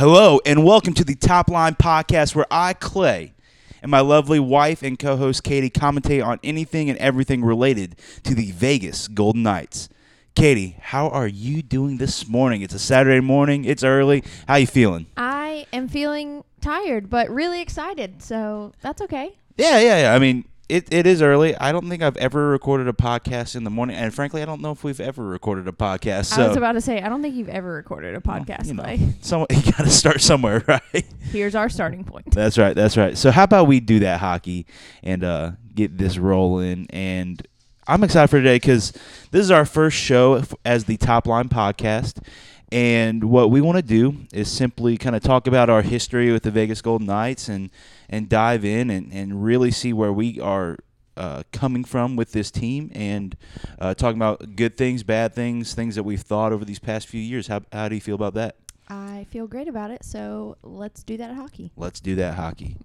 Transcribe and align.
Hello, 0.00 0.40
and 0.46 0.64
welcome 0.64 0.94
to 0.94 1.04
the 1.04 1.14
Top 1.14 1.50
Line 1.50 1.74
Podcast, 1.74 2.34
where 2.34 2.46
I, 2.50 2.72
Clay, 2.72 3.34
and 3.82 3.90
my 3.90 4.00
lovely 4.00 4.40
wife 4.40 4.82
and 4.82 4.98
co 4.98 5.18
host 5.18 5.44
Katie 5.44 5.68
commentate 5.68 6.24
on 6.24 6.40
anything 6.42 6.88
and 6.88 6.98
everything 6.98 7.44
related 7.44 7.96
to 8.24 8.34
the 8.34 8.50
Vegas 8.52 9.08
Golden 9.08 9.42
Knights. 9.42 9.90
Katie, 10.34 10.78
how 10.80 11.10
are 11.10 11.26
you 11.26 11.60
doing 11.60 11.98
this 11.98 12.26
morning? 12.26 12.62
It's 12.62 12.72
a 12.72 12.78
Saturday 12.78 13.20
morning. 13.20 13.66
It's 13.66 13.84
early. 13.84 14.24
How 14.48 14.54
are 14.54 14.60
you 14.60 14.66
feeling? 14.66 15.04
I 15.18 15.66
am 15.70 15.86
feeling 15.86 16.44
tired, 16.62 17.10
but 17.10 17.28
really 17.28 17.60
excited. 17.60 18.22
So 18.22 18.72
that's 18.80 19.02
okay. 19.02 19.36
Yeah, 19.58 19.80
yeah, 19.80 20.00
yeah. 20.00 20.14
I 20.14 20.18
mean, 20.18 20.46
it, 20.70 20.92
it 20.92 21.06
is 21.06 21.20
early. 21.20 21.56
I 21.56 21.72
don't 21.72 21.88
think 21.88 22.02
I've 22.02 22.16
ever 22.16 22.48
recorded 22.48 22.86
a 22.86 22.92
podcast 22.92 23.56
in 23.56 23.64
the 23.64 23.70
morning, 23.70 23.96
and 23.96 24.14
frankly, 24.14 24.40
I 24.40 24.44
don't 24.44 24.60
know 24.60 24.70
if 24.70 24.84
we've 24.84 25.00
ever 25.00 25.24
recorded 25.24 25.66
a 25.66 25.72
podcast. 25.72 26.26
So 26.26 26.44
I 26.44 26.48
was 26.48 26.56
about 26.56 26.72
to 26.72 26.80
say, 26.80 27.02
I 27.02 27.08
don't 27.08 27.22
think 27.22 27.34
you've 27.34 27.48
ever 27.48 27.72
recorded 27.72 28.14
a 28.14 28.20
podcast, 28.20 28.66
you 28.66 28.74
know, 28.74 29.12
some, 29.20 29.46
you 29.50 29.72
got 29.72 29.84
to 29.84 29.90
start 29.90 30.20
somewhere, 30.20 30.64
right? 30.68 31.04
Here's 31.20 31.56
our 31.56 31.68
starting 31.68 32.04
point. 32.04 32.30
That's 32.30 32.56
right. 32.56 32.74
That's 32.74 32.96
right. 32.96 33.18
So 33.18 33.32
how 33.32 33.44
about 33.44 33.66
we 33.66 33.80
do 33.80 33.98
that 34.00 34.20
hockey 34.20 34.66
and 35.02 35.24
uh, 35.24 35.52
get 35.74 35.98
this 35.98 36.16
rolling? 36.18 36.86
And 36.90 37.44
I'm 37.88 38.04
excited 38.04 38.28
for 38.28 38.38
today 38.38 38.56
because 38.56 38.92
this 39.32 39.42
is 39.42 39.50
our 39.50 39.64
first 39.64 39.96
show 39.96 40.42
as 40.64 40.84
the 40.84 40.96
Top 40.96 41.26
Line 41.26 41.48
Podcast. 41.48 42.24
And 42.72 43.24
what 43.24 43.50
we 43.50 43.60
want 43.60 43.76
to 43.76 43.82
do 43.82 44.16
is 44.32 44.48
simply 44.48 44.96
kind 44.96 45.16
of 45.16 45.22
talk 45.22 45.46
about 45.46 45.68
our 45.68 45.82
history 45.82 46.30
with 46.30 46.44
the 46.44 46.52
Vegas 46.52 46.80
Golden 46.80 47.08
Knights 47.08 47.48
and, 47.48 47.70
and 48.08 48.28
dive 48.28 48.64
in 48.64 48.90
and, 48.90 49.12
and 49.12 49.42
really 49.44 49.72
see 49.72 49.92
where 49.92 50.12
we 50.12 50.40
are 50.40 50.78
uh, 51.16 51.42
coming 51.52 51.84
from 51.84 52.14
with 52.14 52.32
this 52.32 52.50
team 52.50 52.90
and 52.94 53.36
uh, 53.80 53.92
talking 53.94 54.16
about 54.16 54.54
good 54.54 54.76
things, 54.76 55.02
bad 55.02 55.34
things, 55.34 55.74
things 55.74 55.96
that 55.96 56.04
we've 56.04 56.20
thought 56.20 56.52
over 56.52 56.64
these 56.64 56.78
past 56.78 57.08
few 57.08 57.20
years. 57.20 57.48
How, 57.48 57.62
how 57.72 57.88
do 57.88 57.96
you 57.96 58.00
feel 58.00 58.14
about 58.14 58.34
that? 58.34 58.56
I 58.88 59.26
feel 59.30 59.46
great 59.46 59.68
about 59.68 59.90
it. 59.90 60.04
So 60.04 60.56
let's 60.62 61.02
do 61.02 61.16
that 61.16 61.34
hockey. 61.34 61.72
Let's 61.76 62.00
do 62.00 62.16
that 62.16 62.34
hockey. 62.34 62.76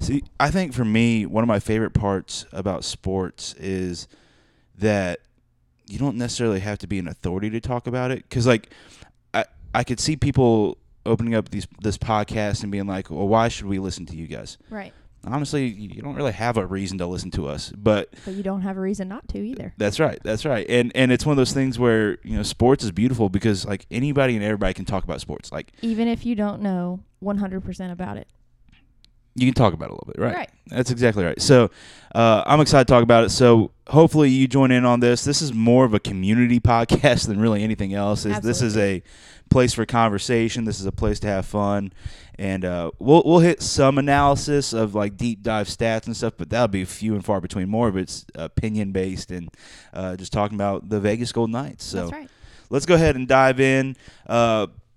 See, 0.00 0.24
I 0.38 0.50
think 0.50 0.72
for 0.72 0.84
me, 0.84 1.26
one 1.26 1.42
of 1.42 1.48
my 1.48 1.58
favorite 1.58 1.92
parts 1.92 2.46
about 2.52 2.84
sports 2.84 3.54
is 3.54 4.08
that 4.78 5.20
you 5.86 5.98
don't 5.98 6.16
necessarily 6.16 6.60
have 6.60 6.78
to 6.78 6.86
be 6.86 6.98
an 6.98 7.08
authority 7.08 7.50
to 7.50 7.60
talk 7.60 7.86
about 7.86 8.10
it. 8.10 8.24
Because, 8.28 8.46
like, 8.46 8.70
I, 9.74 9.84
could 9.84 10.00
see 10.00 10.16
people 10.16 10.78
opening 11.04 11.34
up 11.34 11.50
these 11.50 11.66
this 11.80 11.98
podcast 11.98 12.62
and 12.62 12.70
being 12.72 12.86
like, 12.86 13.10
well, 13.10 13.28
why 13.28 13.48
should 13.48 13.66
we 13.66 13.78
listen 13.78 14.06
to 14.06 14.16
you 14.16 14.26
guys? 14.26 14.58
Right. 14.70 14.92
Honestly, 15.24 15.68
you 15.68 16.02
don't 16.02 16.16
really 16.16 16.32
have 16.32 16.56
a 16.56 16.66
reason 16.66 16.98
to 16.98 17.06
listen 17.06 17.30
to 17.32 17.46
us, 17.46 17.72
but 17.76 18.12
But 18.24 18.34
you 18.34 18.42
don't 18.42 18.62
have 18.62 18.76
a 18.76 18.80
reason 18.80 19.08
not 19.08 19.28
to 19.28 19.38
either. 19.38 19.72
that's 19.78 20.00
right. 20.00 20.18
That's 20.24 20.44
right. 20.44 20.66
And 20.68 20.90
and 20.96 21.12
it's 21.12 21.24
one 21.24 21.32
of 21.32 21.36
those 21.36 21.52
things 21.52 21.78
where, 21.78 22.18
you 22.24 22.36
know, 22.36 22.42
sports 22.42 22.82
is 22.82 22.90
beautiful 22.90 23.28
because 23.28 23.64
like 23.64 23.86
anybody 23.90 24.34
and 24.34 24.44
everybody 24.44 24.74
can 24.74 24.84
talk 24.84 25.04
about 25.04 25.20
sports. 25.20 25.52
Like 25.52 25.72
Even 25.80 26.08
if 26.08 26.26
you 26.26 26.34
don't 26.34 26.60
know 26.60 27.00
100% 27.22 27.92
about 27.92 28.16
it. 28.16 28.26
You 29.34 29.46
can 29.46 29.54
talk 29.54 29.72
about 29.72 29.86
it 29.86 29.92
a 29.92 29.94
little 29.94 30.12
bit, 30.14 30.18
right? 30.18 30.34
Right. 30.34 30.50
That's 30.66 30.90
exactly 30.90 31.24
right. 31.24 31.40
So 31.40 31.70
uh, 32.14 32.42
I'm 32.46 32.60
excited 32.60 32.86
to 32.86 32.92
talk 32.92 33.02
about 33.02 33.24
it. 33.24 33.30
So 33.30 33.72
hopefully 33.88 34.28
you 34.28 34.46
join 34.46 34.70
in 34.70 34.84
on 34.84 35.00
this. 35.00 35.24
This 35.24 35.40
is 35.40 35.52
more 35.52 35.84
of 35.84 35.94
a 35.94 36.00
community 36.00 36.60
podcast 36.72 37.26
than 37.26 37.40
really 37.40 37.62
anything 37.62 37.94
else. 37.94 38.26
Is 38.26 38.40
This 38.40 38.60
is 38.62 38.76
a 38.76 39.02
place 39.50 39.74
for 39.74 39.86
conversation. 39.86 40.64
This 40.64 40.80
is 40.80 40.86
a 40.86 40.92
place 40.92 41.20
to 41.20 41.28
have 41.28 41.46
fun, 41.46 41.92
and 42.38 42.64
uh, 42.64 42.90
we'll 42.98 43.22
we'll 43.24 43.40
hit 43.40 43.62
some 43.62 43.98
analysis 43.98 44.72
of 44.72 44.94
like 44.94 45.16
deep 45.16 45.42
dive 45.42 45.68
stats 45.68 46.06
and 46.06 46.16
stuff, 46.16 46.34
but 46.36 46.50
that'll 46.50 46.68
be 46.68 46.84
few 46.84 47.14
and 47.14 47.24
far 47.24 47.40
between. 47.40 47.68
More 47.68 47.88
of 47.88 47.96
it's 47.96 48.26
opinion 48.34 48.92
based 48.92 49.30
and 49.30 49.48
uh, 49.92 50.16
just 50.16 50.32
talking 50.32 50.56
about 50.56 50.88
the 50.88 51.00
Vegas 51.00 51.32
Golden 51.32 51.52
Knights. 51.52 51.84
So 51.84 52.02
That's 52.02 52.12
right. 52.12 52.28
let's 52.70 52.86
go 52.86 52.94
ahead 52.94 53.16
and 53.16 53.28
dive 53.28 53.60
in. 53.60 53.96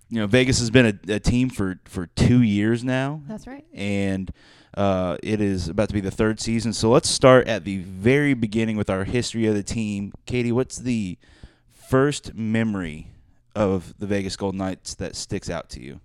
You 0.09 0.19
know, 0.21 0.27
Vegas 0.27 0.59
has 0.59 0.69
been 0.69 0.85
a, 1.07 1.13
a 1.13 1.19
team 1.19 1.49
for 1.49 1.79
for 1.85 2.07
two 2.07 2.41
years 2.41 2.83
now 2.83 3.21
That's 3.27 3.47
right. 3.47 3.65
and 3.73 4.31
uh, 4.75 5.17
it 5.23 5.41
is 5.41 5.67
about 5.69 5.87
to 5.87 5.93
be 5.93 6.01
the 6.01 6.11
third 6.11 6.39
season. 6.39 6.73
So 6.73 6.89
let's 6.89 7.09
start 7.09 7.47
at 7.47 7.63
the 7.63 7.77
very 7.79 8.33
beginning 8.33 8.77
with 8.77 8.89
our 8.89 9.03
history 9.05 9.45
of 9.47 9.55
the 9.55 9.63
team. 9.63 10.11
Katie, 10.25 10.51
what's 10.51 10.77
the 10.77 11.17
first 11.71 12.33
memory 12.35 13.07
of 13.55 13.93
the 13.99 14.05
Vegas 14.05 14.35
Golden 14.35 14.57
Knights 14.57 14.95
that 14.95 15.15
sticks 15.15 15.49
out 15.49 15.69
to 15.69 15.81
you? 15.81 16.01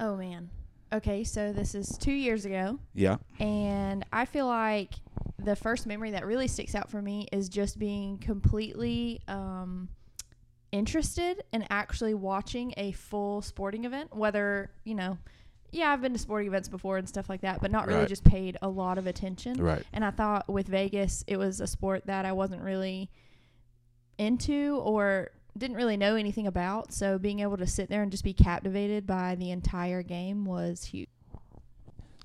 Oh, 0.00 0.16
man. 0.16 0.48
Okay, 0.92 1.24
so 1.24 1.52
this 1.52 1.74
is 1.74 1.98
two 1.98 2.12
years 2.12 2.46
ago. 2.46 2.78
Yeah, 2.94 3.16
And 3.38 4.04
I 4.12 4.24
feel 4.24 4.46
like 4.46 4.94
the 5.38 5.56
first 5.56 5.86
memory 5.86 6.12
that 6.12 6.24
really 6.24 6.48
sticks 6.48 6.74
out 6.74 6.90
for 6.90 7.02
me 7.02 7.26
is 7.32 7.48
just 7.50 7.78
being 7.78 8.16
completely 8.18 9.20
um, 9.28 9.88
interested 10.72 11.42
in 11.52 11.64
actually 11.70 12.14
watching 12.14 12.74
a 12.76 12.92
full 12.92 13.42
sporting 13.42 13.84
event. 13.84 14.14
Whether, 14.14 14.70
you 14.84 14.94
know, 14.94 15.18
yeah, 15.72 15.90
I've 15.92 16.00
been 16.00 16.12
to 16.12 16.18
sporting 16.18 16.48
events 16.48 16.68
before 16.68 16.96
and 16.98 17.08
stuff 17.08 17.28
like 17.28 17.40
that, 17.42 17.60
but 17.60 17.70
not 17.70 17.86
really 17.86 18.00
Right. 18.00 18.08
just 18.08 18.24
paid 18.24 18.56
a 18.62 18.68
lot 18.68 18.98
of 18.98 19.06
attention. 19.06 19.60
right. 19.62 19.82
And 19.92 20.04
I 20.04 20.10
thought 20.10 20.48
with 20.48 20.68
Vegas, 20.68 21.24
it 21.26 21.36
was 21.36 21.60
a 21.60 21.66
sport 21.66 22.06
that 22.06 22.24
I 22.24 22.32
wasn't 22.32 22.62
really 22.62 23.10
into 24.18 24.80
or 24.82 25.30
didn't 25.56 25.76
really 25.76 25.96
know 25.96 26.16
anything 26.16 26.46
about. 26.46 26.92
So 26.92 27.18
being 27.18 27.40
able 27.40 27.56
to 27.56 27.66
sit 27.66 27.88
there 27.88 28.02
and 28.02 28.10
just 28.10 28.24
be 28.24 28.32
captivated 28.32 29.06
by 29.06 29.34
the 29.34 29.50
entire 29.50 30.02
game 30.02 30.44
was 30.44 30.84
huge. 30.84 31.08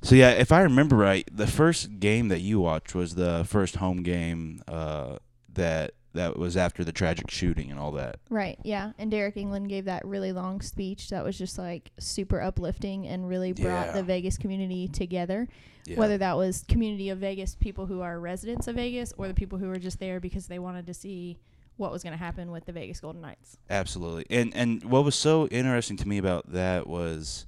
So 0.03 0.15
yeah, 0.15 0.31
if 0.31 0.51
I 0.51 0.61
remember 0.61 0.95
right, 0.95 1.29
the 1.31 1.47
first 1.47 1.99
game 1.99 2.29
that 2.29 2.39
you 2.41 2.59
watched 2.59 2.95
was 2.95 3.15
the 3.15 3.45
first 3.47 3.75
home 3.75 4.01
game 4.03 4.61
uh, 4.67 5.17
that 5.53 5.91
that 6.13 6.37
was 6.37 6.57
after 6.57 6.83
the 6.83 6.91
tragic 6.91 7.29
shooting 7.31 7.71
and 7.71 7.79
all 7.79 7.91
that. 7.93 8.17
Right, 8.29 8.59
yeah. 8.63 8.91
And 8.97 9.11
Deryk 9.11 9.35
Engelland 9.35 9.69
gave 9.69 9.85
that 9.85 10.05
really 10.05 10.31
long 10.33 10.61
speech 10.61 11.09
that 11.09 11.23
was 11.23 11.37
just 11.37 11.57
like 11.57 11.91
super 11.99 12.41
uplifting 12.41 13.07
and 13.07 13.27
really 13.29 13.53
brought 13.53 13.87
Yeah. 13.87 13.91
the 13.93 14.03
Vegas 14.03 14.37
community 14.37 14.87
together. 14.87 15.47
Yeah. 15.85 15.97
Whether 15.97 16.17
that 16.19 16.37
was 16.37 16.63
community 16.67 17.09
of 17.09 17.19
Vegas, 17.19 17.55
people 17.55 17.85
who 17.87 18.01
are 18.01 18.19
residents 18.19 18.67
of 18.67 18.75
Vegas, 18.75 19.13
or 19.17 19.27
the 19.27 19.33
people 19.33 19.57
who 19.57 19.67
were 19.67 19.79
just 19.79 19.99
there 19.99 20.19
because 20.19 20.47
they 20.47 20.59
wanted 20.59 20.85
to 20.87 20.93
see 20.93 21.37
what 21.77 21.91
was 21.91 22.03
going 22.03 22.13
to 22.13 22.23
happen 22.23 22.51
with 22.51 22.65
the 22.65 22.71
Vegas 22.71 22.99
Golden 22.99 23.21
Knights. 23.21 23.57
Absolutely. 23.69 24.25
And 24.29 24.53
and 24.55 24.83
what 24.83 25.03
was 25.03 25.15
so 25.15 25.47
interesting 25.47 25.97
to 25.97 26.07
me 26.07 26.17
about 26.19 26.51
that 26.51 26.85
was 26.87 27.47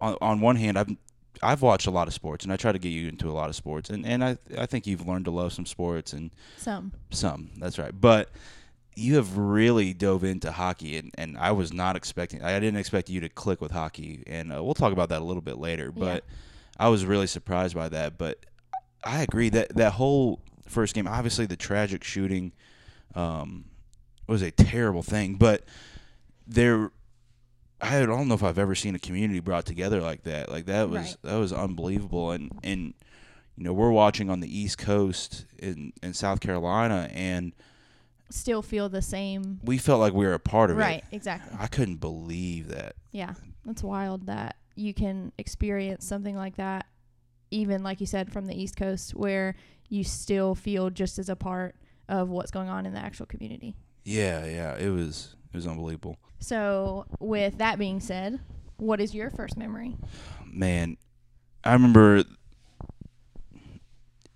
on 0.00 0.16
on 0.20 0.40
one 0.40 0.56
hand 0.56 0.78
I've 0.78 0.94
I've 1.42 1.62
watched 1.62 1.86
a 1.86 1.90
lot 1.90 2.06
of 2.08 2.14
sports 2.14 2.44
and 2.44 2.52
I 2.52 2.56
try 2.56 2.72
to 2.72 2.78
get 2.78 2.90
you 2.90 3.08
into 3.08 3.30
a 3.30 3.32
lot 3.32 3.48
of 3.48 3.56
sports 3.56 3.90
and, 3.90 4.04
and 4.06 4.22
I 4.24 4.36
I 4.58 4.66
think 4.66 4.86
you've 4.86 5.06
learned 5.06 5.24
to 5.26 5.30
love 5.30 5.52
some 5.52 5.66
sports 5.66 6.12
and 6.12 6.30
Some. 6.58 6.92
some. 7.10 7.50
That's 7.58 7.78
right. 7.78 7.98
But 7.98 8.30
you 8.96 9.14
have 9.16 9.38
really 9.38 9.94
dove 9.94 10.24
into 10.24 10.52
hockey 10.52 10.98
and, 10.98 11.10
and 11.16 11.38
I 11.38 11.52
was 11.52 11.72
not 11.72 11.96
expecting 11.96 12.42
I 12.42 12.58
didn't 12.60 12.78
expect 12.78 13.08
you 13.08 13.20
to 13.20 13.28
click 13.28 13.60
with 13.60 13.70
hockey 13.70 14.22
and 14.26 14.52
uh, 14.52 14.62
we'll 14.62 14.74
talk 14.74 14.92
about 14.92 15.08
that 15.10 15.22
a 15.22 15.24
little 15.24 15.42
bit 15.42 15.58
later, 15.58 15.92
Yeah. 15.96 16.04
but 16.04 16.24
I 16.78 16.88
was 16.88 17.04
really 17.06 17.26
surprised 17.26 17.74
by 17.74 17.88
that, 17.90 18.18
but 18.18 18.38
I 19.04 19.22
agree 19.22 19.48
that 19.50 19.74
that 19.76 19.92
whole 19.94 20.40
first 20.66 20.94
game 20.94 21.08
obviously 21.08 21.46
the 21.46 21.56
tragic 21.56 22.04
shooting 22.04 22.52
um, 23.14 23.64
was 24.26 24.42
a 24.42 24.50
terrible 24.50 25.02
thing, 25.02 25.34
but 25.36 25.64
there 26.46 26.90
I 27.82 28.04
don't 28.04 28.28
know 28.28 28.34
if 28.34 28.42
I've 28.42 28.58
ever 28.58 28.74
seen 28.74 28.94
a 28.94 28.98
community 28.98 29.40
brought 29.40 29.64
together 29.66 30.00
like 30.00 30.22
that. 30.24 30.50
Like 30.50 30.66
that 30.66 30.88
was 30.90 30.98
Right. 31.00 31.16
that 31.22 31.36
was 31.36 31.52
unbelievable 31.52 32.30
and 32.32 32.50
and 32.62 32.94
you 33.56 33.64
know, 33.64 33.72
we're 33.72 33.90
watching 33.90 34.30
on 34.30 34.40
the 34.40 34.58
East 34.58 34.78
Coast 34.78 35.44
in 35.58 35.92
in 36.02 36.14
South 36.14 36.40
Carolina 36.40 37.08
and 37.12 37.52
Still 38.30 38.62
feel 38.62 38.88
the 38.88 39.02
same. 39.02 39.58
we 39.64 39.76
felt 39.76 39.98
like 40.00 40.12
we 40.12 40.24
were 40.24 40.34
a 40.34 40.38
part 40.38 40.70
of 40.70 40.76
Right, 40.76 40.86
it. 40.90 40.92
Right. 40.92 41.04
Exactly. 41.12 41.56
I 41.58 41.66
couldn't 41.66 41.96
believe 41.96 42.68
that. 42.68 42.94
Yeah, 43.10 43.34
that's 43.64 43.82
wild 43.82 44.26
that 44.26 44.56
you 44.76 44.94
can 44.94 45.32
experience 45.36 46.06
something 46.06 46.36
like 46.36 46.54
that, 46.56 46.86
even 47.50 47.82
like 47.82 48.00
you 48.00 48.06
said, 48.06 48.32
from 48.32 48.46
the 48.46 48.54
East 48.54 48.76
Coast, 48.76 49.16
where 49.16 49.56
you 49.88 50.04
still 50.04 50.54
feel 50.54 50.90
just 50.90 51.18
as 51.18 51.28
a 51.28 51.34
part 51.34 51.74
of 52.08 52.28
what's 52.28 52.52
going 52.52 52.68
on 52.68 52.86
in 52.86 52.92
the 52.94 53.00
actual 53.00 53.26
community. 53.26 53.74
Yeah, 54.04 54.44
yeah, 54.46 54.76
it 54.76 54.90
was 54.90 55.34
it 55.52 55.56
was 55.56 55.66
unbelievable. 55.66 56.16
So, 56.38 57.06
with 57.18 57.58
that 57.58 57.78
being 57.78 58.00
said, 58.00 58.40
what 58.78 59.00
is 59.00 59.14
your 59.14 59.30
first 59.30 59.56
memory? 59.56 59.96
Man, 60.46 60.96
I 61.64 61.72
remember 61.74 62.24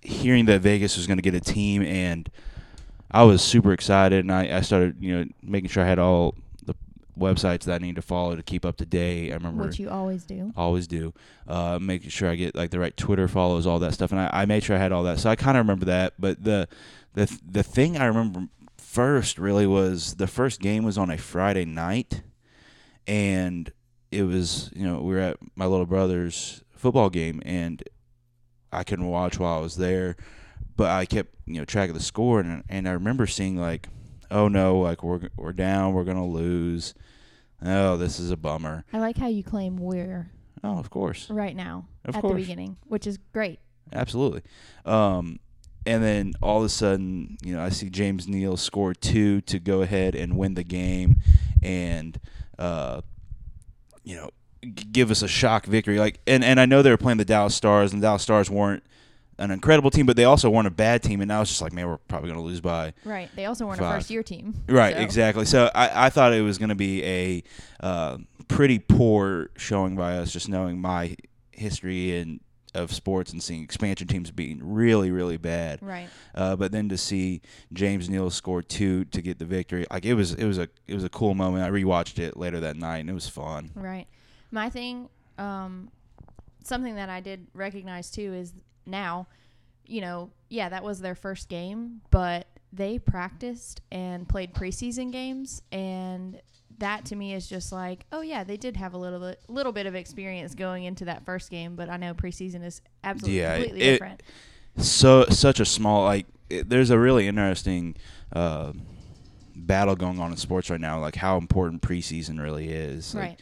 hearing 0.03 0.45
that 0.47 0.61
Vegas 0.61 0.97
was 0.97 1.07
going 1.07 1.19
to 1.19 1.23
get 1.23 1.35
a 1.35 1.41
team, 1.41 1.83
and 1.83 2.29
I 3.11 3.23
was 3.25 3.43
super 3.43 3.73
excited. 3.73 4.21
And 4.21 4.33
I, 4.33 4.59
I 4.59 4.61
started, 4.61 4.97
you 5.01 5.17
know, 5.17 5.25
making 5.43 5.71
sure 5.71 5.83
I 5.83 5.87
had 5.87 5.99
all 5.99 6.35
the 6.65 6.75
websites 7.19 7.61
that 7.65 7.77
I 7.77 7.79
needed 7.79 7.97
to 7.97 8.03
follow 8.03 8.37
to 8.37 8.43
keep 8.43 8.65
up 8.67 8.77
to 8.79 8.87
date. 8.87 9.31
I 9.31 9.35
remember 9.35 9.65
Which 9.65 9.79
you 9.79 9.89
always 9.89 10.25
do. 10.25 10.53
always 10.57 10.87
do, 10.87 11.15
uh, 11.49 11.79
making 11.81 12.11
sure 12.11 12.29
I 12.29 12.35
get 12.35 12.55
like 12.55 12.71
the 12.71 12.79
right 12.81 12.97
Twitter 12.97 13.29
follows, 13.29 13.67
all 13.67 13.79
that 13.79 13.95
stuff, 13.95 14.13
and 14.13 14.21
I, 14.21 14.29
I 14.33 14.45
made 14.45 14.63
sure 14.63 14.77
I 14.77 14.79
had 14.79 14.93
all 14.93 15.05
that. 15.05 15.21
So 15.21 15.31
I 15.31 15.37
kind 15.37 15.57
of 15.57 15.65
remember 15.65 15.87
that. 15.87 16.15
But 16.19 16.45
the 16.45 16.69
the 17.15 17.35
the 17.51 17.63
thing 17.63 17.97
I 17.97 18.07
remember 18.07 18.49
first 18.95 19.39
really 19.39 19.67
was 19.67 20.15
the 20.15 20.27
first 20.29 20.61
game 20.61 20.85
was 20.85 20.97
on 20.97 21.11
a 21.11 21.19
Friday 21.19 21.65
night, 21.65 22.23
and 23.07 23.73
it 24.13 24.23
was 24.23 24.71
you 24.75 24.85
know 24.87 25.01
we 25.01 25.15
were 25.15 25.21
at 25.21 25.37
my 25.57 25.67
little 25.67 25.87
brother's 25.87 26.63
football 26.71 27.11
game, 27.11 27.43
and 27.45 27.83
I 28.73 28.85
couldn't 28.85 29.09
watch 29.09 29.39
while 29.39 29.59
I 29.59 29.61
was 29.61 29.77
there, 29.77 30.17
but 30.77 30.91
I 30.91 31.07
kept 31.07 31.35
you 31.47 31.55
know 31.59 31.65
track 31.65 31.89
of 31.91 31.95
the 31.97 32.03
score, 32.03 32.39
and 32.41 32.63
and 32.69 32.89
I 32.89 32.93
remember 32.93 33.27
seeing 33.27 33.57
like, 33.57 33.89
oh 34.31 34.47
no, 34.49 34.79
like 34.79 35.03
we're 35.03 35.29
we're 35.37 35.53
down, 35.53 35.93
we're 35.95 36.05
gonna 36.05 36.27
lose. 36.27 36.95
oh, 37.65 37.97
this 37.97 38.21
is 38.21 38.31
a 38.31 38.37
bummer. 38.37 38.85
I 38.93 38.99
like 38.99 39.17
how 39.17 39.27
you 39.29 39.43
claim 39.43 39.77
we're 39.77 40.31
Oh, 40.63 40.79
of 40.79 40.89
course, 40.89 41.29
right 41.31 41.57
now 41.57 41.89
of 42.05 42.15
at 42.15 42.21
course, 42.23 42.35
the 42.35 42.41
beginning, 42.43 42.77
which 42.87 43.07
is 43.09 43.19
great. 43.33 43.59
absolutely. 43.93 44.43
Um, 44.87 45.41
and 45.87 46.03
then 46.03 46.33
all 46.43 46.59
of 46.59 46.65
a 46.65 46.69
sudden, 46.69 47.37
you 47.43 47.55
know, 47.55 47.63
I 47.63 47.69
see 47.69 47.91
James 47.91 48.27
Neal 48.27 48.57
score 48.57 48.95
two 48.95 49.41
to 49.43 49.59
go 49.59 49.83
ahead 49.83 50.15
and 50.15 50.37
win 50.37 50.55
the 50.55 50.65
game, 50.65 51.17
and 51.63 52.19
uh, 52.59 53.01
you 54.03 54.17
know, 54.17 54.31
give 54.93 55.11
us 55.11 55.23
a 55.23 55.29
shock 55.29 55.67
victory. 55.67 55.99
Like, 55.99 56.21
and 56.27 56.45
and 56.45 56.59
I 56.61 56.67
know 56.67 56.83
they 56.83 56.91
were 56.91 56.97
playing 56.97 57.19
the 57.19 57.25
Dallas 57.25 57.55
Stars, 57.55 57.93
and 57.93 58.03
the 58.03 58.07
Dallas 58.07 58.23
Stars 58.23 58.51
weren't 58.51 58.83
an 59.39 59.51
incredible 59.51 59.91
team, 59.91 60.07
but 60.07 60.17
they 60.17 60.25
also 60.25 60.49
weren't 60.49 60.69
a 60.69 60.71
bad 60.71 61.03
team. 61.03 61.21
And 61.21 61.33
I 61.33 61.41
was 61.41 61.49
just 61.49 61.61
like, 61.61 61.73
man, 61.73 61.89
we're 61.89 61.97
probably 61.97 62.29
going 62.31 62.41
to 62.41 62.47
lose 62.47 62.61
by 62.61 62.93
Right. 63.05 63.29
They 63.35 63.47
also 63.47 63.67
weren't 63.67 63.81
a 63.81 63.83
first 63.83 64.09
year 64.09 64.23
team. 64.23 64.55
Right, 64.69 64.95
So- 64.95 65.03
exactly. 65.03 65.45
So 65.45 65.71
I, 65.75 66.07
I 66.07 66.11
thought 66.11 66.33
it 66.33 66.43
was 66.43 66.59
going 66.59 66.69
to 66.69 66.77
be 66.77 67.05
a 67.05 67.43
uh, 67.81 68.19
pretty 68.47 68.79
poor 68.79 69.51
showing 69.57 69.97
by 69.97 70.19
us, 70.19 70.33
just 70.33 70.49
knowing 70.49 70.81
my 70.81 71.17
history 71.51 72.17
and 72.17 72.39
of 72.75 72.93
sports 72.93 73.33
and 73.33 73.43
seeing 73.43 73.63
expansion 73.63 74.07
teams 74.07 74.31
being 74.31 74.61
really, 74.63 75.11
really 75.11 75.37
bad. 75.37 75.81
Right. 75.83 76.09
Uh, 76.35 76.57
but 76.57 76.73
then 76.73 76.89
to 76.89 76.99
see 76.99 77.41
James 77.73 78.09
Neal 78.09 78.31
score 78.31 78.63
two 78.63 79.05
to 79.07 79.23
get 79.23 79.39
the 79.39 79.45
victory, 79.45 79.87
like 79.91 80.05
it 80.05 80.15
was, 80.15 80.35
it 80.35 80.45
was 80.45 80.59
a, 80.59 80.69
it 80.87 80.95
was 80.95 81.05
a 81.05 81.09
cool 81.09 81.35
moment. 81.35 81.65
I 81.65 81.71
rewatched 81.71 82.19
it 82.19 82.37
later 82.37 82.61
that 82.61 82.77
night, 82.77 82.99
and 82.99 83.11
it 83.11 83.15
was 83.15 83.29
fun. 83.29 83.71
Right. 83.75 84.07
My 84.51 84.71
thing, 84.71 85.09
um, 85.39 85.91
something 86.65 86.95
that 86.97 87.09
I 87.09 87.21
did 87.21 87.47
recognize 87.55 88.11
too 88.11 88.35
is 88.35 88.53
now, 88.87 89.27
you 89.87 90.01
know, 90.01 90.31
yeah, 90.49 90.69
that 90.69 90.83
was 90.83 91.01
their 91.01 91.15
first 91.15 91.49
game, 91.49 92.01
but 92.11 92.47
they 92.73 92.99
practiced 92.99 93.81
and 93.93 94.29
played 94.29 94.53
preseason 94.55 95.13
games, 95.13 95.63
and 95.71 96.41
that 96.79 97.05
to 97.07 97.17
me 97.17 97.33
is 97.35 97.47
just 97.49 97.71
like, 97.73 98.05
oh 98.13 98.21
yeah, 98.21 98.45
they 98.45 98.57
did 98.57 98.77
have 98.77 98.95
a 98.95 98.99
little 98.99 99.21
bit, 99.21 99.41
little 99.49 99.73
bit 99.73 99.87
of 99.87 99.95
experience 99.95 100.55
going 100.55 100.85
into 100.85 101.05
that 101.07 101.25
first 101.25 101.51
game, 101.51 101.77
but 101.77 101.89
I 101.89 101.97
know 101.97 102.15
preseason 102.15 102.65
is 102.65 102.81
absolutely 103.03 103.41
Yeah, 103.41 103.55
completely 103.57 103.81
it- 103.83 103.93
different. 103.93 104.23
so 104.77 105.25
such 105.31 105.61
a 105.61 105.65
small 105.65 106.05
like 106.05 106.27
it, 106.51 106.69
there's 106.69 106.91
a 106.91 106.99
really 106.99 107.29
interesting 107.29 107.95
uh, 108.33 108.73
battle 109.55 109.95
going 109.97 110.19
on 110.19 110.31
in 110.33 110.37
sports 110.37 110.69
right 110.69 110.81
now 110.81 110.99
like 111.01 111.15
how 111.17 111.37
important 111.39 111.81
preseason 111.81 112.41
really 112.43 112.69
is 112.71 113.15
Like, 113.15 113.23
Right. 113.23 113.41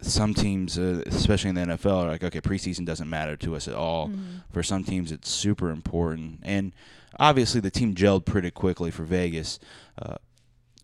some 0.00 0.32
teams 0.32 0.78
uh, 0.78 1.02
especially 1.06 1.50
in 1.50 1.56
the 1.56 1.62
NFL 1.62 2.04
are 2.04 2.08
like 2.08 2.22
okay 2.22 2.40
preseason 2.40 2.86
doesn't 2.86 3.10
matter 3.10 3.36
to 3.38 3.56
us 3.56 3.66
at 3.66 3.74
all 3.74 4.08
Mhm. 4.08 4.42
for 4.52 4.62
some 4.62 4.84
teams 4.84 5.10
it's 5.10 5.28
super 5.28 5.70
important 5.70 6.38
and 6.44 6.72
obviously 7.18 7.60
the 7.60 7.70
team 7.70 7.94
gelled 7.96 8.24
pretty 8.24 8.50
quickly 8.52 8.92
for 8.92 9.02
Vegas 9.02 9.58
uh, 10.00 10.14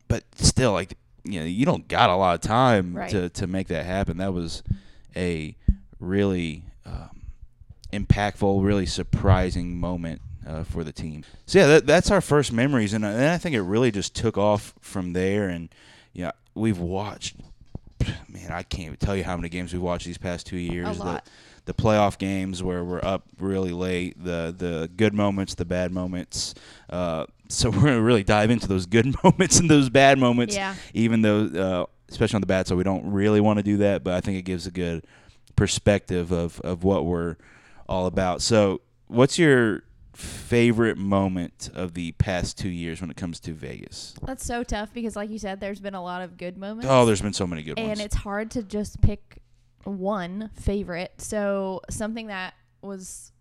but 0.09 0.25
still 0.37 0.73
like 0.73 0.99
you 1.25 1.41
know 1.41 1.47
you 1.47 1.65
don't 1.65 1.89
got 1.89 2.11
a 2.11 2.17
lot 2.17 2.35
of 2.35 2.41
time 2.43 2.95
Right. 2.97 3.11
to 3.11 3.29
to 3.31 3.47
make 3.47 3.69
that 3.69 3.85
happen 3.87 4.19
that 4.19 4.33
was 4.33 4.63
a 5.17 5.57
really 6.01 6.65
um, 6.85 7.23
impactful, 7.93 8.63
really 8.65 8.87
surprising 8.87 9.79
moment 9.79 10.21
uh, 10.47 10.65
for 10.65 10.85
the 10.85 10.93
team. 10.93 11.25
So 11.47 11.59
yeah, 11.61 11.67
that, 11.67 11.87
that's 11.87 12.11
our 12.11 12.21
first 12.21 12.53
memories, 12.53 12.93
and, 12.93 13.05
and 13.05 13.31
I 13.31 13.39
think 13.39 13.55
it 13.55 13.63
really 13.63 13.91
just 13.91 14.15
took 14.15 14.37
off 14.37 14.75
from 14.81 15.13
there. 15.13 15.49
And 15.49 15.69
you 16.13 16.25
know, 16.25 16.33
we've 16.55 16.79
watched, 16.79 17.37
man, 18.29 18.51
I 18.51 18.63
can't 18.63 18.87
even 18.89 18.97
tell 18.97 19.17
you 19.17 19.25
how 19.25 19.37
many 19.37 19.49
games 19.49 19.73
we've 19.73 19.81
watched 19.83 20.07
these 20.07 20.19
past 20.19 20.47
two 20.47 20.59
years. 20.59 20.99
lot. 20.99 21.25
The, 21.25 21.31
the 21.67 21.75
playoff 21.75 22.19
games 22.19 22.63
where 22.63 22.85
we're 22.85 23.05
up 23.05 23.25
really 23.39 23.73
late, 23.73 24.23
the 24.23 24.55
the 24.57 24.91
good 24.97 25.15
moments, 25.15 25.55
the 25.55 25.65
bad 25.65 25.93
moments. 25.93 26.55
Uh, 26.91 27.27
so 27.49 27.71
we're 27.75 27.81
gonna 27.83 28.01
really 28.03 28.25
dive 28.25 28.51
into 28.51 28.67
those 28.69 28.87
good 28.87 29.15
moments 29.25 29.59
and 29.61 29.71
those 29.71 29.89
bad 29.91 30.19
moments 30.19 30.55
Yeah. 30.55 30.75
even 30.95 31.23
though 31.23 31.45
uh, 31.47 31.87
especially 32.11 32.37
on 32.37 32.41
the 32.43 32.47
bad 32.47 32.67
side 32.67 32.77
we 32.77 32.85
don't 32.85 33.11
really 33.11 33.41
want 33.41 33.59
to 33.59 33.63
do 33.63 33.77
that 33.79 34.03
but 34.05 34.15
i 34.15 34.21
think 34.21 34.39
it 34.39 34.43
gives 34.43 34.67
a 34.67 34.71
good 34.71 35.05
perspective 35.57 36.33
of, 36.33 36.61
of 36.63 36.85
what 36.85 37.05
we're 37.07 37.37
all 37.89 38.07
about 38.07 38.41
so 38.43 38.81
what's 39.09 39.39
your 39.39 39.83
favorite 40.15 40.97
moment 40.97 41.71
of 41.75 41.95
the 41.95 42.13
past 42.13 42.57
two 42.59 42.69
years 42.69 43.01
when 43.01 43.11
it 43.11 43.17
comes 43.17 43.41
to 43.41 43.53
vegas 43.53 44.15
That's 44.27 44.45
so 44.45 44.63
tough 44.65 44.93
because, 44.95 45.17
like 45.17 45.29
you 45.31 45.39
said, 45.39 45.61
there's 45.61 45.81
been 45.81 45.95
a 45.95 46.03
lot 46.03 46.23
of 46.23 46.37
good 46.37 46.57
moments. 46.57 46.87
oh 46.89 47.05
there's 47.05 47.21
been 47.23 47.33
so 47.33 47.47
many 47.47 47.63
good 47.63 47.79
and 47.79 47.89
ones 47.89 47.99
And 48.01 48.07
it's 48.07 48.17
hard 48.17 48.51
to 48.53 48.63
just 48.63 49.01
pick 49.01 49.39
one 49.85 50.51
favorite. 50.55 51.13
So 51.19 51.81
something 51.91 52.27
that 52.29 52.55
was 52.83 53.33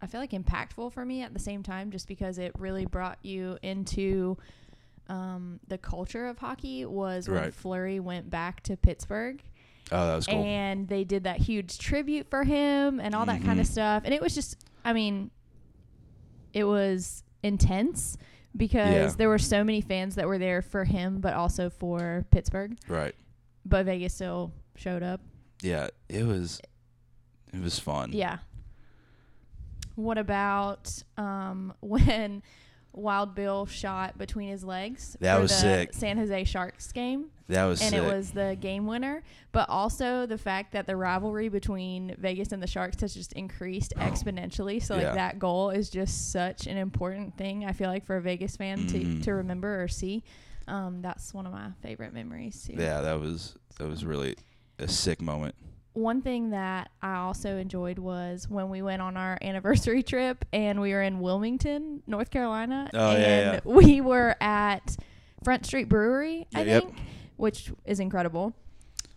I 0.00 0.06
feel 0.06 0.20
like 0.20 0.32
impactful 0.32 0.92
for 0.92 1.04
me 1.04 1.22
at 1.22 1.32
the 1.32 1.38
same 1.38 1.62
time 1.62 1.90
just 1.92 2.08
because 2.08 2.38
it 2.38 2.52
really 2.58 2.86
brought 2.86 3.18
you 3.22 3.56
into 3.62 4.36
um, 5.08 5.60
the 5.68 5.78
culture 5.78 6.26
of 6.26 6.38
hockey 6.38 6.84
was 6.84 7.28
when 7.28 7.50
Fleury 7.52 8.00
went 8.00 8.28
back 8.30 8.62
to 8.64 8.76
Pittsburgh. 8.76 9.42
Oh 9.92 10.06
that 10.08 10.16
was 10.16 10.26
cool. 10.26 10.42
And 10.42 10.88
they 10.88 11.04
did 11.04 11.24
that 11.24 11.36
huge 11.38 11.78
tribute 11.78 12.28
for 12.30 12.44
him 12.44 12.98
and 13.00 13.14
all 13.14 13.26
that 13.26 13.42
kind 13.42 13.60
of 13.60 13.66
stuff. 13.66 14.02
And 14.04 14.12
it 14.14 14.20
was 14.20 14.34
just 14.34 14.56
I 14.84 14.92
mean 14.92 15.30
it 16.52 16.64
was 16.64 17.22
intense 17.42 18.16
because 18.56 18.92
Yeah. 19.12 19.14
there 19.16 19.28
were 19.28 19.38
so 19.38 19.64
many 19.64 19.80
fans 19.80 20.14
that 20.16 20.26
were 20.26 20.38
there 20.38 20.62
for 20.62 20.84
him 20.84 21.20
but 21.20 21.34
also 21.34 21.70
for 21.70 22.26
Pittsburgh. 22.30 22.76
Right. 22.88 23.14
But 23.64 23.86
Vegas 23.86 24.14
still 24.14 24.52
showed 24.76 25.02
up 25.02 25.20
yeah 25.62 25.88
it 26.08 26.24
was 26.26 26.60
it 27.54 27.60
was 27.62 27.78
fun 27.78 28.12
Yeah. 28.12 28.38
What 29.94 30.16
about 30.18 31.02
um, 31.18 31.74
when 31.80 32.42
Wild 32.94 33.34
Bill 33.34 33.66
shot 33.66 34.16
between 34.18 34.48
his 34.48 34.64
legs? 34.64 35.16
That 35.20 35.36
for 35.36 35.42
was 35.42 35.50
the 35.50 35.56
sick. 35.58 35.92
San 35.94 36.16
Jose 36.18 36.44
Sharks 36.44 36.92
game, 36.92 37.26
that 37.48 37.64
was 37.66 37.80
and 37.82 37.90
sick. 37.90 38.02
it 38.02 38.06
was 38.06 38.30
the 38.30 38.56
game 38.58 38.86
winner. 38.86 39.22
But 39.52 39.68
also 39.68 40.24
the 40.24 40.38
fact 40.38 40.72
that 40.72 40.86
the 40.86 40.96
rivalry 40.96 41.48
between 41.50 42.14
Vegas 42.18 42.52
and 42.52 42.62
the 42.62 42.66
Sharks 42.66 43.00
has 43.02 43.12
just 43.14 43.34
increased 43.34 43.92
exponentially. 43.98 44.82
So 44.82 44.94
like 44.94 45.02
Yeah. 45.04 45.14
that 45.14 45.38
goal 45.38 45.68
is 45.70 45.90
just 45.90 46.32
such 46.32 46.66
an 46.66 46.78
important 46.78 47.36
thing. 47.36 47.64
I 47.66 47.72
feel 47.72 47.90
like 47.90 48.06
for 48.06 48.16
a 48.16 48.22
Vegas 48.22 48.56
fan 48.56 48.86
Mhm. 48.86 49.18
to 49.18 49.24
to 49.24 49.34
remember 49.34 49.82
or 49.82 49.88
see. 49.88 50.24
Um, 50.68 51.02
that's 51.02 51.34
one 51.34 51.44
of 51.44 51.52
my 51.52 51.70
favorite 51.82 52.14
memories 52.14 52.64
too. 52.64 52.74
yeah 52.78 53.00
that 53.02 53.20
was 53.20 53.56
that 53.78 53.88
was 53.88 54.04
really 54.06 54.36
a 54.82 54.88
sick 54.88 55.20
moment 55.22 55.54
one 55.94 56.22
thing 56.22 56.50
that 56.52 56.90
I 57.02 57.16
also 57.16 57.58
enjoyed 57.58 57.98
was 57.98 58.48
when 58.48 58.70
we 58.70 58.80
went 58.80 59.02
on 59.02 59.18
our 59.18 59.36
anniversary 59.42 60.02
trip 60.02 60.42
and 60.50 60.80
we 60.80 60.92
were 60.92 61.02
in 61.02 61.20
Wilmington, 61.20 62.02
North 62.06 62.30
Carolina, 62.30 62.88
Oh, 62.94 63.10
and 63.10 63.20
yeah. 63.20 63.60
we 63.70 64.00
were 64.00 64.34
at 64.40 64.96
Front 65.44 65.66
Street 65.66 65.90
Brewery, 65.90 66.46
I 66.54 66.62
Yep. 66.62 66.82
think, 66.84 66.96
which 67.36 67.70
is 67.84 68.00
incredible. 68.00 68.54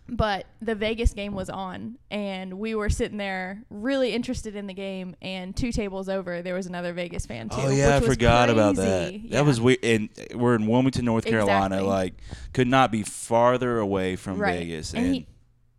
But 0.06 0.44
the 0.60 0.74
Vegas 0.74 1.14
game 1.14 1.32
was 1.34 1.48
on, 1.48 1.96
and 2.10 2.58
we 2.58 2.74
were 2.74 2.90
sitting 2.90 3.16
there 3.16 3.62
really 3.70 4.12
interested 4.12 4.54
in 4.54 4.66
the 4.66 4.74
game. 4.74 5.16
And 5.22 5.56
two 5.56 5.72
tables 5.72 6.10
over, 6.10 6.42
there 6.42 6.54
was 6.54 6.66
another 6.66 6.92
Vegas 6.92 7.24
fan 7.24 7.48
oh, 7.50 7.56
too. 7.56 7.66
Oh 7.68 7.70
yeah, 7.70 7.96
I 7.96 8.00
forgot 8.00 8.50
about 8.50 8.76
that. 8.76 9.08
crazy. 9.12 9.28
That 9.30 9.46
was 9.46 9.60
weird. 9.62 9.78
And 9.82 10.10
we're 10.34 10.54
in 10.56 10.66
Wilmington, 10.66 11.06
North 11.06 11.24
Carolina. 11.24 11.76
Exactly. 11.76 11.88
Like, 11.88 12.14
could 12.52 12.68
not 12.68 12.92
be 12.92 13.02
farther 13.02 13.78
away 13.78 14.14
from 14.14 14.38
Right. 14.38 14.58
Vegas. 14.60 14.92
And 14.92 15.06
And, 15.06 15.14
he- 15.14 15.26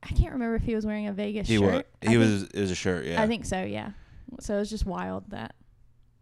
I 0.09 0.13
can't 0.13 0.33
remember 0.33 0.55
if 0.55 0.63
he 0.63 0.73
was 0.75 0.85
wearing 0.85 1.07
a 1.07 1.13
Vegas 1.13 1.47
he 1.47 1.57
shirt. 1.57 1.85
was. 2.01 2.09
He 2.09 2.17
was. 2.17 2.43
It 2.43 2.59
was 2.61 2.71
a 2.71 2.75
shirt. 2.75 3.05
Yeah. 3.05 3.21
I 3.21 3.27
think 3.27 3.45
so, 3.45 3.63
yeah. 3.63 3.91
So 4.39 4.59
it's 4.59 4.69
just 4.69 4.85
wild 4.85 5.29
that 5.31 5.53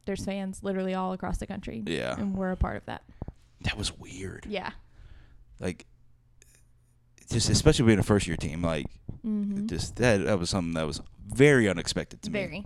there's 0.05 0.23
fans 0.25 0.59
literally 0.63 0.93
all 0.93 1.13
across 1.13 1.37
the 1.37 1.47
country. 1.47 1.83
Yeah. 1.85 2.15
And 2.17 2.35
we're 2.35 2.51
a 2.51 2.57
part 2.57 2.77
of 2.77 2.85
that. 2.85 3.03
That 3.61 3.77
was 3.77 3.97
weird. 3.97 4.45
Yeah. 4.47 4.71
Like, 5.59 5.85
just 7.31 7.49
especially 7.49 7.85
being 7.85 7.99
a 7.99 8.03
first 8.03 8.27
year 8.27 8.37
team. 8.37 8.61
Like, 8.61 8.87
Mm-hmm. 9.25 9.65
just 9.65 9.95
that 9.95 10.23
that 10.25 10.37
was 10.37 10.51
something 10.51 10.75
that 10.75 10.85
was 10.85 11.01
very 11.27 11.67
unexpected 11.67 12.21
to 12.21 12.29
me. 12.29 12.39
Very. 12.39 12.65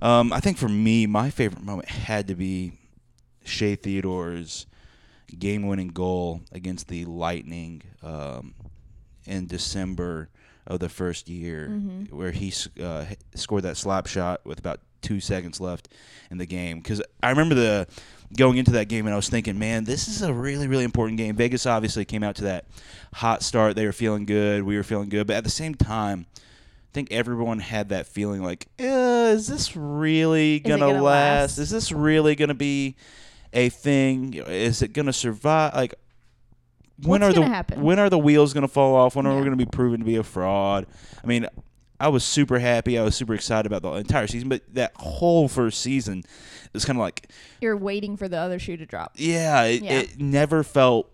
Um, 0.00 0.30
I 0.30 0.40
think 0.40 0.58
for 0.58 0.68
me, 0.68 1.06
my 1.06 1.30
favorite 1.30 1.62
moment 1.62 1.88
had 1.88 2.28
to 2.28 2.34
be 2.34 2.72
Shea 3.46 3.74
Theodore's 3.74 4.66
game-winning 5.38 5.88
goal 5.88 6.42
against 6.52 6.88
the 6.88 7.06
Lightning 7.06 7.80
um, 8.02 8.52
in 9.26 9.46
December 9.46 10.28
of 10.66 10.80
the 10.80 10.88
first 10.88 11.28
year, 11.28 11.68
Mhm. 11.70 12.10
where 12.12 12.30
he 12.32 12.52
uh, 12.82 13.04
scored 13.34 13.62
that 13.64 13.76
slap 13.76 14.06
shot 14.06 14.40
with 14.44 14.58
about 14.58 14.80
two 15.02 15.20
seconds 15.20 15.60
left 15.60 15.88
in 16.30 16.38
the 16.38 16.46
game. 16.46 16.78
Because 16.78 17.02
I 17.22 17.28
remember 17.30 17.54
the 17.54 17.86
going 18.36 18.56
into 18.56 18.70
that 18.72 18.88
game, 18.88 19.06
and 19.06 19.12
I 19.12 19.16
was 19.16 19.28
thinking, 19.28 19.58
man, 19.58 19.84
this 19.84 20.08
is 20.08 20.22
a 20.22 20.32
really, 20.32 20.66
really 20.66 20.84
important 20.84 21.18
game. 21.18 21.36
Vegas 21.36 21.66
obviously 21.66 22.04
came 22.06 22.22
out 22.22 22.36
to 22.36 22.44
that 22.44 22.64
hot 23.12 23.42
start; 23.42 23.76
they 23.76 23.84
were 23.84 23.92
feeling 23.92 24.24
good, 24.24 24.62
we 24.62 24.76
were 24.76 24.82
feeling 24.82 25.08
good, 25.10 25.26
but 25.26 25.36
at 25.36 25.44
the 25.44 25.50
same 25.50 25.74
time. 25.74 26.26
I 26.36 26.94
think 26.94 27.10
everyone 27.10 27.58
had 27.58 27.88
that 27.88 28.06
feeling 28.06 28.40
like, 28.40 28.68
uh, 28.78 28.84
is 29.34 29.48
this 29.48 29.74
really 29.74 30.60
gonna, 30.60 30.78
gonna 30.78 31.02
last? 31.02 31.02
last? 31.02 31.58
Is 31.58 31.70
this 31.70 31.90
really 31.90 32.36
gonna 32.36 32.54
be 32.54 32.94
a 33.52 33.68
thing? 33.68 34.34
Is 34.34 34.80
it 34.80 34.92
gonna 34.92 35.12
survive? 35.12 35.74
Like, 35.74 35.94
when 37.02 37.20
What's 37.22 37.36
are 37.36 37.40
the 37.40 37.46
happen? 37.46 37.82
when 37.82 37.98
are 37.98 38.08
the 38.10 38.18
wheels 38.18 38.52
gonna 38.52 38.68
fall 38.68 38.94
off? 38.94 39.16
When 39.16 39.26
are 39.26 39.36
we 39.36 39.42
gonna 39.44 39.56
be 39.56 39.66
proven 39.66 40.00
to 40.00 40.06
be 40.06 40.16
a 40.16 40.22
fraud? 40.22 40.86
I 41.22 41.26
mean, 41.26 41.46
I 42.00 42.08
was 42.08 42.24
super 42.24 42.58
happy. 42.58 42.98
I 42.98 43.02
was 43.02 43.14
super 43.16 43.34
excited 43.34 43.70
about 43.70 43.82
the 43.82 43.92
entire 43.98 44.26
season, 44.26 44.48
but 44.48 44.62
that 44.74 44.92
whole 44.96 45.48
first 45.48 45.80
season 45.80 46.22
was 46.72 46.84
kind 46.84 46.96
of 46.98 47.00
like, 47.00 47.30
You're 47.60 47.76
waiting 47.76 48.16
for 48.16 48.28
the 48.28 48.36
other 48.38 48.58
shoe 48.58 48.76
to 48.76 48.84
drop. 48.86 49.12
yeah, 49.16 49.62
it, 49.64 49.82
Yeah. 49.82 49.92
it 50.00 50.20
never 50.20 50.62
felt 50.62 51.12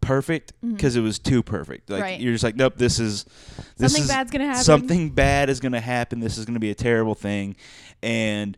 perfect 0.00 0.52
because 0.66 0.96
it 0.96 1.00
was 1.02 1.18
too 1.18 1.42
perfect. 1.42 1.88
Like 1.90 1.98
Mm-hmm. 1.98 2.02
Right. 2.04 2.20
you're 2.20 2.32
just 2.32 2.42
like, 2.44 2.56
nope, 2.56 2.74
this 2.76 2.98
is 2.98 3.24
this 3.76 3.92
Something 3.92 4.02
is 4.04 4.08
bad's 4.08 4.30
gonna 4.30 4.46
happen. 4.46 4.64
something 4.64 5.10
bad 5.10 5.50
is 5.50 5.60
going 5.60 5.72
to 5.72 5.80
happen. 5.80 6.20
This 6.20 6.38
is 6.38 6.44
going 6.46 6.54
to 6.54 6.60
be 6.60 6.70
a 6.70 6.74
terrible 6.74 7.14
thing, 7.14 7.56
and 8.02 8.56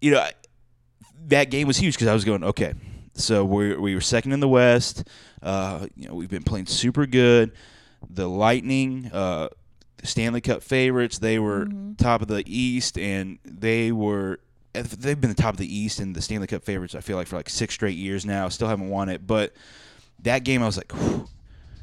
you 0.00 0.12
know 0.12 0.20
I- 0.20 0.32
that 1.26 1.50
game 1.50 1.66
was 1.66 1.76
huge 1.78 1.94
because 1.94 2.06
I 2.08 2.14
was 2.14 2.24
going 2.24 2.44
okay. 2.44 2.74
So 3.14 3.44
we 3.44 3.76
we 3.76 3.94
were 3.94 4.00
second 4.00 4.32
in 4.32 4.40
the 4.40 4.48
West. 4.48 5.08
Uh, 5.42 5.86
you 5.96 6.08
know 6.08 6.14
we've 6.14 6.30
been 6.30 6.42
playing 6.42 6.66
super 6.66 7.06
good. 7.06 7.52
The 8.10 8.28
Lightning, 8.28 9.10
uh, 9.12 9.48
Stanley 10.02 10.40
Cup 10.40 10.62
favorites, 10.62 11.18
they 11.18 11.38
were 11.38 11.66
Mm-hmm. 11.66 11.94
top 11.94 12.22
of 12.22 12.28
the 12.28 12.42
East, 12.46 12.98
and 12.98 13.38
they 13.44 13.92
were 13.92 14.40
they've 14.72 15.20
been 15.20 15.30
the 15.30 15.36
top 15.36 15.54
of 15.54 15.58
the 15.58 15.72
East 15.74 16.00
and 16.00 16.14
the 16.16 16.20
Stanley 16.20 16.48
Cup 16.48 16.64
favorites. 16.64 16.94
I 16.94 17.00
feel 17.00 17.16
like 17.16 17.28
for 17.28 17.36
like 17.36 17.48
six 17.48 17.74
straight 17.74 17.96
years 17.96 18.26
now. 18.26 18.48
Still 18.48 18.68
haven't 18.68 18.88
won 18.88 19.08
it, 19.08 19.26
but 19.26 19.52
that 20.22 20.40
game 20.44 20.62
I 20.62 20.66
was 20.66 20.76
like, 20.76 20.92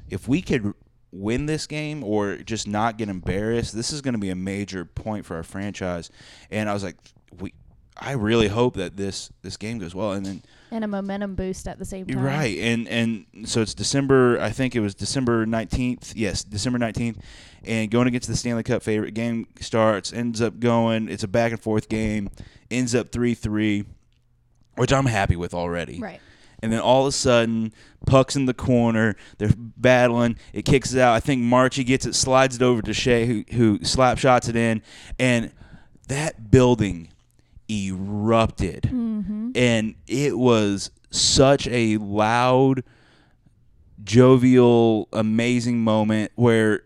if 0.09 0.27
we 0.27 0.41
could 0.41 0.73
win 1.13 1.45
this 1.45 1.67
game 1.67 2.03
or 2.03 2.37
just 2.37 2.67
not 2.67 2.97
get 2.97 3.07
embarrassed, 3.09 3.73
this 3.75 3.91
is 3.93 4.01
going 4.01 4.13
to 4.13 4.19
be 4.19 4.29
a 4.29 4.35
major 4.35 4.83
point 4.85 5.25
for 5.25 5.35
our 5.37 5.43
franchise. 5.43 6.09
And 6.49 6.69
I 6.69 6.73
was 6.73 6.83
like, 6.83 6.97
we, 7.39 7.53
I 8.01 8.13
really 8.13 8.47
hope 8.47 8.75
that 8.75 8.97
this 8.97 9.31
this 9.43 9.57
game 9.57 9.77
goes 9.77 9.93
well. 9.93 10.13
And 10.13 10.25
then 10.25 10.41
and 10.71 10.83
a 10.83 10.87
momentum 10.87 11.35
boost 11.35 11.67
at 11.67 11.77
the 11.77 11.85
same 11.85 12.07
time. 12.07 12.19
right, 12.19 12.57
and 12.57 12.87
and 12.87 13.25
so 13.45 13.61
it's 13.61 13.75
December. 13.75 14.39
I 14.41 14.49
think 14.49 14.75
it 14.75 14.79
was 14.79 14.95
December 14.95 15.45
nineteenth. 15.45 16.15
Yes, 16.15 16.43
December 16.43 16.79
nineteenth, 16.79 17.23
and 17.63 17.91
going 17.91 18.07
against 18.07 18.27
the 18.27 18.35
Stanley 18.35 18.63
Cup 18.63 18.81
favorite. 18.81 19.13
Game 19.13 19.47
starts, 19.59 20.11
ends 20.11 20.41
up 20.41 20.59
going. 20.59 21.09
It's 21.09 21.23
a 21.23 21.27
back 21.27 21.51
and 21.51 21.61
forth 21.61 21.89
game. 21.89 22.31
Ends 22.71 22.95
up 22.95 23.11
three 23.11 23.35
three, 23.35 23.85
which 24.77 24.91
I'm 24.91 25.05
happy 25.05 25.35
with 25.35 25.53
already. 25.53 25.99
Right. 25.99 26.19
And 26.63 26.71
then 26.71 26.79
all 26.79 27.01
of 27.01 27.07
a 27.07 27.11
sudden, 27.11 27.73
puck's 28.05 28.35
in 28.35 28.45
the 28.45 28.53
corner. 28.53 29.15
They're 29.37 29.53
battling. 29.55 30.37
It 30.53 30.63
kicks 30.63 30.93
it 30.93 30.99
out. 30.99 31.13
I 31.13 31.19
think 31.19 31.41
Marchie 31.41 31.85
gets 31.85 32.05
it, 32.05 32.13
slides 32.15 32.55
it 32.55 32.61
over 32.61 32.81
to 32.81 32.93
Shea, 32.93 33.27
who 33.27 33.43
who 33.51 33.83
slap 33.83 34.17
shots 34.17 34.47
it 34.47 34.55
in, 34.55 34.81
and 35.19 35.51
that 36.07 36.49
building 36.49 37.10
erupted, 37.69 38.85
and 38.91 39.95
it 40.07 40.37
was 40.37 40.91
such 41.09 41.67
a 41.67 41.97
loud, 41.97 42.83
jovial, 44.03 45.07
amazing 45.13 45.79
moment 45.83 46.31
where 46.35 46.83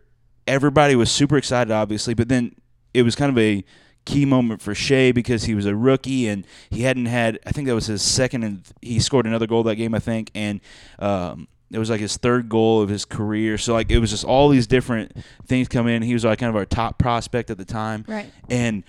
everybody 0.47 0.95
was 0.95 1.11
super 1.11 1.37
excited, 1.37 1.71
obviously, 1.71 2.13
but 2.13 2.29
then 2.29 2.55
it 2.93 3.03
was 3.03 3.15
kind 3.15 3.29
of 3.29 3.37
a 3.37 3.63
key 4.05 4.25
moment 4.25 4.61
for 4.61 4.75
Shea 4.75 5.11
because 5.11 5.45
he 5.45 5.55
was 5.55 5.65
a 5.65 5.75
rookie 5.75 6.27
and 6.27 6.45
he 6.69 6.83
hadn't 6.83 7.07
had. 7.07 7.39
I 7.45 7.51
think 7.51 7.67
that 7.67 7.75
was 7.75 7.87
his 7.87 8.01
second, 8.01 8.43
and 8.43 8.61
he 8.81 8.99
scored 8.99 9.25
another 9.25 9.47
goal 9.47 9.63
that 9.63 9.75
game. 9.75 9.95
I 9.95 9.99
think, 9.99 10.31
and 10.35 10.59
um, 10.99 11.47
it 11.71 11.79
was 11.79 11.89
like 11.89 11.99
his 12.01 12.17
third 12.17 12.47
goal 12.49 12.81
of 12.81 12.89
his 12.89 13.05
career. 13.05 13.57
So 13.57 13.73
like 13.73 13.89
it 13.91 13.99
was 13.99 14.11
just 14.11 14.23
all 14.23 14.49
these 14.49 14.67
different 14.67 15.15
things 15.47 15.67
come 15.67 15.87
in. 15.87 16.01
He 16.03 16.13
was 16.13 16.23
like 16.25 16.39
kind 16.39 16.49
of 16.49 16.55
our 16.55 16.65
top 16.65 16.97
prospect 16.99 17.49
at 17.49 17.57
the 17.57 17.65
time, 17.65 18.05
Right. 18.07 18.31
and 18.49 18.83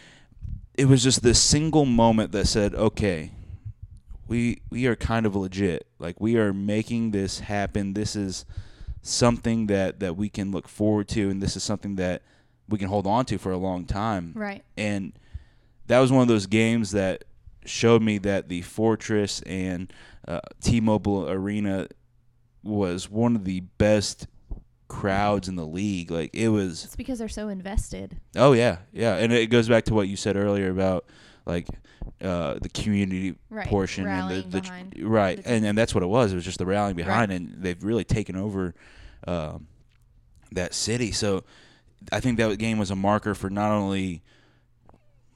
it 0.77 0.87
was 0.87 1.03
just 1.03 1.23
this 1.23 1.41
single 1.41 1.85
moment 1.87 2.33
that 2.33 2.47
said, 2.47 2.75
okay. 2.75 3.33
We 4.29 4.61
we 4.71 4.87
are 4.87 4.97
kind 4.97 5.25
of 5.25 5.37
legit. 5.37 5.87
Like 6.01 6.21
we 6.21 6.37
are 6.37 6.53
making 6.53 7.13
this 7.13 7.39
happen. 7.39 7.95
This 7.95 8.17
is 8.17 8.45
something 9.03 9.69
that 9.69 10.01
that 10.01 10.17
we 10.17 10.29
can 10.29 10.51
look 10.51 10.67
forward 10.67 11.07
to 11.09 11.31
and 11.31 11.41
this 11.41 11.55
is 11.57 11.63
something 11.63 11.95
that 11.95 12.23
we 12.69 12.77
can 12.77 12.89
hold 12.89 13.07
on 13.07 13.25
to 13.27 13.39
for 13.39 13.53
a 13.53 13.57
long 13.57 13.85
time 13.85 14.33
Right. 14.35 14.65
and 14.77 15.13
that 15.87 16.01
was 16.01 16.11
one 16.11 16.23
of 16.23 16.27
those 16.29 16.47
games 16.47 16.91
that 16.91 17.23
showed 17.65 18.03
me 18.03 18.19
that 18.19 18.49
the 18.49 18.63
fortress 18.63 19.41
and 19.43 19.93
uh, 20.27 20.41
t-mobile 20.61 21.31
arena 21.31 21.87
was 22.65 23.09
one 23.09 23.37
of 23.37 23.45
the 23.45 23.61
best 23.79 24.27
crowds 24.89 25.49
in 25.49 25.57
the 25.57 25.67
league 25.67 26.11
like 26.11 26.31
it 26.35 26.49
was 26.49 26.85
It's 26.85 26.97
because 26.97 27.19
they're 27.19 27.29
so 27.29 27.49
invested. 27.49 28.17
oh 28.37 28.53
yeah 28.53 28.79
yeah 28.93 29.17
and 29.17 29.33
it 29.33 29.49
goes 29.49 29.69
back 29.69 29.85
to 29.87 29.95
what 29.95 30.07
you 30.09 30.17
said 30.17 30.37
earlier 30.37 30.71
about 30.71 31.05
like 31.45 31.67
uh, 32.23 32.55
the 32.63 32.69
community 32.69 33.35
Right, 33.51 33.67
portion 33.67 34.05
rallying 34.05 34.45
and 34.45 34.53
the, 34.53 34.57
the 34.59 34.63
behind 34.63 34.95
right 35.03 35.43
the 35.43 35.49
and 35.51 35.65
and 35.67 35.77
that's 35.77 35.93
what 35.95 36.03
it 36.05 36.07
was 36.09 36.33
it 36.33 36.37
was 36.37 36.45
just 36.45 36.59
the 36.59 36.67
rallying 36.67 36.95
behind 36.97 37.31
Right. 37.31 37.41
and 37.41 37.63
they've 37.63 37.83
really 37.83 38.05
taken 38.05 38.37
over 38.37 38.75
um, 39.27 39.67
that 40.53 40.73
city 40.73 41.11
so 41.11 41.43
I 42.13 42.21
think 42.21 42.39
that 42.39 42.57
game 42.59 42.79
was 42.79 42.91
a 42.93 42.97
marker 42.97 43.35
for 43.35 43.51
not 43.51 43.73
only 43.73 44.23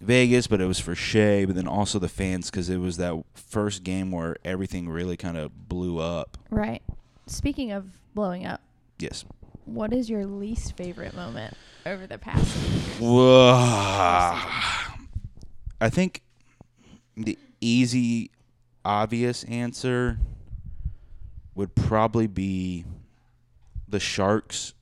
Vegas, 0.00 0.46
but 0.46 0.60
it 0.60 0.66
was 0.66 0.78
for 0.78 0.94
Shea, 0.94 1.44
but 1.44 1.54
then 1.56 1.66
also 1.68 1.98
the 1.98 2.08
fans 2.08 2.50
because 2.50 2.70
it 2.70 2.78
was 2.78 2.96
that 2.98 3.22
first 3.34 3.82
game 3.84 4.10
where 4.12 4.36
everything 4.44 4.88
really 4.88 5.16
kind 5.16 5.36
of 5.36 5.68
blew 5.68 5.98
up. 5.98 6.38
Right. 6.50 6.82
Speaking 7.26 7.70
of 7.72 7.86
blowing 8.14 8.46
up, 8.46 8.60
Yes. 8.98 9.24
What 9.74 9.92
is 9.92 10.10
your 10.10 10.26
least 10.26 10.76
favorite 10.76 11.14
moment 11.14 11.54
over 11.86 12.06
the 12.06 12.18
past? 12.18 12.46
Whoa. 12.98 13.52
I 15.80 15.88
think 15.88 16.22
the 17.16 17.38
easy, 17.60 18.30
obvious 18.84 19.44
answer 19.44 20.18
would 21.54 21.74
probably 21.74 22.26
be 22.26 22.84
the 23.88 24.00
Sharks 24.00 24.74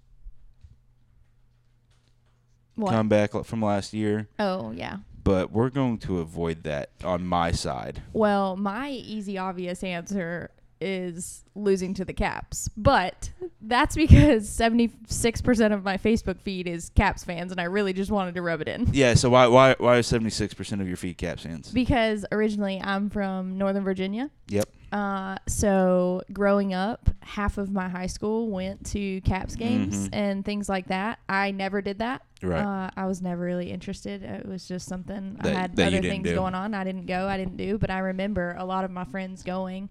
What? 2.75 2.91
comeback 2.91 3.33
from 3.45 3.63
last 3.63 3.93
year, 3.93 4.29
oh, 4.39 4.73
yeah. 4.73 4.99
but 5.23 5.51
we're 5.53 5.71
going 5.71 5.99
to 5.99 6.19
avoid 6.21 6.63
that 6.65 6.91
on 7.05 7.25
my 7.27 7.53
side. 7.53 8.03
Well, 8.13 8.57
my 8.57 8.91
easy, 8.91 9.39
obvious 9.39 9.83
answer 9.83 10.51
is 10.81 11.45
losing 11.55 11.95
to 11.95 12.05
the 12.05 12.13
Caps. 12.13 12.69
But 12.77 13.31
that's 13.61 13.97
because 13.97 14.49
76% 14.49 15.73
of 15.73 15.85
my 15.85 15.97
Facebook 15.97 16.41
feed 16.41 16.67
is 16.67 16.91
Caps 16.91 17.25
fans, 17.25 17.53
and 17.53 17.61
I 17.61 17.65
really 17.65 17.93
just 17.93 18.11
wanted 18.11 18.35
to 18.37 18.43
rub 18.43 18.61
it 18.61 18.69
in. 18.69 18.89
Yeah, 18.93 19.15
so 19.15 19.31
why 19.31 19.47
why 19.49 19.75
why 19.79 19.97
is 19.99 20.07
seventy 20.07 20.31
six 20.31 20.55
percent 20.55 20.81
of 20.81 20.89
your 20.89 20.97
feed 20.97 21.19
Caps 21.19 21.43
fans? 21.43 21.71
Because 21.71 22.25
originally 22.33 22.81
I'm 22.83 23.11
from 23.11 23.59
Northern 23.59 23.85
Virginia. 23.85 24.31
Yep. 24.49 24.69
Uh, 24.91 25.37
so 25.47 26.23
growing 26.33 26.73
up, 26.73 27.11
half 27.21 27.59
of 27.59 27.71
my 27.71 27.89
high 27.91 28.07
school 28.07 28.49
went 28.49 28.87
to 28.87 29.21
Caps 29.21 29.55
games 29.55 30.09
Mhm. 30.09 30.15
and 30.15 30.45
things 30.47 30.67
like 30.67 30.87
that. 30.89 31.19
I 31.29 31.51
never 31.51 31.83
did 31.83 31.99
that. 31.99 32.23
Right. 32.43 32.63
Uh, 32.65 32.89
I 32.97 33.05
was 33.05 33.21
never 33.21 33.43
really 33.45 33.71
interested. 33.71 34.23
It 34.23 34.47
was 34.47 34.67
just 34.67 34.87
something 34.89 35.37
That- 35.43 35.55
I 35.55 35.61
had 35.61 35.79
other 35.81 36.01
things 36.01 36.25
do. 36.25 36.35
going 36.35 36.55
on. 36.55 36.73
I 36.73 36.85
didn't 36.85 37.05
go. 37.05 37.29
I 37.29 37.37
didn't 37.37 37.59
do. 37.59 37.77
But 37.77 37.91
I 37.91 37.99
remember 37.99 38.57
a 38.59 38.65
lot 38.65 38.85
of 38.87 38.91
my 38.91 39.05
friends 39.05 39.43
going, 39.43 39.91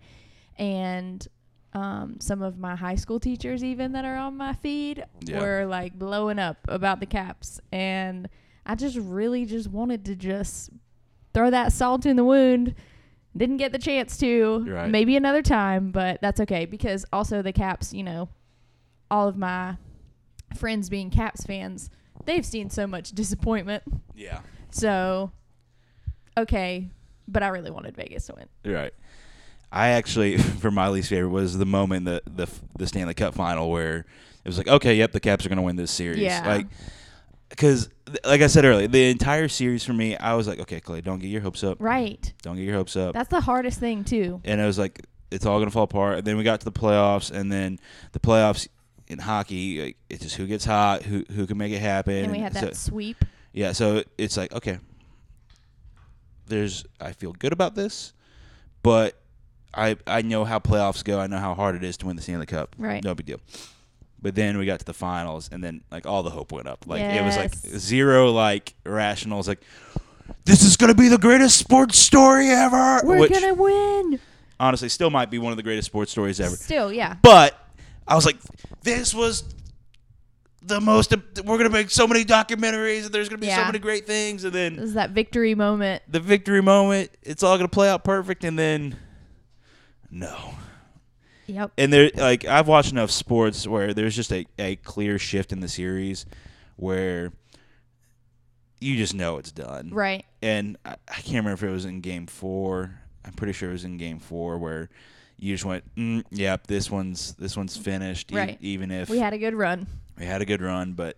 and 0.57 1.27
um, 1.73 2.17
some 2.19 2.41
of 2.41 2.57
my 2.57 2.75
high 2.75 2.95
school 2.95 3.19
teachers 3.19 3.63
even 3.63 3.91
that 3.91 4.03
are 4.05 4.15
on 4.15 4.35
my 4.37 4.53
feed 4.53 5.03
Yeah. 5.21 5.39
were 5.39 5.65
like 5.65 5.97
blowing 5.97 6.39
up 6.39 6.57
about 6.67 6.99
the 6.99 7.05
Caps, 7.05 7.59
and 7.71 8.27
I 8.65 8.75
just 8.75 8.97
really 8.97 9.45
just 9.45 9.69
wanted 9.69 10.05
to 10.05 10.15
just 10.15 10.69
throw 11.33 11.49
that 11.51 11.71
salt 11.73 12.05
in 12.05 12.15
the 12.15 12.23
wound. 12.23 12.73
Didn't 13.35 13.57
get 13.57 13.71
the 13.71 13.77
chance 13.79 14.17
to. 14.17 14.65
Right. 14.67 14.89
Maybe 14.89 15.15
another 15.15 15.43
time, 15.43 15.91
but 15.91 16.19
that's 16.21 16.39
okay 16.41 16.65
because 16.65 17.05
also 17.13 17.41
the 17.43 17.53
Caps, 17.53 17.93
you 17.93 18.01
know, 18.03 18.29
all 19.11 19.27
of 19.27 19.37
my 19.37 19.77
friends 20.55 20.89
being 20.89 21.11
Caps 21.11 21.45
fans, 21.45 21.91
they've 22.25 22.45
seen 22.45 22.69
so 22.71 22.87
much 22.87 23.11
disappointment. 23.11 23.83
yeah. 24.15 24.39
So, 24.71 25.31
okay, 26.37 26.89
but 27.27 27.43
I 27.43 27.47
really 27.49 27.71
wanted 27.71 27.95
Vegas 27.95 28.25
to 28.27 28.35
win. 28.35 28.73
Right. 28.73 28.93
I 29.71 29.89
actually, 29.89 30.37
for 30.61 30.71
my 30.71 30.89
least 30.89 31.09
favorite, 31.09 31.29
was 31.29 31.57
the 31.57 31.65
moment 31.65 32.05
the 32.05 32.21
the 32.25 32.47
the 32.77 32.87
Stanley 32.87 33.13
Cup 33.13 33.33
final 33.33 33.69
where 33.69 33.99
it 33.99 34.47
was 34.47 34.57
like, 34.57 34.67
okay, 34.67 34.95
yep, 34.95 35.11
the 35.11 35.19
Caps 35.19 35.45
are 35.45 35.49
going 35.49 35.57
to 35.57 35.63
win 35.63 35.75
this 35.75 35.91
series. 35.91 36.19
Yeah. 36.19 36.43
Like, 36.47 36.67
because 37.49 37.89
like 38.25 38.41
I 38.41 38.47
said 38.47 38.63
earlier, 38.65 38.87
the 38.87 39.09
entire 39.09 39.47
series 39.49 39.83
for 39.83 39.93
me, 39.93 40.15
I 40.17 40.33
was 40.35 40.47
like, 40.47 40.59
okay, 40.59 40.79
Clay, 40.79 41.01
don't 41.01 41.19
get 41.19 41.27
your 41.27 41.41
hopes 41.41 41.63
up. 41.63 41.77
Right. 41.81 42.33
Don't 42.41 42.55
get 42.55 42.63
your 42.63 42.75
hopes 42.75 42.95
up. 42.95 43.13
That's 43.13 43.29
the 43.29 43.41
hardest 43.41 43.79
thing 43.79 44.03
too. 44.03 44.41
and 44.45 44.61
it 44.61 44.65
was 44.65 44.79
like 44.79 45.05
it's 45.31 45.45
all 45.45 45.57
going 45.57 45.67
to 45.67 45.73
fall 45.73 45.83
apart. 45.83 46.19
And 46.19 46.25
then 46.25 46.37
we 46.37 46.43
got 46.43 46.61
to 46.61 46.65
the 46.65 46.71
playoffs, 46.71 47.31
and 47.31 47.51
then 47.51 47.79
the 48.13 48.19
playoffs 48.19 48.67
in 49.09 49.19
hockey, 49.19 49.81
like, 49.81 49.97
it's 50.09 50.23
just 50.23 50.35
who 50.37 50.47
gets 50.47 50.63
hot, 50.63 51.03
who 51.03 51.25
who 51.33 51.45
can 51.45 51.57
make 51.57 51.73
it 51.73 51.79
happen. 51.79 52.13
And 52.23 52.31
we 52.31 52.39
had 52.39 52.53
so- 52.53 52.61
that 52.61 52.75
sweep. 52.77 53.23
yeah, 53.51 53.73
so 53.73 54.03
it's 54.17 54.37
like 54.37 54.53
okay. 54.53 54.79
There's 56.47 56.85
I 57.01 57.11
feel 57.11 57.33
good 57.33 57.51
about 57.51 57.75
this, 57.75 58.13
but 58.83 59.19
I 59.73 59.97
I 60.07 60.21
know 60.21 60.43
how 60.45 60.59
playoffs 60.59 61.03
go. 61.03 61.19
I 61.19 61.27
know 61.27 61.37
how 61.39 61.53
hard 61.53 61.75
it 61.75 61.83
is 61.83 61.97
to 61.97 62.05
win 62.07 62.15
the 62.15 62.21
Stanley 62.21 62.45
Cup. 62.45 62.75
Right. 62.77 63.03
No 63.03 63.13
big 63.15 63.25
deal. 63.25 63.39
But 64.21 64.33
then 64.35 64.57
we 64.57 64.65
got 64.65 64.79
to 64.79 64.85
the 64.85 64.93
finals, 64.95 65.49
and 65.51 65.63
then 65.63 65.81
like 65.91 66.05
all 66.07 66.23
the 66.23 66.31
hope 66.31 66.51
went 66.51 66.67
up. 66.67 66.85
Like 66.87 67.01
it 67.01 67.23
was 67.23 67.37
like 67.37 67.53
zero 67.55 68.31
like 68.31 68.73
rationals. 68.85 69.47
Like 69.47 69.61
this 70.45 70.63
is 70.63 70.75
gonna 70.77 70.95
be 70.95 71.07
the 71.07 71.17
greatest 71.19 71.57
sports 71.57 71.97
story 71.99 72.49
ever. 72.49 73.01
We're 73.03 73.19
which 73.19 73.31
gonna 73.31 73.53
win. 73.53 74.19
honestly 74.59 74.89
still 74.89 75.09
might 75.11 75.29
be 75.29 75.37
one 75.37 75.51
of 75.53 75.57
the 75.57 75.63
greatest 75.63 75.85
sports 75.85 76.11
stories 76.11 76.39
ever. 76.39 76.55
Still, 76.55 76.91
yeah. 76.91 77.15
But 77.21 77.55
I 78.07 78.15
was 78.15 78.25
like, 78.25 78.37
this 78.81 79.13
was 79.13 79.43
the 80.63 80.81
most. 80.81 81.13
We're 81.45 81.57
gonna 81.57 81.69
make 81.69 81.91
so 81.91 82.07
many 82.07 82.25
documentaries, 82.25 83.05
and 83.05 83.13
there's 83.13 83.29
gonna 83.29 83.37
be 83.39 83.47
so 83.47 83.53
Yeah. 83.53 83.65
many 83.67 83.79
great 83.79 84.07
things, 84.07 84.43
and 84.43 84.53
then 84.53 84.75
This 84.77 84.85
is 84.85 84.93
that 84.95 85.11
victory 85.11 85.53
moment. 85.53 86.01
the 86.07 86.19
victory 86.19 86.61
moment. 86.61 87.11
It's 87.21 87.43
all 87.43 87.55
gonna 87.55 87.67
play 87.69 87.87
out 87.87 88.03
perfect, 88.03 88.43
and 88.43 88.57
then 88.57 88.95
no, 90.11 90.55
Yep. 91.47 91.71
and 91.77 91.91
there 91.93 92.11
like 92.15 92.45
I've 92.45 92.67
watched 92.67 92.91
enough 92.91 93.11
sports 93.11 93.67
where 93.67 93.93
there's 93.93 94.15
just 94.15 94.31
a, 94.31 94.45
a 94.59 94.75
clear 94.77 95.17
shift 95.19 95.51
in 95.51 95.59
the 95.59 95.67
series 95.67 96.25
where 96.75 97.31
you 98.79 98.95
just 98.95 99.13
know 99.13 99.37
it's 99.37 99.51
done. 99.51 99.89
Right. 99.91 100.25
And 100.41 100.77
I, 100.85 100.95
I 101.07 101.13
can't 101.15 101.45
remember 101.45 101.53
if 101.53 101.63
it 101.63 101.71
was 101.71 101.85
in 101.85 102.01
game 102.01 102.27
four. 102.27 102.99
I'm 103.25 103.33
pretty 103.33 103.53
sure 103.53 103.69
it 103.69 103.73
was 103.73 103.83
in 103.85 103.97
game 103.97 104.19
four 104.19 104.57
where 104.57 104.89
you 105.39 105.53
just 105.53 105.65
went, 105.65 105.83
mm, 105.95 106.23
"Yep, 106.31 106.67
this 106.67 106.89
one's 106.91 107.33
this 107.33 107.57
one's 107.57 107.75
finished." 107.77 108.31
e- 108.31 108.35
Right. 108.35 108.57
even 108.61 108.91
if 108.91 109.09
We 109.09 109.19
had 109.19 109.33
a 109.33 109.37
good 109.37 109.53
run. 109.55 109.87
we 110.17 110.25
had 110.25 110.41
a 110.41 110.45
good 110.45 110.61
run, 110.61 110.93
but 110.93 111.17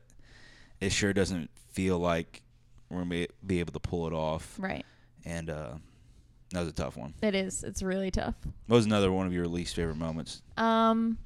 it 0.79 0.91
sure 0.91 1.11
doesn't 1.13 1.49
feel 1.71 1.99
like 1.99 2.41
we're 2.89 2.99
gonna 2.99 3.09
be, 3.09 3.27
be 3.45 3.59
able 3.59 3.73
to 3.73 3.79
pull 3.79 4.07
it 4.07 4.13
off. 4.13 4.55
Right. 4.57 4.85
And 5.25 5.49
uh, 5.49 5.73
that 6.51 6.61
was 6.61 6.69
a 6.69 6.73
tough 6.73 6.97
one. 6.97 7.13
It 7.21 7.35
is. 7.35 7.63
It's 7.63 7.83
really 7.83 8.11
tough. 8.11 8.35
What 8.67 8.77
was 8.77 8.85
another 8.85 9.11
one 9.11 9.27
of 9.27 9.33
your 9.33 9.47
least 9.47 9.75
favorite 9.75 9.97
moments? 9.97 10.41
Um, 10.57 11.17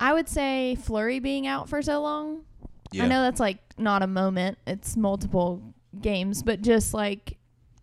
I 0.00 0.12
would 0.12 0.28
say 0.28 0.76
Fleury 0.76 1.20
being 1.20 1.46
out 1.46 1.68
for 1.68 1.80
so 1.82 2.00
long. 2.00 2.44
Yeah. 2.92 3.04
I 3.04 3.08
know 3.08 3.22
that's 3.22 3.40
like 3.40 3.58
not 3.78 4.02
a 4.02 4.06
moment. 4.06 4.58
It's 4.66 4.96
multiple 4.96 5.62
games, 6.00 6.42
but 6.42 6.62
just 6.62 6.92
like 6.92 7.36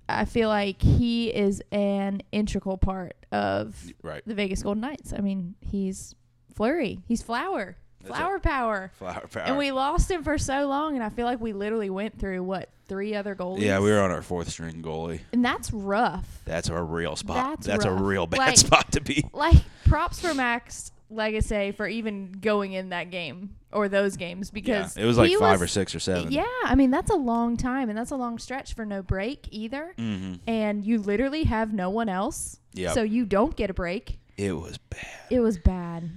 I 0.10 0.26
feel 0.26 0.50
like 0.50 0.82
he 0.82 1.30
is 1.30 1.62
an 1.72 2.22
integral 2.32 2.78
part 2.78 3.16
of 3.32 3.76
right. 4.02 4.22
the 4.26 4.36
Vegas 4.36 4.64
Golden 4.64 4.82
Knights. 4.82 5.14
I 5.14 5.22
mean, 5.22 5.56
he's 5.62 6.14
Fleury. 6.54 7.00
He's 7.08 7.22
Flower. 7.22 7.78
That's 8.04 8.18
Flower 8.18 8.40
power. 8.40 8.92
Flower 9.00 9.28
power. 9.32 9.44
And 9.44 9.58
we 9.58 9.72
lost 9.72 10.12
him 10.12 10.24
for 10.24 10.38
so 10.38 10.68
long, 10.68 10.96
and 10.96 11.04
I 11.04 11.10
feel 11.10 11.26
like 11.26 11.40
we 11.40 11.54
literally 11.54 11.90
went 11.90 12.20
through 12.20 12.44
what 12.44 12.70
three 12.88 13.16
other 13.16 13.34
goalies. 13.36 13.62
yeah, 13.62 13.80
we 13.80 13.90
were 13.92 14.00
on 14.02 14.12
our 14.12 14.22
fourth 14.22 14.50
string 14.50 14.82
goalie. 14.84 15.22
and 15.32 15.44
that's 15.44 15.72
rough. 15.72 16.42
That's 16.46 16.68
a 16.70 16.82
real 16.82 17.16
spot. 17.16 17.62
That's 17.62 17.86
a 17.86 17.92
rough. 17.92 18.02
real 18.02 18.28
bad 18.28 18.38
Like- 18.40 18.58
spot 18.58 18.92
to 18.92 19.02
be. 19.02 19.24
Like 19.34 19.56
props 19.86 20.20
for 20.20 20.34
Max 20.34 20.92
Lagacé 21.12 21.74
for 21.76 21.88
even 21.88 22.32
going 22.34 22.74
in 22.74 22.90
that 22.90 23.10
game 23.12 23.56
or 23.72 23.88
those 23.88 24.18
games 24.18 24.50
Yeah, 24.50 24.54
because 24.54 24.98
it 24.98 25.06
was 25.06 25.18
like 25.18 25.32
five 25.38 25.60
was- 25.60 25.62
or 25.62 25.68
six 25.68 25.96
or 25.96 26.00
seven. 26.00 26.32
Yeah, 26.32 26.44
I 26.66 26.76
mean 26.76 26.92
that's 26.92 27.10
a 27.12 27.16
long 27.16 27.56
time, 27.56 27.88
and 27.90 27.98
that's 27.98 28.12
a 28.12 28.16
long 28.18 28.38
stretch 28.38 28.74
for 28.74 28.86
no 28.86 29.02
break 29.02 29.48
either. 29.52 29.94
Mm-hmm. 29.98 30.34
And 30.50 30.84
you 30.86 31.00
literally 31.00 31.44
have 31.46 31.72
no 31.74 31.90
one 31.90 32.10
else, 32.10 32.60
Yeah. 32.74 32.92
so 32.92 33.02
you 33.04 33.26
don't 33.26 33.56
get 33.56 33.70
a 33.70 33.74
break. 33.74 34.20
it 34.36 34.52
was 34.58 34.78
bad. 34.78 35.08
It 35.30 35.40
was 35.40 35.58
bad. 35.58 36.10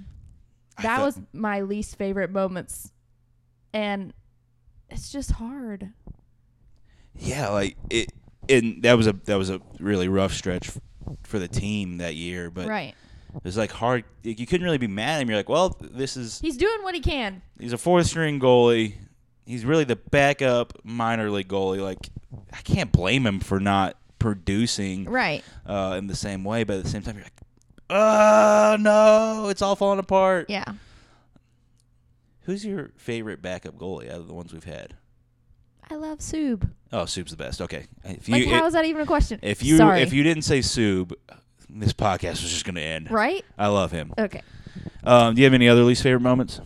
That 0.83 1.01
was 1.03 1.21
my 1.33 1.61
least 1.63 1.97
favorite 1.97 2.31
moments, 2.31 2.93
and 3.73 4.13
it's 4.91 5.11
just 5.11 5.33
hard. 5.33 5.91
Yeah, 7.19 7.49
like 7.51 7.77
it. 7.91 8.13
And 8.49 8.83
that 8.85 8.97
was 8.97 9.07
a 9.07 9.13
that 9.25 9.37
was 9.37 9.51
a 9.51 9.61
really 9.81 10.09
rough 10.09 10.33
stretch 10.33 10.69
f- 10.69 10.79
for 11.25 11.39
the 11.39 11.49
team 11.49 11.99
that 11.99 12.15
year. 12.15 12.51
But 12.51 12.69
right? 12.69 12.95
it 13.35 13.43
was 13.45 13.57
like 13.57 13.73
hard. 13.73 14.05
like, 14.25 14.39
You 14.39 14.47
couldn't 14.47 14.65
really 14.65 14.79
be 14.79 14.87
mad 14.87 15.17
at 15.17 15.23
him. 15.23 15.29
You're 15.29 15.39
like, 15.39 15.49
well, 15.49 15.77
this 15.81 16.17
is 16.17 16.39
He's 16.41 16.57
doing 16.57 16.83
what 16.83 16.95
he 16.95 17.01
can. 17.01 17.43
he's 17.59 17.73
a 17.73 17.79
fourth 17.79 18.07
string 18.07 18.39
goalie. 18.39 18.95
He's 19.47 19.65
really 19.65 19.85
the 19.85 19.97
backup 19.97 20.75
minor 20.85 21.31
league 21.31 21.49
goalie. 21.49 21.81
Like 21.81 22.09
I 22.53 22.59
can't 22.63 22.93
blame 22.93 23.27
him 23.27 23.41
for 23.41 23.59
not 23.59 23.97
producing 24.19 25.07
Right. 25.07 25.43
uh, 25.65 25.97
in 25.99 26.07
the 26.07 26.17
same 26.17 26.45
way. 26.45 26.63
But 26.65 26.77
at 26.79 26.85
the 26.85 26.91
same 26.91 27.03
time, 27.03 27.17
you're 27.17 27.25
like, 27.25 27.41
oh 27.91 28.77
no, 28.81 29.49
it's 29.49 29.63
all 29.63 29.77
falling 29.77 29.99
apart. 29.99 30.47
Yeah. 30.49 30.65
Who's 32.43 32.65
your 32.65 32.91
favorite 32.97 33.43
backup 33.43 33.77
goalie 33.77 34.09
out 34.09 34.21
of 34.21 34.29
the 34.29 34.35
ones 34.35 34.53
we've 34.53 34.65
had? 34.65 34.95
I 35.91 35.95
love 35.97 36.21
Sub. 36.21 36.69
Oh, 36.93 37.05
Soup's 37.05 37.31
the 37.33 37.37
best. 37.37 37.61
Okay, 37.61 37.87
if 38.05 38.29
you 38.29 38.35
Like, 38.37 38.47
how 38.49 38.67
is 38.67 38.73
that 38.75 38.85
even 38.85 39.03
a 39.03 39.07
question? 39.07 39.39
if 39.43 39.63
you 39.63 39.77
Sorry. 39.77 40.03
if 40.03 40.13
you 40.13 40.23
didn't 40.23 40.43
say 40.43 40.63
Soup, 40.63 41.13
this 41.69 41.93
podcast 41.93 42.43
was 42.43 42.51
just 42.51 42.65
going 42.65 42.75
to 42.77 42.83
end. 42.83 43.11
right? 43.11 43.45
I 43.59 43.69
love 43.69 43.91
him. 43.93 44.13
Okay. 44.19 44.43
Um, 45.05 45.35
do 45.35 45.41
you 45.41 45.45
have 45.47 45.55
any 45.55 45.69
other 45.69 45.83
least 45.83 46.03
favorite 46.03 46.21
moments? 46.23 46.61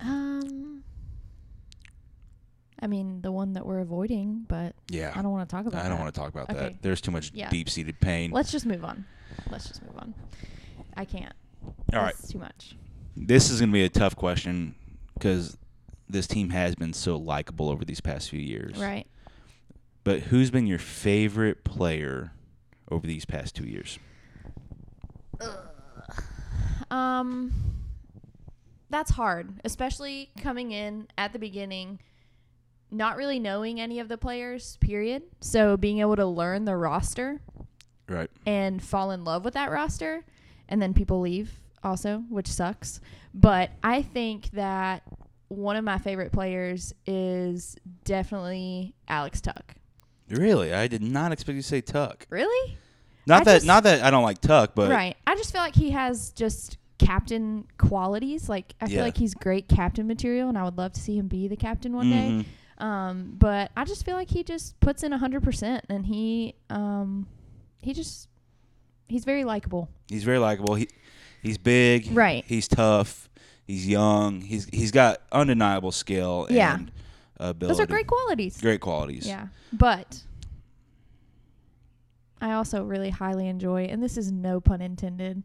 Um. 0.00 0.82
I 2.80 2.86
mean, 2.86 3.22
the 3.22 3.32
one 3.32 3.54
that 3.54 3.66
we're 3.66 3.80
avoiding, 3.80 4.44
but 4.48 4.74
Yeah, 4.88 5.12
I 5.14 5.20
don't 5.22 5.32
want 5.32 5.48
to 5.48 5.54
talk 5.54 5.66
about. 5.66 5.84
I 5.84 5.88
don't 5.88 5.98
want 5.98 6.14
to 6.14 6.18
talk 6.20 6.30
about 6.30 6.48
Okay. 6.50 6.58
that. 6.70 6.82
There's 6.82 7.00
too 7.00 7.10
much 7.10 7.32
Yeah. 7.34 7.48
deep 7.50 7.68
seated 7.68 7.98
pain. 8.00 8.30
Let's 8.30 8.52
just 8.52 8.66
move 8.66 8.84
on. 8.84 9.04
Let's 9.50 9.66
just 9.68 9.82
move 9.82 9.96
on. 9.98 10.14
I 10.98 11.04
can't. 11.04 11.32
All 11.92 12.00
right, 12.02 12.14
It's 12.18 12.32
too 12.32 12.38
much. 12.38 12.76
this 13.16 13.50
is 13.50 13.60
going 13.60 13.70
to 13.70 13.72
be 13.72 13.84
a 13.84 13.88
tough 13.88 14.16
question 14.16 14.74
because 15.14 15.56
this 16.08 16.26
team 16.26 16.50
has 16.50 16.74
been 16.74 16.92
so 16.92 17.16
likable 17.16 17.68
over 17.68 17.84
these 17.84 18.00
past 18.00 18.28
few 18.30 18.40
years. 18.40 18.76
Right. 18.78 19.06
But 20.04 20.20
who's 20.20 20.50
been 20.50 20.66
your 20.66 20.78
favorite 20.78 21.62
player 21.64 22.32
over 22.90 23.06
these 23.06 23.24
past 23.24 23.54
two 23.54 23.64
years? 23.66 23.98
Um. 26.90 27.52
That's 28.90 29.10
hard, 29.10 29.60
especially 29.64 30.30
coming 30.40 30.72
in 30.72 31.08
at 31.18 31.34
the 31.34 31.38
beginning, 31.38 32.00
not 32.90 33.18
really 33.18 33.38
knowing 33.38 33.78
any 33.78 34.00
of 34.00 34.08
the 34.08 34.16
players. 34.16 34.78
Period. 34.80 35.24
So 35.42 35.76
being 35.76 35.98
able 36.00 36.16
to 36.16 36.24
learn 36.24 36.64
the 36.64 36.74
roster 36.74 37.42
Right. 38.08 38.30
and 38.46 38.82
fall 38.82 39.10
in 39.10 39.24
love 39.24 39.44
with 39.44 39.52
that 39.52 39.70
roster 39.70 40.24
and 40.68 40.80
then 40.82 40.92
people 40.94 41.20
leave 41.20 41.52
also 41.84 42.24
which 42.28 42.48
sucks. 42.48 43.00
But 43.34 43.70
i 43.82 44.02
think 44.02 44.50
that 44.50 45.02
one 45.48 45.76
of 45.76 45.84
my 45.84 45.98
favorite 45.98 46.30
players 46.32 46.92
is 47.06 47.76
definitely 48.04 48.94
Alex 49.08 49.40
Tuch. 49.40 49.64
Really, 50.28 50.74
I 50.74 50.88
did 50.88 51.02
not 51.02 51.32
expect 51.32 51.56
you 51.56 51.62
to 51.62 51.68
say 51.68 51.80
Tuch. 51.80 52.26
really? 52.30 52.76
Not 53.26 53.42
I 53.42 53.44
that 53.44 53.54
just- 53.56 53.66
not 53.66 53.82
that 53.84 54.02
I 54.02 54.10
don't 54.10 54.22
like 54.24 54.40
Tuch, 54.40 54.70
but 54.74 54.90
right. 54.90 55.16
I 55.26 55.34
just 55.36 55.52
feel 55.52 55.60
like 55.62 55.74
he 55.74 55.90
has 55.90 56.30
just 56.32 56.76
captain 56.98 57.64
qualities. 57.78 58.48
Like 58.48 58.74
i 58.80 58.86
feel 58.88 59.02
like 59.04 59.16
he's 59.16 59.32
great 59.34 59.68
captain 59.68 60.06
material 60.08 60.48
and 60.48 60.58
i 60.58 60.64
would 60.64 60.76
love 60.76 60.92
to 60.94 61.00
see 61.00 61.16
him 61.16 61.28
be 61.28 61.46
the 61.48 61.56
captain 61.56 61.92
one 61.94 62.06
Mhm. 62.06 62.10
day 62.42 62.48
um, 62.78 63.34
but 63.38 63.70
i 63.76 63.84
just 63.84 64.04
feel 64.04 64.14
like 64.16 64.28
he 64.30 64.42
just 64.42 64.78
puts 64.80 65.02
in 65.04 65.12
100% 65.12 65.80
and 65.88 66.06
he 66.06 66.54
um, 66.70 67.26
he 67.82 67.92
just 67.94 68.28
he's 69.08 69.24
very 69.24 69.44
likable 69.44 69.88
he's 70.08 70.24
very 70.24 70.38
likable. 70.38 70.74
He 70.74 70.88
he's 71.42 71.58
big. 71.58 72.08
Right. 72.12 72.44
He's 72.46 72.66
tough. 72.68 73.28
He's 73.66 73.86
young. 73.86 74.40
He's 74.40 74.66
he's 74.72 74.90
got 74.90 75.18
undeniable 75.32 75.92
skill 75.92 76.46
Yeah. 76.50 76.74
and 76.76 76.90
ability. 77.38 77.66
those 77.66 77.80
are 77.80 77.86
great 77.86 78.06
qualities 78.06 78.60
Great 78.60 78.80
qualities. 78.80 79.26
Yeah. 79.26 79.48
But 79.72 80.22
I 82.40 82.52
also 82.52 82.84
really 82.84 83.10
highly 83.10 83.48
enjoy, 83.48 83.84
and 83.84 84.02
this 84.02 84.16
is 84.16 84.30
no 84.30 84.60
pun 84.60 84.80
intended, 84.80 85.42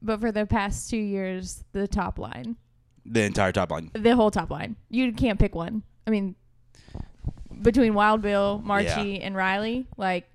but 0.00 0.20
for 0.20 0.30
the 0.30 0.46
past 0.46 0.88
two 0.88 0.96
years, 0.96 1.64
the 1.72 1.88
top 1.88 2.18
line, 2.18 2.56
The 3.04 3.22
entire 3.24 3.52
top 3.52 3.70
line. 3.72 3.90
the 3.94 4.14
whole 4.14 4.30
top 4.30 4.50
line. 4.50 4.76
You 4.90 5.12
can't 5.12 5.38
pick 5.40 5.54
one. 5.54 5.82
I 6.06 6.10
mean, 6.10 6.36
between 7.62 7.94
Wild 7.94 8.22
Bill, 8.22 8.62
Marchie, 8.64 9.20
and 9.22 9.34
Reilly, 9.34 9.86
like, 9.96 10.28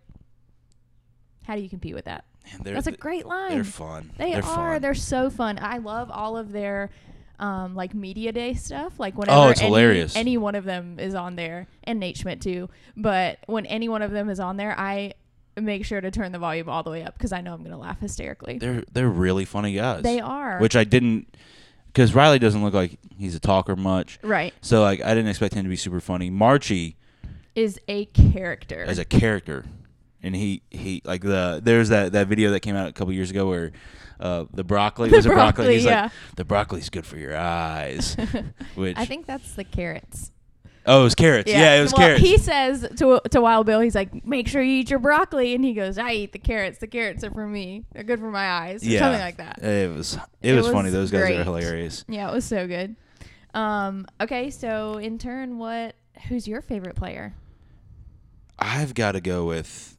how 1.45 1.55
do 1.55 1.61
you 1.61 1.69
compete 1.69 1.95
with 1.95 2.05
that? 2.05 2.25
That's 2.63 2.87
a 2.87 2.91
great 2.91 3.25
line. 3.25 3.51
They're 3.51 3.63
fun. 3.63 4.11
They 4.17 4.31
they're 4.33 4.43
are. 4.45 4.73
Fun. 4.73 4.81
They're 4.81 4.93
so 4.93 5.29
fun. 5.29 5.59
I 5.61 5.77
love 5.77 6.09
all 6.11 6.37
of 6.37 6.51
their 6.51 6.89
um, 7.39 7.75
like 7.75 7.93
media 7.93 8.31
day 8.31 8.53
stuff. 8.53 8.99
Like 8.99 9.17
whenever 9.17 9.37
Oh, 9.39 9.49
it's 9.49 9.61
any, 9.61 9.69
hilarious. 9.69 10.15
any 10.15 10.37
one 10.37 10.55
of 10.55 10.63
them 10.65 10.99
is 10.99 11.15
on 11.15 11.35
there, 11.35 11.67
and 11.83 11.99
Nate 11.99 12.17
Schmidt 12.17 12.41
too. 12.41 12.69
But 12.97 13.39
when 13.47 13.65
any 13.65 13.87
one 13.89 14.01
of 14.01 14.11
them 14.11 14.29
is 14.29 14.39
on 14.39 14.57
there, 14.57 14.75
I 14.77 15.13
make 15.59 15.83
sure 15.85 15.99
to 16.01 16.09
turn 16.11 16.31
the 16.31 16.39
volume 16.39 16.69
all 16.69 16.83
the 16.83 16.89
way 16.91 17.03
up 17.03 17.17
because 17.17 17.31
I 17.33 17.41
know 17.41 17.53
I'm 17.53 17.63
gonna 17.63 17.77
laugh 17.77 17.99
hysterically. 17.99 18.57
They're 18.59 18.83
they're 18.91 19.09
really 19.09 19.45
funny 19.45 19.73
guys. 19.73 20.03
They 20.03 20.19
are. 20.19 20.59
Which 20.59 20.75
I 20.75 20.83
didn't 20.83 21.35
because 21.87 22.13
Reilly 22.13 22.39
doesn't 22.39 22.63
look 22.63 22.73
like 22.73 22.97
he's 23.17 23.35
a 23.35 23.39
talker 23.39 23.75
much. 23.75 24.19
right 24.23 24.53
So 24.61 24.81
like 24.81 25.01
I 25.01 25.13
didn't 25.15 25.29
expect 25.29 25.53
him 25.55 25.63
to 25.63 25.69
be 25.69 25.75
super 25.75 25.99
funny. 25.99 26.29
Marchie 26.29 26.95
is 27.55 27.79
a 27.87 28.05
character. 28.05 28.83
as 28.83 28.99
a 28.99 29.05
character, 29.05 29.65
and 30.23 30.35
he 30.35 30.61
he 30.69 31.01
like 31.05 31.21
the 31.21 31.59
there's 31.63 31.89
that 31.89 32.11
that 32.13 32.27
video 32.27 32.51
that 32.51 32.59
came 32.61 32.75
out 32.75 32.89
a 32.89 32.93
couple 32.93 33.13
years 33.13 33.29
ago 33.31 33.47
where. 33.47 33.71
Uh, 34.21 34.43
the 34.53 34.65
broccoli 34.65 35.09
The 35.09 35.15
was 35.15 35.25
it 35.25 35.29
broccoli. 35.29 35.63
broccoli, 35.63 35.73
He's 35.75 35.85
yeah. 35.85 36.01
like, 36.03 36.11
the 36.35 36.43
broccoli's 36.43 36.89
good 36.89 37.05
for 37.05 37.15
your 37.17 37.37
eyes. 37.37 38.17
Which 38.75 38.97
I 38.97 39.05
think 39.05 39.25
that's 39.25 39.53
the 39.53 39.63
carrots. 39.63 40.33
oh, 40.85 40.99
it 40.99 41.03
was 41.05 41.15
carrots. 41.15 41.49
Yeah, 41.49 41.75
it 41.75 41.81
was 41.81 41.93
well, 41.93 42.05
carrots. 42.05 42.21
He 42.21 42.37
says 42.37 42.85
to 42.97 43.21
to 43.31 43.39
Wild 43.39 43.65
Bill, 43.65 43.79
he's 43.79 43.95
like, 43.95 44.25
"Make 44.25 44.49
sure 44.49 44.61
you 44.61 44.79
eat 44.81 44.89
your 44.89 44.99
broccoli," 44.99 45.55
and 45.55 45.63
he 45.63 45.73
goes, 45.73 45.97
"I 45.97 46.11
eat 46.11 46.33
the 46.33 46.37
carrots. 46.37 46.79
The 46.79 46.87
carrots 46.87 47.23
are 47.23 47.31
for 47.31 47.47
me. 47.47 47.85
They're 47.93 48.03
good 48.03 48.19
for 48.19 48.29
my 48.29 48.45
eyes." 48.45 48.85
Yeah, 48.85 48.99
something 48.99 49.21
like 49.21 49.37
that. 49.37 49.63
It 49.63 49.95
was 49.95 50.15
it, 50.41 50.51
It 50.51 50.53
was, 50.55 50.65
was 50.65 50.73
funny. 50.73 50.89
Those 50.89 51.11
guys 51.11 51.21
great. 51.21 51.39
are 51.39 51.43
hilarious. 51.45 52.03
Yeah, 52.09 52.29
it 52.29 52.33
was 52.33 52.43
so 52.43 52.67
good. 52.67 52.97
Um, 53.53 54.05
okay, 54.19 54.49
so 54.49 54.97
in 54.97 55.17
turn, 55.17 55.59
what? 55.59 55.95
Who's 56.27 56.45
your 56.45 56.61
favorite 56.61 56.97
player? 56.97 57.35
I've 58.57 58.93
got 58.93 59.13
to 59.13 59.21
go 59.21 59.45
with. 59.45 59.95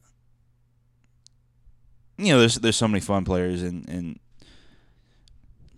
You 2.21 2.33
know, 2.33 2.39
there's 2.39 2.55
there's 2.55 2.75
so 2.75 2.87
many 2.87 3.01
fun 3.01 3.25
players, 3.25 3.61
and 3.63 3.87
and 3.89 4.19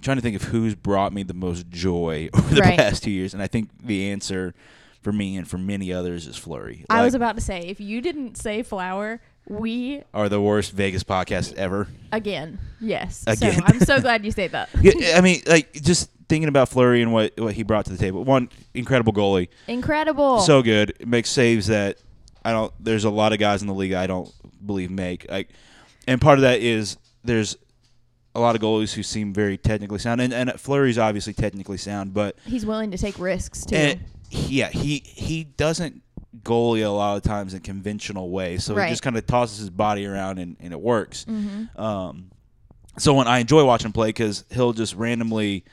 trying 0.02 0.18
to 0.18 0.22
think 0.22 0.36
of 0.36 0.44
who's 0.44 0.76
brought 0.76 1.14
me 1.14 1.24
the 1.24 1.34
most 1.34 1.70
joy 1.70 2.30
over 2.34 2.56
the 2.56 2.62
Right. 2.62 2.78
past 2.78 3.04
two 3.04 3.12
years, 3.12 3.34
and 3.34 3.42
I 3.42 3.48
think 3.48 3.70
the 3.84 4.12
answer 4.12 4.54
for 5.02 5.12
me 5.12 5.36
and 5.38 5.48
for 5.48 5.58
many 5.58 5.92
others 5.92 6.28
is 6.28 6.38
Fleury. 6.38 6.86
I 6.90 7.04
was 7.04 7.14
about 7.14 7.36
to 7.36 7.42
say, 7.42 7.60
if 7.62 7.80
you 7.82 8.00
didn't 8.02 8.38
say 8.38 8.64
Flower, 8.64 9.22
We 9.50 10.02
are 10.14 10.30
the 10.30 10.40
worst 10.40 10.72
Vegas 10.72 11.04
podcast 11.04 11.54
ever. 11.56 11.88
again, 12.14 12.60
yes. 12.80 13.24
Again. 13.28 13.56
So 13.56 13.62
I'm 13.66 13.80
so 13.82 14.00
glad 14.02 14.24
you 14.24 14.32
say 14.32 14.48
that. 14.48 14.70
Yeah, 14.82 15.18
I 15.18 15.22
mean, 15.22 15.42
like 15.46 15.74
just 15.74 16.10
thinking 16.30 16.48
about 16.48 16.70
Fleury 16.70 17.02
and 17.02 17.12
what 17.12 17.34
what 17.38 17.54
he 17.54 17.64
brought 17.64 17.86
to 17.86 17.92
the 17.92 17.98
table. 17.98 18.24
One 18.24 18.50
incredible 18.74 19.12
goalie, 19.14 19.50
Incredible. 19.68 20.40
so 20.40 20.62
good. 20.62 20.96
Makes 21.06 21.30
saves 21.32 21.68
that 21.68 21.98
I 22.46 22.52
don't. 22.52 22.74
There's 22.80 23.04
a 23.06 23.10
lot 23.10 23.34
of 23.34 23.40
guys 23.40 23.62
in 23.62 23.68
the 23.68 23.74
league 23.74 23.94
I 23.94 24.08
don't 24.08 24.32
believe 24.66 24.90
make 24.90 25.26
like, 25.30 25.50
and 26.08 26.20
part 26.22 26.38
of 26.38 26.42
that 26.44 26.60
is 26.62 26.98
there's 27.24 27.58
a 28.36 28.40
lot 28.40 28.56
of 28.56 28.62
goalies 28.62 28.94
who 28.94 29.04
seem 29.04 29.34
very 29.34 29.58
technically 29.58 30.00
sound, 30.00 30.20
and 30.22 30.34
and 30.34 30.52
Fleury's 30.60 30.98
obviously 30.98 31.34
technically 31.34 31.78
sound, 31.78 32.14
but 32.14 32.36
he's 32.46 32.66
willing 32.66 32.92
to 32.92 32.98
take 32.98 33.18
risks 33.20 33.66
too. 33.66 33.76
and 33.76 34.00
yeah, 34.32 34.70
he 34.70 35.04
he 35.06 35.44
doesn't 35.44 36.02
goalie 36.44 36.84
a 36.84 36.90
lot 36.90 37.16
of 37.16 37.24
times 37.24 37.54
in 37.54 37.60
conventional 37.62 38.30
way, 38.32 38.58
so 38.58 38.74
Right. 38.74 38.86
he 38.88 38.92
just 38.92 39.04
kind 39.04 39.16
of 39.16 39.26
tosses 39.28 39.60
his 39.60 39.70
body 39.70 40.06
around 40.06 40.40
and, 40.40 40.58
and 40.60 40.74
it 40.74 40.82
works. 40.82 41.26
Mhm. 41.30 41.80
Um, 41.80 42.32
so 42.98 43.14
when 43.14 43.28
I 43.28 43.40
enjoy 43.40 43.64
watching 43.64 43.86
him 43.88 43.94
play 43.94 44.10
because 44.10 44.44
he'll 44.52 44.74
just 44.74 44.96
randomly 44.96 45.64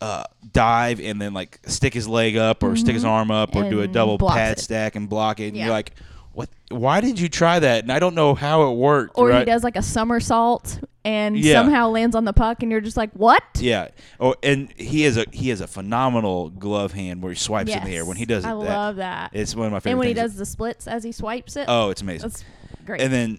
uh, 0.00 0.24
dive 0.52 1.00
and 1.00 1.22
then 1.22 1.32
like 1.32 1.60
stick 1.66 1.94
his 1.94 2.06
leg 2.08 2.36
up 2.36 2.62
or 2.62 2.74
stick 2.76 2.94
his 2.94 3.04
arm 3.04 3.30
up 3.30 3.54
or 3.56 3.70
do 3.70 3.80
a 3.80 3.88
double 3.88 4.18
pad 4.18 4.58
it. 4.58 4.60
stack 4.60 4.96
and 4.96 5.08
block 5.08 5.38
it, 5.40 5.48
and 5.48 5.56
Yeah. 5.56 5.64
you're 5.66 5.72
like, 5.72 5.92
what? 6.34 6.48
Why 6.70 7.00
did 7.00 7.18
you 7.20 7.28
try 7.28 7.58
that? 7.58 7.84
And 7.84 7.92
I 7.92 7.98
don't 7.98 8.14
know 8.14 8.34
how 8.34 8.70
it 8.70 8.74
worked. 8.74 9.16
or 9.18 9.28
right? 9.28 9.40
he 9.40 9.44
does 9.44 9.62
like 9.64 9.76
a 9.76 9.82
somersault 9.82 10.80
and 11.04 11.38
Yeah. 11.38 11.54
somehow 11.62 11.88
lands 11.90 12.16
on 12.16 12.24
the 12.24 12.32
puck, 12.32 12.62
and 12.62 12.72
you're 12.72 12.80
just 12.80 12.96
like, 12.96 13.10
what? 13.12 13.42
Yeah. 13.56 13.88
Oh, 14.18 14.34
and 14.42 14.72
he 14.76 15.02
has 15.02 15.16
a 15.16 15.26
he 15.32 15.50
has 15.50 15.60
a 15.60 15.66
phenomenal 15.66 16.50
glove 16.50 16.92
hand 16.92 17.22
where 17.22 17.32
he 17.32 17.38
swipes 17.38 17.70
in 17.72 17.84
the 17.84 17.90
air. 17.94 18.04
When 18.04 18.16
he 18.16 18.24
does 18.24 18.44
it, 18.44 18.48
I 18.48 18.50
that, 18.50 18.56
love 18.56 18.96
that. 18.96 19.30
it's 19.32 19.54
one 19.54 19.66
of 19.66 19.72
my 19.72 19.80
favorite 19.80 19.92
and 19.92 19.98
when 20.00 20.08
he 20.08 20.14
does 20.14 20.34
the 20.36 20.46
splits 20.46 20.86
as 20.88 21.04
he 21.04 21.12
swipes 21.12 21.56
it, 21.56 21.66
oh, 21.68 21.90
it's 21.90 22.02
amazing. 22.02 22.28
that's 22.30 22.44
great. 22.86 23.00
and 23.00 23.12
then 23.12 23.38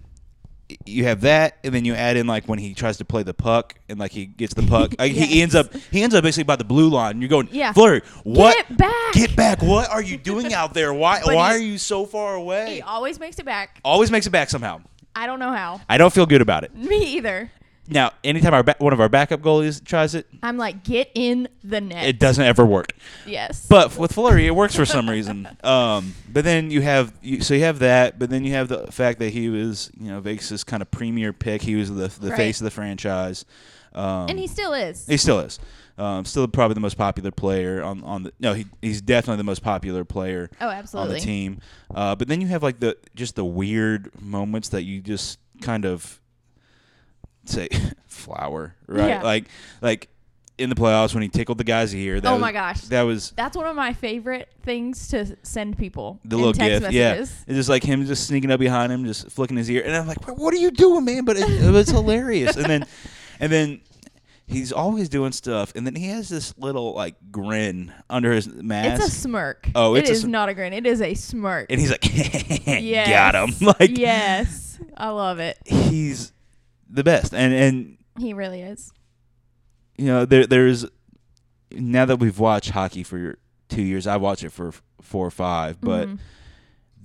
you 0.85 1.03
have 1.03 1.21
that, 1.21 1.57
and 1.63 1.73
then 1.73 1.85
you 1.85 1.93
add 1.93 2.17
in 2.17 2.25
like 2.27 2.45
when 2.47 2.59
he 2.59 2.73
tries 2.73 2.97
to 2.97 3.05
play 3.05 3.23
the 3.23 3.33
puck, 3.33 3.75
and 3.87 3.99
like 3.99 4.11
he 4.11 4.25
gets 4.25 4.53
the 4.53 4.63
puck, 4.63 4.93
like, 4.99 5.11
he 5.11 5.41
ends 5.41 5.55
up 5.55 5.73
he 5.91 6.01
ends 6.01 6.15
up 6.15 6.23
basically 6.23 6.43
by 6.43 6.55
the 6.55 6.63
blue 6.63 6.89
line. 6.89 7.11
And 7.11 7.21
you're 7.21 7.29
going, 7.29 7.49
Yeah. 7.51 7.71
Fleury, 7.73 8.01
what? 8.23 8.55
Get 8.55 8.77
back! 8.77 9.13
Get 9.13 9.35
back! 9.35 9.61
What 9.61 9.89
are 9.89 10.01
you 10.01 10.17
doing 10.31 10.53
out 10.53 10.73
there? 10.73 10.93
Why? 10.93 11.21
Why 11.23 11.53
are 11.53 11.57
you 11.59 11.77
so 11.77 12.05
far 12.05 12.35
away? 12.35 12.75
he 12.75 12.81
always 12.81 13.19
makes 13.19 13.39
it 13.39 13.45
back. 13.45 13.79
Always 13.83 14.11
makes 14.11 14.25
it 14.27 14.31
back 14.31 14.49
somehow. 14.49 14.81
I 15.15 15.27
don't 15.27 15.39
know 15.39 15.51
how. 15.53 15.81
I 15.87 15.97
don't 15.97 16.11
feel 16.13 16.25
good 16.25 16.41
about 16.41 16.63
it. 16.63 16.75
Me 16.75 17.15
either. 17.15 17.49
Now, 17.87 18.11
anytime 18.23 18.53
our 18.53 18.63
ba- 18.63 18.75
one 18.79 18.93
of 18.93 18.99
our 18.99 19.09
backup 19.09 19.41
goalies 19.41 19.83
tries 19.83 20.15
it, 20.15 20.27
I'm 20.41 20.57
like, 20.57 20.83
get 20.83 21.11
in 21.13 21.47
the 21.63 21.81
net. 21.81 22.05
it 22.07 22.19
doesn't 22.19 22.43
ever 22.43 22.65
work. 22.65 22.93
yes. 23.27 23.67
But 23.67 23.95
with 23.97 24.13
Fleury, 24.13 24.47
it 24.47 24.55
works 24.55 24.75
for 24.75 24.85
some 24.85 25.09
reason. 25.09 25.47
Um, 25.63 26.13
but 26.31 26.43
then 26.43 26.69
you 26.71 26.81
have 26.81 27.13
you, 27.21 27.41
so 27.41 27.53
you 27.53 27.61
have 27.61 27.79
that, 27.79 28.17
but 28.19 28.29
then 28.29 28.43
you 28.43 28.53
have 28.53 28.67
the 28.67 28.91
fact 28.91 29.19
that 29.19 29.29
he 29.29 29.49
was 29.49 29.91
you 29.99 30.09
know 30.09 30.19
Vegas' 30.19 30.63
kind 30.63 30.81
of 30.81 30.89
premier 30.91 31.33
pick. 31.33 31.61
He 31.61 31.75
was 31.75 31.89
the 31.89 32.07
the 32.07 32.29
Right. 32.29 32.37
face 32.37 32.59
of 32.61 32.65
the 32.65 32.71
franchise. 32.71 33.45
Um, 33.93 34.29
and 34.29 34.37
he 34.39 34.47
still 34.47 34.73
is. 34.73 35.05
he 35.07 35.17
still 35.17 35.39
is. 35.39 35.59
Um, 35.97 36.25
still 36.25 36.45
probably 36.47 36.73
the 36.73 36.81
most 36.81 36.97
popular 36.97 37.31
player 37.31 37.81
on 37.81 38.03
on 38.03 38.23
the 38.23 38.33
no 38.39 38.53
he 38.53 38.65
he's 38.81 39.01
definitely 39.01 39.37
the 39.37 39.43
most 39.45 39.63
popular 39.63 40.03
player 40.03 40.49
oh, 40.59 40.67
absolutely 40.69 41.11
on 41.11 41.15
absolutely. 41.15 41.19
the 41.19 41.25
team. 41.25 41.59
Uh, 41.93 42.15
but 42.15 42.27
then 42.27 42.41
you 42.41 42.47
have 42.47 42.61
like 42.63 42.79
the 42.79 42.97
just 43.15 43.35
the 43.35 43.45
weird 43.45 44.11
moments 44.21 44.69
that 44.69 44.83
you 44.83 45.01
just 45.01 45.39
kind 45.61 45.85
of 45.85 46.19
say 47.49 47.67
flower 48.07 48.75
right 48.87 49.07
Yeah. 49.09 49.21
like 49.23 49.45
like 49.81 50.09
in 50.57 50.69
the 50.69 50.75
playoffs 50.75 51.13
when 51.13 51.21
he 51.21 51.27
tickled 51.27 51.57
the 51.57 51.65
guy's 51.65 51.93
ear. 51.93 52.21
That 52.21 52.29
Oh 52.29 52.33
was, 52.35 52.41
my 52.41 52.53
gosh. 52.53 52.79
that 52.83 53.01
was 53.01 53.33
That's 53.35 53.57
one 53.57 53.67
of 53.67 53.75
my 53.75 53.91
favorite 53.91 54.47
things 54.63 55.09
to 55.09 55.35
send 55.43 55.77
people. 55.77 56.21
the 56.23 56.37
little 56.37 56.53
text 56.53 56.83
gift. 56.83 56.93
Yeah, 56.93 57.09
messages. 57.15 57.43
it's 57.47 57.55
just 57.57 57.67
like 57.69 57.83
him 57.83 58.05
just 58.05 58.25
sneaking 58.25 58.51
up 58.51 58.59
behind 58.61 58.89
him, 58.91 59.03
just 59.05 59.29
flicking 59.31 59.57
his 59.57 59.69
ear, 59.69 59.83
and 59.85 59.93
I'm 59.93 60.07
like, 60.07 60.25
"What 60.37 60.53
are 60.53 60.57
you 60.57 60.71
doing, 60.71 61.03
man?" 61.03 61.25
But 61.25 61.35
it, 61.35 61.49
it 61.49 61.71
was 61.71 61.89
hilarious. 61.89 62.55
And 62.55 62.65
then, 62.67 62.85
and 63.41 63.51
then 63.51 63.81
he's 64.47 64.71
always 64.71 65.09
doing 65.09 65.33
stuff, 65.33 65.73
and 65.75 65.85
then 65.85 65.93
he 65.93 66.07
has 66.07 66.29
this 66.29 66.57
little 66.57 66.93
like 66.93 67.15
grin 67.31 67.91
under 68.09 68.31
his 68.31 68.47
mask, 68.47 69.03
It's 69.03 69.09
a 69.09 69.11
smirk. 69.11 69.67
Oh, 69.75 69.95
it's 69.95 70.09
it 70.09 70.13
a 70.13 70.19
sm- 70.21 70.31
not 70.31 70.47
a 70.47 70.53
grin. 70.53 70.71
It 70.71 70.85
is 70.87 71.01
a 71.01 71.15
smirk. 71.15 71.65
and 71.69 71.81
he's 71.81 71.91
like, 71.91 72.05
yes. 72.65 73.09
"Got 73.09 73.35
him!" 73.35 73.67
Like 73.77 73.97
yes, 73.97 74.79
I 74.95 75.09
love 75.09 75.39
it. 75.39 75.57
he's 75.65 76.31
the 76.89 77.03
best. 77.03 77.33
And 77.33 77.53
and 77.53 77.97
He 78.19 78.33
really 78.33 78.61
is. 78.61 78.91
you 79.97 80.05
know 80.07 80.25
there 80.25 80.45
there's 80.45 80.85
now 81.71 82.05
that 82.05 82.17
we've 82.17 82.39
watched 82.39 82.71
hockey 82.71 83.03
for 83.03 83.37
two 83.69 83.81
years, 83.81 84.07
I 84.07 84.17
watch 84.17 84.43
it 84.43 84.51
for 84.51 84.71
four 85.01 85.27
or 85.27 85.31
five, 85.31 85.79
but. 85.81 86.07
Mhm. 86.07 86.19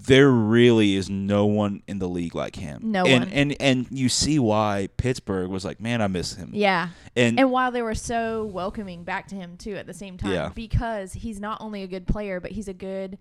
there 0.02 0.30
really 0.30 0.94
is 0.94 1.10
no 1.10 1.44
one 1.44 1.82
in 1.86 1.98
the 1.98 2.08
league 2.08 2.34
like 2.34 2.56
him. 2.56 2.80
No 2.90 3.04
and, 3.04 3.22
one. 3.26 3.32
And 3.34 3.56
and 3.60 3.86
you 3.90 4.08
see 4.08 4.38
why 4.38 4.88
Pittsburgh 4.96 5.50
was 5.50 5.62
like, 5.62 5.78
man, 5.78 6.00
I 6.00 6.06
miss 6.06 6.36
him. 6.36 6.52
Yeah. 6.54 6.88
And, 7.14 7.38
And 7.38 7.50
while 7.50 7.70
they 7.70 7.82
were 7.82 7.94
so 7.94 8.46
welcoming 8.46 9.04
back 9.04 9.28
to 9.28 9.34
him 9.34 9.58
too 9.58 9.74
at 9.76 9.86
the 9.86 9.92
same 9.92 10.16
time, 10.16 10.32
Yeah. 10.32 10.48
because 10.54 11.12
he's 11.12 11.38
not 11.38 11.60
only 11.60 11.82
a 11.82 11.86
good 11.86 12.06
player, 12.06 12.40
but 12.40 12.52
he's 12.52 12.66
a 12.66 12.72
good 12.72 13.18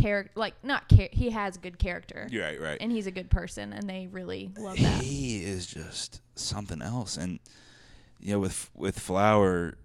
character. 0.00 0.32
Like 0.34 0.54
not 0.62 0.88
char- 0.88 1.08
he 1.12 1.30
has 1.30 1.56
good 1.56 1.78
character, 1.78 2.28
you're 2.30 2.44
right, 2.44 2.60
right. 2.60 2.78
and 2.80 2.92
he's 2.92 3.06
a 3.06 3.10
good 3.10 3.30
person, 3.30 3.72
and 3.72 3.88
they 3.88 4.08
really 4.10 4.52
love 4.56 4.78
that. 4.78 5.02
He 5.02 5.42
is 5.42 5.66
just 5.66 6.20
something 6.34 6.82
else. 6.82 7.16
And 7.16 7.40
you 8.20 8.32
know, 8.32 8.40
with 8.40 8.70
with 8.74 8.98
Flower 8.98 9.76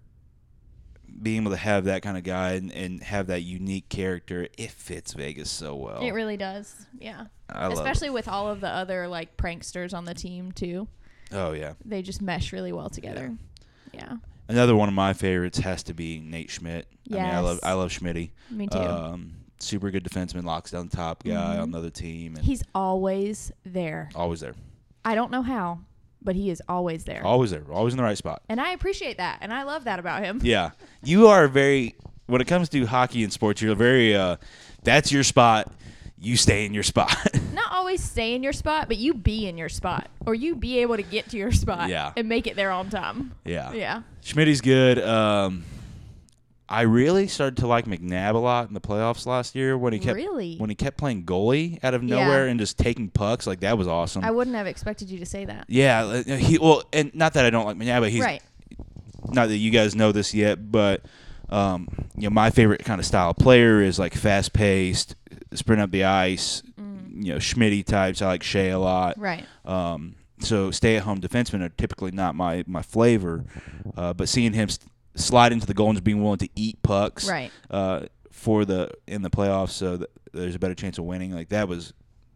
being 1.20 1.42
able 1.42 1.50
to 1.50 1.56
have 1.56 1.84
that 1.84 2.02
kind 2.02 2.16
of 2.16 2.24
guy 2.24 2.52
and, 2.52 2.72
and 2.72 3.02
have 3.02 3.26
that 3.26 3.42
unique 3.42 3.88
character, 3.88 4.48
it 4.56 4.70
fits 4.70 5.12
Vegas 5.12 5.50
so 5.50 5.74
well. 5.74 6.00
It 6.00 6.12
really 6.12 6.36
does. 6.36 6.86
Yeah. 6.98 7.26
I 7.50 7.66
love 7.66 7.78
Especially 7.78 8.10
with 8.10 8.28
all 8.28 8.48
of 8.48 8.60
the 8.60 8.68
other 8.68 9.08
like 9.08 9.36
pranksters 9.36 9.92
on 9.92 10.04
the 10.04 10.14
team 10.14 10.52
too. 10.52 10.88
Oh 11.30 11.52
yeah. 11.52 11.74
They 11.84 12.02
just 12.02 12.22
mesh 12.22 12.52
really 12.52 12.72
well 12.72 12.88
together. 12.88 13.36
Yeah. 13.92 14.16
Another 14.48 14.74
one 14.74 14.88
of 14.88 14.94
my 14.94 15.12
favorites 15.12 15.58
has 15.58 15.82
to 15.84 15.94
be 15.94 16.18
Nate 16.20 16.50
Schmidt. 16.50 16.86
I 17.10 17.14
mean, 17.14 17.24
I 17.24 17.40
love 17.40 17.60
I 17.62 17.72
love 17.74 17.90
Schmitty. 17.90 18.30
Me 18.50 18.66
too. 18.66 18.78
Um, 18.78 19.34
super 19.62 19.90
good 19.90 20.04
defenseman, 20.04 20.44
locks 20.44 20.70
down 20.70 20.88
the 20.88 20.96
top 20.96 21.22
guy 21.24 21.30
Mhm. 21.56 21.62
on 21.62 21.70
the 21.70 21.78
other 21.78 21.90
team, 21.90 22.36
and 22.36 22.44
he's 22.44 22.62
always 22.74 23.52
there. 23.64 24.10
always 24.14 24.40
there. 24.40 24.54
I 25.04 25.14
don't 25.14 25.30
know 25.30 25.42
how, 25.42 25.80
but 26.22 26.34
he 26.36 26.50
is 26.50 26.62
always 26.68 27.04
there. 27.04 27.24
Always 27.24 27.50
there. 27.50 27.64
Always 27.70 27.94
in 27.94 27.96
the 27.98 28.02
right 28.04 28.16
spot. 28.18 28.42
and 28.48 28.60
I 28.60 28.70
appreciate 28.72 29.16
that, 29.18 29.38
and 29.40 29.52
I 29.52 29.62
love 29.64 29.84
that 29.84 29.98
about 29.98 30.22
him. 30.22 30.40
Yeah. 30.42 30.70
You 31.02 31.28
are 31.28 31.48
very 31.48 31.94
when 32.26 32.40
it 32.40 32.46
comes 32.46 32.68
to 32.70 32.86
hockey 32.86 33.24
and 33.24 33.32
sports, 33.32 33.60
you're 33.60 33.74
very 33.74 34.14
uh 34.16 34.36
that's 34.84 35.10
your 35.12 35.22
spot. 35.24 35.70
You 36.18 36.36
stay 36.36 36.64
in 36.66 36.72
your 36.72 36.84
spot. 36.84 37.12
Not 37.52 37.72
always 37.72 38.00
stay 38.02 38.34
in 38.36 38.44
your 38.44 38.52
spot, 38.52 38.86
but 38.86 38.96
you 38.96 39.12
be 39.12 39.48
in 39.48 39.58
your 39.58 39.68
spot, 39.68 40.08
or 40.24 40.34
you 40.36 40.54
be 40.54 40.78
able 40.78 40.94
to 40.96 41.02
get 41.02 41.28
to 41.30 41.36
your 41.36 41.50
spot 41.50 41.88
Yeah. 41.88 42.12
and 42.16 42.28
make 42.28 42.46
it 42.46 42.54
there 42.54 42.70
on 42.70 42.90
time. 42.90 43.32
yeah. 43.44 43.72
Yeah. 43.72 44.02
Schmidt's 44.22 44.60
good. 44.60 45.00
Um 45.00 45.64
I 46.68 46.82
really 46.82 47.26
started 47.28 47.58
to 47.58 47.66
like 47.66 47.84
McNabb 47.86 48.34
a 48.34 48.38
lot 48.38 48.68
in 48.68 48.74
the 48.74 48.80
playoffs 48.80 49.26
last 49.26 49.54
year 49.54 49.76
when 49.76 49.92
he 49.92 49.98
kept 49.98 50.16
Really? 50.16 50.56
when 50.56 50.70
he 50.70 50.76
kept 50.76 50.96
playing 50.96 51.24
goalie 51.24 51.78
out 51.84 51.92
of 51.92 52.02
Yeah. 52.02 52.16
nowhere 52.24 52.46
and 52.46 52.58
just 52.58 52.78
taking 52.78 53.10
pucks. 53.10 53.46
Like 53.46 53.60
that 53.60 53.76
was 53.76 53.86
awesome. 53.88 54.24
I 54.24 54.30
wouldn't 54.30 54.56
have 54.56 54.66
expected 54.66 55.10
you 55.10 55.18
to 55.18 55.26
say 55.26 55.44
that. 55.44 55.66
yeah, 55.68 56.02
uh, 56.04 56.22
he 56.36 56.58
well, 56.58 56.82
and 56.92 57.14
not 57.14 57.34
that 57.34 57.44
I 57.44 57.50
don't 57.50 57.66
like 57.66 57.76
McNabb, 57.76 58.00
but 58.00 58.10
he's 58.10 58.22
right. 58.22 58.42
not 59.28 59.48
that 59.48 59.56
you 59.58 59.70
guys 59.70 59.94
know 59.94 60.12
this 60.12 60.32
yet, 60.34 60.70
but 60.72 61.02
um, 61.50 61.88
you 62.16 62.22
know, 62.22 62.30
my 62.30 62.48
favorite 62.50 62.82
kind 62.84 62.98
of 62.98 63.04
style 63.06 63.30
of 63.30 63.36
player 63.36 63.82
is 63.82 63.98
like 63.98 64.14
fast 64.14 64.52
paced, 64.54 65.14
sprint 65.52 65.82
up 65.82 65.90
the 65.90 66.04
ice. 66.04 66.62
You 67.14 67.34
know, 67.34 67.38
Schmitty 67.38 67.84
types. 67.84 68.22
I 68.22 68.26
like 68.28 68.42
Shea 68.42 68.70
a 68.70 68.78
lot. 68.78 69.18
Mm. 69.18 69.22
Right. 69.22 69.44
Um, 69.66 70.14
so 70.40 70.70
stay 70.70 70.96
at 70.96 71.02
home 71.02 71.20
defensemen 71.20 71.60
are 71.60 71.68
typically 71.68 72.10
not 72.10 72.34
my 72.34 72.64
my 72.66 72.80
flavor, 72.82 73.44
uh, 73.96 74.14
but 74.14 74.28
seeing 74.30 74.54
him 74.54 74.70
st- 74.70 74.90
slide 75.14 75.52
into 75.52 75.66
the 75.66 75.74
goal 75.74 75.88
and 75.88 75.96
just 75.96 76.04
being 76.04 76.22
willing 76.22 76.38
to 76.38 76.48
eat 76.56 76.82
pucks 76.82 77.28
Right. 77.28 77.50
uh, 77.70 78.06
for 78.30 78.64
the 78.64 78.90
in 79.06 79.22
the 79.22 79.30
playoffs, 79.30 79.70
so 79.70 79.96
that 79.98 80.10
there's 80.32 80.54
a 80.54 80.58
better 80.58 80.74
chance 80.74 80.98
of 80.98 81.04
winning. 81.04 81.32
Like 81.34 81.50
that 81.50 81.68
was, 81.68 81.92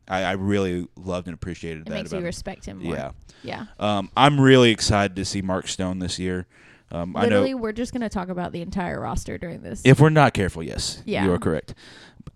I, 0.09 0.23
I 0.23 0.33
really 0.33 0.87
loved 0.97 1.27
and 1.29 1.35
appreciated 1.35 1.83
It 1.83 1.87
that 1.87 1.95
makes 1.95 2.12
you 2.12 2.19
him. 2.19 2.25
respect 2.25 2.65
him 2.67 2.79
more. 2.83 2.95
Yeah. 2.95 3.11
Yeah. 3.43 3.67
Um, 3.79 4.11
I'm 4.17 4.41
really 4.41 4.71
excited 4.71 5.17
to 5.17 5.25
see 5.25 5.43
Mark 5.43 5.69
Stone 5.69 5.99
this 6.01 6.19
year. 6.19 6.47
Um, 6.93 7.17
I 7.17 7.23
know 7.23 7.27
Literally, 7.27 7.55
we're 7.55 7.73
just 7.73 7.93
gonna 7.93 8.09
talk 8.09 8.29
about 8.29 8.53
the 8.53 8.61
entire 8.62 9.01
roster 9.01 9.39
during 9.39 9.62
this. 9.62 9.83
If 9.85 9.99
we're 10.01 10.11
not 10.11 10.35
careful, 10.35 10.62
yes, 10.62 11.03
Yeah. 11.05 11.25
you 11.25 11.33
are 11.33 11.39
correct. 11.39 11.75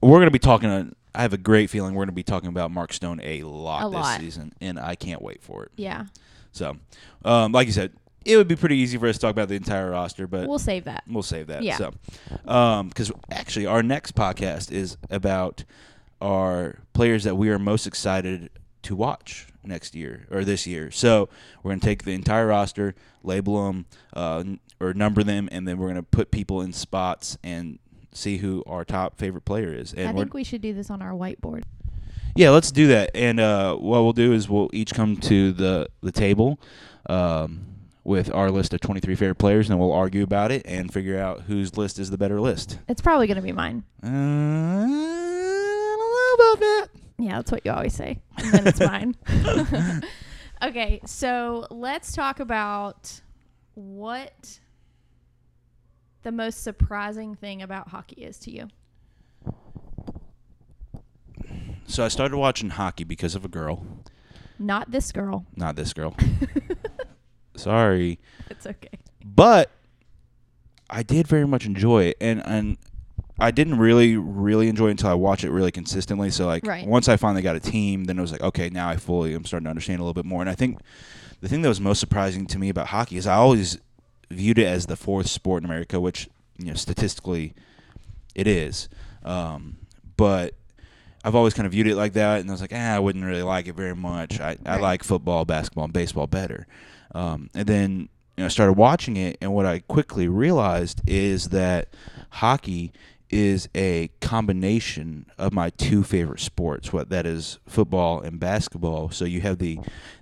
We're 0.00 0.16
going 0.18 0.26
to 0.26 0.31
be 0.33 0.38
talking. 0.38 0.70
On, 0.70 0.94
I 1.14 1.22
have 1.22 1.33
a 1.33 1.38
great 1.38 1.68
feeling 1.68 1.94
we're 1.94 2.00
going 2.05 2.09
to 2.09 2.12
be 2.14 2.22
talking 2.22 2.48
about 2.48 2.70
Mark 2.70 2.92
Stone 2.92 3.20
a 3.22 3.42
lot 3.42 3.87
A 3.87 3.90
this 3.90 3.94
lot. 3.94 4.20
season, 4.20 4.53
and 4.61 4.79
I 4.79 4.94
can't 4.94 5.20
wait 5.20 5.42
for 5.42 5.64
it. 5.64 5.72
yeah. 5.76 6.07
So, 6.53 6.76
um, 7.24 7.53
like 7.53 7.66
you 7.66 7.72
said, 7.72 7.92
it 8.24 8.37
would 8.37 8.48
be 8.48 8.56
pretty 8.56 8.76
easy 8.76 8.98
for 8.98 9.06
us 9.09 9.16
to 9.16 9.20
talk 9.22 9.30
about 9.33 9.48
the 9.48 9.54
entire 9.54 9.90
roster, 9.90 10.26
but 10.26 10.48
We'll 10.48 10.59
save 10.59 10.85
that. 10.85 11.04
we'll 11.09 11.22
save 11.22 11.46
that. 11.48 11.62
Yeah. 11.62 11.76
So, 11.78 11.92
because 12.85 13.11
actually, 13.30 13.66
our 13.66 13.83
next 13.83 14.14
podcast 14.14 14.70
is 14.70 14.96
about 15.11 15.64
our 16.20 16.78
players 16.92 17.24
that 17.24 17.37
we 17.37 17.48
are 17.50 17.59
most 17.59 17.87
excited 17.87 18.50
to 18.83 18.94
watch 18.96 19.46
next 19.64 19.94
year 19.94 20.26
or 20.30 20.44
this 20.44 20.66
year. 20.66 20.90
So 20.90 21.28
we're 21.62 21.70
going 21.70 21.80
to 21.80 21.87
take 21.87 22.04
the 22.04 22.12
entire 22.14 22.46
roster, 22.46 22.94
label 23.22 23.66
them, 23.66 23.87
uh, 24.14 24.38
n- 24.38 24.61
or 24.80 24.94
number 24.94 25.22
them, 25.22 25.48
and 25.52 25.66
then 25.68 25.78
we're 25.78 25.87
going 25.88 25.96
to 25.96 26.02
put 26.02 26.30
people 26.30 26.61
in 26.62 26.72
spots 26.72 27.37
and 27.42 27.78
see 28.12 28.38
who 28.38 28.62
our 28.66 28.85
top 28.85 29.18
favorite 29.18 29.44
player 29.44 29.72
is. 29.72 29.92
And 29.92 30.09
I 30.09 30.12
think 30.12 30.35
we 30.35 30.44
should 30.44 30.61
do 30.62 30.72
this 30.74 30.90
on 30.90 31.00
our 31.02 31.12
whiteboard. 31.12 31.64
Yeah, 32.37 32.50
let's 32.50 32.70
do 32.70 32.87
that. 32.88 33.11
And 33.14 33.38
uh, 33.40 33.74
what 33.76 34.02
we'll 34.02 34.12
do 34.12 34.33
is 34.33 34.48
we'll 34.48 34.70
each 34.72 34.94
come 34.94 35.16
to 35.18 35.52
the 35.52 35.88
the 36.00 36.12
table 36.12 36.61
um, 37.09 37.66
with 38.10 38.34
our 38.34 38.50
list 38.50 38.74
of 38.74 38.80
23 38.80 39.14
favorite 39.14 39.36
players, 39.36 39.70
and 39.70 39.78
we'll 39.78 39.92
argue 39.92 40.24
about 40.24 40.50
it 40.50 40.62
and 40.64 40.92
figure 40.92 41.16
out 41.16 41.42
whose 41.42 41.76
list 41.76 41.96
is 41.96 42.10
the 42.10 42.18
better 42.18 42.40
list. 42.40 42.76
It's 42.88 43.00
probably 43.00 43.28
gonna 43.28 43.40
be 43.40 43.52
mine. 43.52 43.84
Uh, 44.02 44.08
I 44.08 44.86
don't 45.96 46.10
know 46.10 46.34
about 46.34 46.60
that. 46.60 46.88
Yeah, 47.18 47.36
that's 47.36 47.52
what 47.52 47.64
you 47.64 47.70
always 47.70 47.94
say. 47.94 48.20
And 48.36 48.52
then 48.52 48.66
it's 48.66 48.80
mine. 48.80 49.14
okay, 50.62 51.00
so 51.06 51.68
let's 51.70 52.12
talk 52.12 52.40
about 52.40 53.20
what 53.74 54.58
the 56.24 56.32
most 56.32 56.64
surprising 56.64 57.36
thing 57.36 57.62
about 57.62 57.88
hockey 57.88 58.22
is 58.22 58.40
to 58.40 58.50
you. 58.50 58.68
So 61.86 62.04
I 62.04 62.08
started 62.08 62.36
watching 62.36 62.70
hockey 62.70 63.04
because 63.04 63.36
of 63.36 63.44
a 63.44 63.48
girl. 63.48 63.86
Not 64.58 64.90
this 64.90 65.12
girl. 65.12 65.46
Not 65.54 65.76
this 65.76 65.92
girl. 65.92 66.16
Sorry. 67.60 68.18
It's 68.48 68.66
okay. 68.66 68.88
but 69.24 69.70
I 70.88 71.02
did 71.02 71.26
very 71.28 71.46
much 71.46 71.66
enjoy 71.66 72.04
it, 72.04 72.16
and 72.20 72.42
and 72.44 72.76
I 73.38 73.50
didn't 73.52 73.78
really 73.78 74.16
really 74.16 74.68
enjoy 74.68 74.88
it 74.88 74.92
until 74.92 75.10
I 75.10 75.14
watched 75.14 75.44
it 75.44 75.50
really 75.50 75.70
consistently. 75.70 76.30
So 76.30 76.46
like 76.46 76.66
Right. 76.66 76.86
once 76.86 77.08
I 77.08 77.16
finally 77.16 77.42
got 77.42 77.56
a 77.56 77.60
team, 77.60 78.04
then 78.04 78.18
it 78.18 78.22
was 78.22 78.32
like 78.32 78.42
okay, 78.42 78.70
now 78.70 78.88
I 78.88 78.96
fully 78.96 79.34
am 79.34 79.44
starting 79.44 79.64
to 79.64 79.70
understand 79.70 80.00
a 80.00 80.02
little 80.02 80.14
bit 80.14 80.24
more. 80.24 80.40
And 80.40 80.50
I 80.50 80.54
think 80.54 80.78
the 81.40 81.48
thing 81.48 81.62
that 81.62 81.68
was 81.68 81.80
most 81.80 82.00
surprising 82.00 82.46
to 82.48 82.58
me 82.58 82.68
about 82.68 82.88
hockey 82.88 83.16
is 83.16 83.26
I 83.26 83.34
always 83.34 83.78
viewed 84.30 84.58
it 84.58 84.66
as 84.66 84.86
the 84.86 84.96
fourth 84.96 85.28
sport 85.28 85.62
in 85.62 85.64
America, 85.64 86.00
which 86.00 86.28
you 86.58 86.66
know 86.66 86.74
statistically 86.74 87.54
it 88.34 88.46
is, 88.46 88.88
um, 89.24 89.76
but. 90.16 90.54
I've 91.22 91.34
always 91.34 91.52
kind 91.52 91.66
of 91.66 91.72
viewed 91.72 91.86
it 91.86 91.96
like 91.96 92.14
that, 92.14 92.40
and 92.40 92.48
I 92.48 92.52
was 92.54 92.62
like, 92.62 92.72
ah, 92.74 92.94
I 92.94 92.98
wouldn't 92.98 93.22
really 93.22 93.42
like 93.42 93.68
it 93.68 93.74
very 93.74 93.94
much. 93.94 94.40
I, 94.40 94.56
I 94.64 94.70
Right. 94.76 94.80
like 94.80 95.04
football, 95.04 95.44
basketball, 95.44 95.84
and 95.84 95.92
baseball 95.92 96.26
better. 96.26 96.66
Um, 97.14 97.50
and 97.54 97.66
then 97.66 98.08
you 98.36 98.42
know, 98.42 98.46
I 98.46 98.48
started 98.48 98.74
watching 98.74 99.16
it, 99.16 99.36
and 99.40 99.52
what 99.52 99.66
I 99.66 99.80
quickly 99.80 100.28
realized 100.28 101.02
is 101.06 101.50
that 101.50 101.88
hockey 102.30 102.92
is 103.30 103.68
a 103.76 104.08
combination 104.20 105.26
of 105.38 105.52
my 105.52 105.70
two 105.70 106.02
favorite 106.02 106.40
sports. 106.40 106.92
What 106.92 107.10
that 107.10 107.26
is, 107.26 107.58
football 107.66 108.20
and 108.20 108.40
basketball. 108.40 109.10
So 109.10 109.24
you 109.24 109.40
have 109.42 109.58
the 109.58 109.78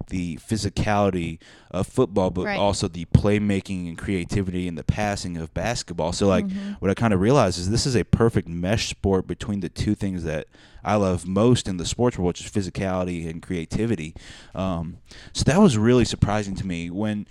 the 0.09 0.37
physicality 0.37 1.39
of 1.71 1.87
football, 1.87 2.31
but 2.31 2.47
Right. 2.47 2.59
also 2.59 2.89
the 2.89 3.05
playmaking 3.07 3.89
and 3.89 3.99
creativity 3.99 4.67
and 4.67 4.79
the 4.79 4.83
passing 4.85 5.37
of 5.37 5.53
basketball. 5.53 6.13
So 6.15 6.27
like, 6.27 6.47
Mhm. 6.47 6.77
what 6.81 6.91
I 6.91 6.95
kind 6.95 7.13
of 7.13 7.21
realized 7.21 7.59
is 7.59 7.69
this 7.69 7.85
is 7.85 7.95
a 7.95 8.05
perfect 8.05 8.49
mesh 8.49 8.89
sport 8.89 9.27
between 9.27 9.61
the 9.61 9.69
two 9.69 9.95
things 9.95 10.25
that 10.25 10.47
I 10.83 10.95
love 10.97 11.27
most 11.27 11.69
in 11.69 11.77
the 11.77 11.85
sports 11.85 12.17
world, 12.17 12.29
which 12.29 12.41
is 12.41 12.51
physicality 12.51 13.29
and 13.29 13.43
creativity. 13.43 14.15
Um, 14.55 14.97
so 15.35 15.45
that 15.45 15.61
was 15.61 15.77
really 15.77 16.07
surprising 16.07 16.55
to 16.57 16.67
me 16.67 16.89
when 16.89 17.27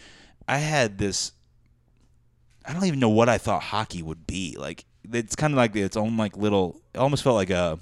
I 0.47 0.59
had 0.59 0.99
this. 0.99 1.31
I 2.63 2.73
don't 2.73 2.85
even 2.85 2.99
know 2.99 3.09
what 3.09 3.27
I 3.29 3.37
thought 3.39 3.63
hockey 3.63 4.03
would 4.03 4.27
be. 4.27 4.55
Like 4.59 4.85
it's 5.11 5.35
kind 5.35 5.53
of 5.53 5.57
like 5.57 5.75
its 5.75 5.97
own 5.97 6.17
like 6.17 6.37
little. 6.37 6.81
It 6.93 6.97
almost 6.97 7.23
felt 7.23 7.35
like 7.35 7.49
a 7.49 7.79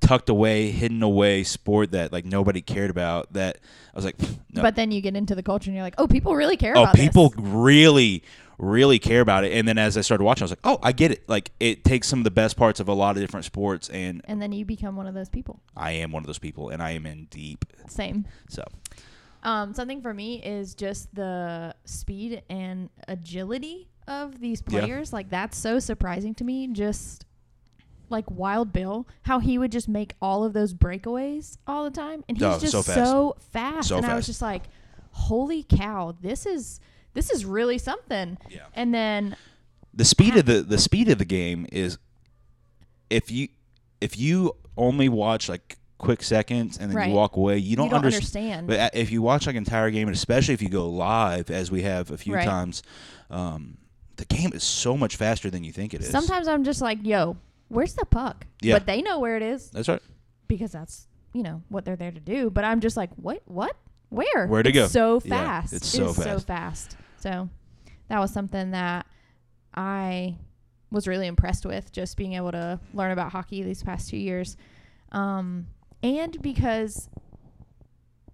tucked 0.00 0.28
away, 0.28 0.70
hidden 0.70 1.02
away 1.02 1.42
sport 1.42 1.90
that 1.92 2.12
like 2.12 2.24
nobody 2.24 2.60
cared 2.60 2.90
about. 2.90 3.32
That 3.32 3.58
I 3.92 3.96
was 3.96 4.04
like, 4.04 4.18
no, 4.52 4.62
But 4.62 4.76
then 4.76 4.90
you 4.90 5.00
get 5.00 5.16
into 5.16 5.34
the 5.34 5.42
culture 5.42 5.68
and 5.70 5.74
you're 5.74 5.84
like, 5.84 5.96
oh, 5.98 6.06
people 6.06 6.34
really 6.34 6.56
care 6.56 6.76
oh, 6.76 6.82
about 6.82 6.94
this. 6.94 7.04
people 7.04 7.34
really, 7.36 8.22
really 8.58 8.98
care 8.98 9.20
about 9.20 9.44
it. 9.44 9.52
And 9.52 9.66
then 9.66 9.78
as 9.78 9.96
I 9.96 10.02
started 10.02 10.24
watching, 10.24 10.42
I 10.42 10.46
was 10.46 10.52
like, 10.52 10.60
oh, 10.64 10.78
I 10.82 10.92
get 10.92 11.10
it. 11.10 11.28
Like 11.28 11.50
it 11.60 11.84
takes 11.84 12.08
some 12.08 12.20
of 12.20 12.24
the 12.24 12.30
best 12.30 12.56
parts 12.56 12.80
of 12.80 12.88
a 12.88 12.94
lot 12.94 13.16
of 13.16 13.22
different 13.22 13.44
sports, 13.44 13.88
and 13.88 14.22
And 14.26 14.40
then 14.40 14.52
you 14.52 14.64
become 14.64 14.96
one 14.96 15.06
of 15.06 15.14
those 15.14 15.28
people. 15.28 15.60
I 15.76 15.92
am 15.92 16.12
one 16.12 16.22
of 16.22 16.26
those 16.26 16.38
people, 16.38 16.70
and 16.70 16.82
I 16.82 16.90
am 16.92 17.06
in 17.06 17.26
deep. 17.30 17.64
Same. 17.88 18.26
So 18.48 18.62
Um, 19.42 19.74
something 19.74 20.00
for 20.02 20.14
me 20.14 20.42
is 20.42 20.74
just 20.74 21.14
the 21.14 21.74
speed 21.84 22.42
and 22.48 22.90
agility 23.08 23.88
of 24.08 24.40
these 24.40 24.62
Yeah. 24.68 24.80
players. 24.80 25.12
Like 25.12 25.30
that's 25.30 25.56
so 25.58 25.78
surprising 25.78 26.34
to 26.36 26.44
me. 26.44 26.66
Just 26.68 27.24
like 28.08 28.30
Wild 28.30 28.72
Bill, 28.72 29.06
how 29.22 29.40
he 29.40 29.58
would 29.58 29.72
just 29.72 29.88
make 29.88 30.14
all 30.22 30.44
of 30.44 30.52
those 30.52 30.72
breakaways 30.74 31.58
all 31.66 31.82
the 31.84 31.90
time, 31.90 32.24
and 32.28 32.36
he's 32.36 32.44
Oh, 32.44 32.58
just 32.58 32.72
so 32.72 32.82
so 32.82 33.36
fast. 33.40 33.50
fast. 33.52 33.88
So 33.88 33.96
and 33.96 34.06
I 34.06 34.14
was 34.14 34.26
just 34.26 34.42
like, 34.42 34.64
"Holy 35.10 35.62
cow! 35.64 36.14
This 36.20 36.46
is 36.46 36.80
this 37.14 37.30
is 37.30 37.44
really 37.44 37.78
something." 37.78 38.38
Yeah. 38.48 38.66
And 38.74 38.94
then 38.94 39.36
the 39.92 40.04
speed 40.04 40.34
Ha- 40.34 40.40
of 40.40 40.46
the 40.46 40.62
the 40.62 40.78
speed 40.78 41.08
of 41.08 41.18
the 41.18 41.24
game 41.24 41.66
is 41.72 41.98
if 43.10 43.30
you 43.30 43.48
if 44.00 44.18
you 44.18 44.54
only 44.76 45.08
watch 45.08 45.48
like 45.48 45.78
quick 45.98 46.22
seconds 46.22 46.76
and 46.76 46.90
then 46.90 46.96
Right. 46.96 47.08
you 47.08 47.14
walk 47.14 47.36
away, 47.36 47.56
you 47.56 47.74
don't, 47.74 47.86
you 47.86 47.90
don't 47.92 48.02
underst- 48.02 48.14
understand. 48.16 48.66
But 48.66 48.78
uh, 48.78 48.90
if 48.92 49.10
you 49.10 49.22
watch 49.22 49.46
like 49.46 49.54
an 49.56 49.64
entire 49.64 49.90
game, 49.90 50.06
and 50.08 50.14
especially 50.14 50.52
if 50.52 50.60
you 50.60 50.68
go 50.68 50.88
live, 50.90 51.50
as 51.50 51.70
we 51.70 51.82
have 51.82 52.10
a 52.10 52.18
few 52.18 52.34
Right. 52.34 52.44
times, 52.44 52.82
um, 53.30 53.78
the 54.16 54.24
game 54.26 54.52
is 54.54 54.62
so 54.64 54.96
much 54.96 55.16
faster 55.16 55.50
than 55.50 55.64
you 55.64 55.72
think 55.72 55.94
it 55.94 56.00
is. 56.00 56.10
Sometimes 56.10 56.48
I'm 56.48 56.64
just 56.64 56.80
like, 56.80 56.98
"Yo, 57.02 57.36
where's 57.68 57.94
the 57.94 58.06
puck?" 58.06 58.46
Yeah. 58.60 58.74
But 58.76 58.86
they 58.86 59.02
know 59.02 59.18
where 59.20 59.36
it 59.36 59.42
is. 59.42 59.70
that's 59.70 59.88
right. 59.88 60.02
because 60.48 60.72
that's 60.72 61.06
you 61.32 61.42
know 61.42 61.62
what 61.68 61.84
they're 61.84 61.96
there 61.96 62.12
to 62.12 62.20
do. 62.20 62.48
But 62.50 62.64
I'm 62.64 62.80
just 62.80 62.96
like, 62.96 63.10
what? 63.16 63.42
What? 63.44 63.76
Where? 64.08 64.46
Where 64.46 64.62
to 64.62 64.72
go. 64.72 64.86
So 64.86 65.20
fast. 65.20 65.72
Yeah, 65.72 65.76
it's 65.76 65.84
It 65.84 65.96
so 65.98 66.06
is 66.10 66.16
so 66.16 66.22
fast. 66.22 66.46
fast. 66.46 66.96
So 67.18 67.48
that 68.08 68.18
was 68.20 68.32
something 68.32 68.70
that 68.70 69.04
I 69.74 70.36
was 70.90 71.06
really 71.08 71.26
impressed 71.26 71.66
with, 71.66 71.90
just 71.92 72.16
being 72.16 72.34
able 72.34 72.52
to 72.52 72.78
learn 72.94 73.10
about 73.10 73.32
hockey 73.32 73.62
these 73.64 73.82
past 73.82 74.08
two 74.08 74.16
years, 74.16 74.56
um, 75.12 75.66
and 76.02 76.40
because 76.40 77.08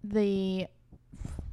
the 0.04 0.66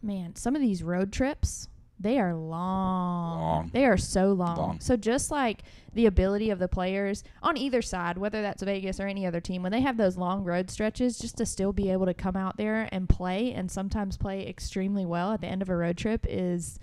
man, 0.02 0.36
some 0.36 0.56
of 0.56 0.62
these 0.62 0.84
road 0.84 1.12
trips. 1.12 1.68
They 2.02 2.18
are 2.20 2.34
long. 2.34 3.40
Long. 3.40 3.70
They 3.74 3.86
are 3.86 3.98
so 3.98 4.32
long. 4.32 4.58
Long. 4.58 4.80
So 4.80 4.96
just 4.96 5.32
like 5.32 5.64
the 5.94 6.06
ability 6.06 6.50
of 6.50 6.60
the 6.60 6.68
players 6.70 7.24
on 7.44 7.58
either 7.58 7.82
side, 7.82 8.18
whether 8.18 8.42
that's 8.42 8.64
Vegas 8.64 9.00
or 9.02 9.08
any 9.08 9.26
other 9.26 9.42
team, 9.42 9.64
when 9.64 9.72
they 9.74 9.82
have 9.82 9.98
those 9.98 10.16
long 10.18 10.44
road 10.46 10.70
stretches, 10.72 11.20
just 11.20 11.36
to 11.38 11.46
still 11.46 11.74
be 11.74 11.92
able 11.92 12.06
to 12.06 12.14
come 12.14 12.38
out 12.38 12.56
there 12.56 12.88
and 12.92 13.10
play 13.10 13.52
and 13.52 13.70
sometimes 13.70 14.16
play 14.16 14.48
extremely 14.48 15.06
well 15.06 15.34
at 15.34 15.42
the 15.42 15.48
end 15.48 15.62
of 15.62 15.68
a 15.70 15.76
road 15.76 15.98
trip 15.98 16.26
is 16.30 16.80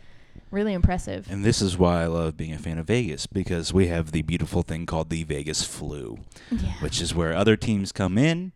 really 0.50 0.74
impressive. 0.74 1.26
And 1.30 1.42
this 1.42 1.62
is 1.62 1.78
why 1.78 2.02
I 2.02 2.06
love 2.06 2.36
being 2.36 2.52
a 2.52 2.58
fan 2.58 2.76
of 2.78 2.86
Vegas 2.86 3.26
because 3.26 3.72
we 3.72 3.86
have 3.86 4.12
the 4.12 4.20
beautiful 4.22 4.60
thing 4.62 4.84
called 4.84 5.08
the 5.08 5.24
Vegas 5.24 5.64
flu, 5.64 6.18
Yeah. 6.50 6.58
which 6.80 7.00
is 7.00 7.14
where 7.14 7.32
other 7.34 7.56
teams 7.56 7.90
come 7.90 8.18
in 8.18 8.52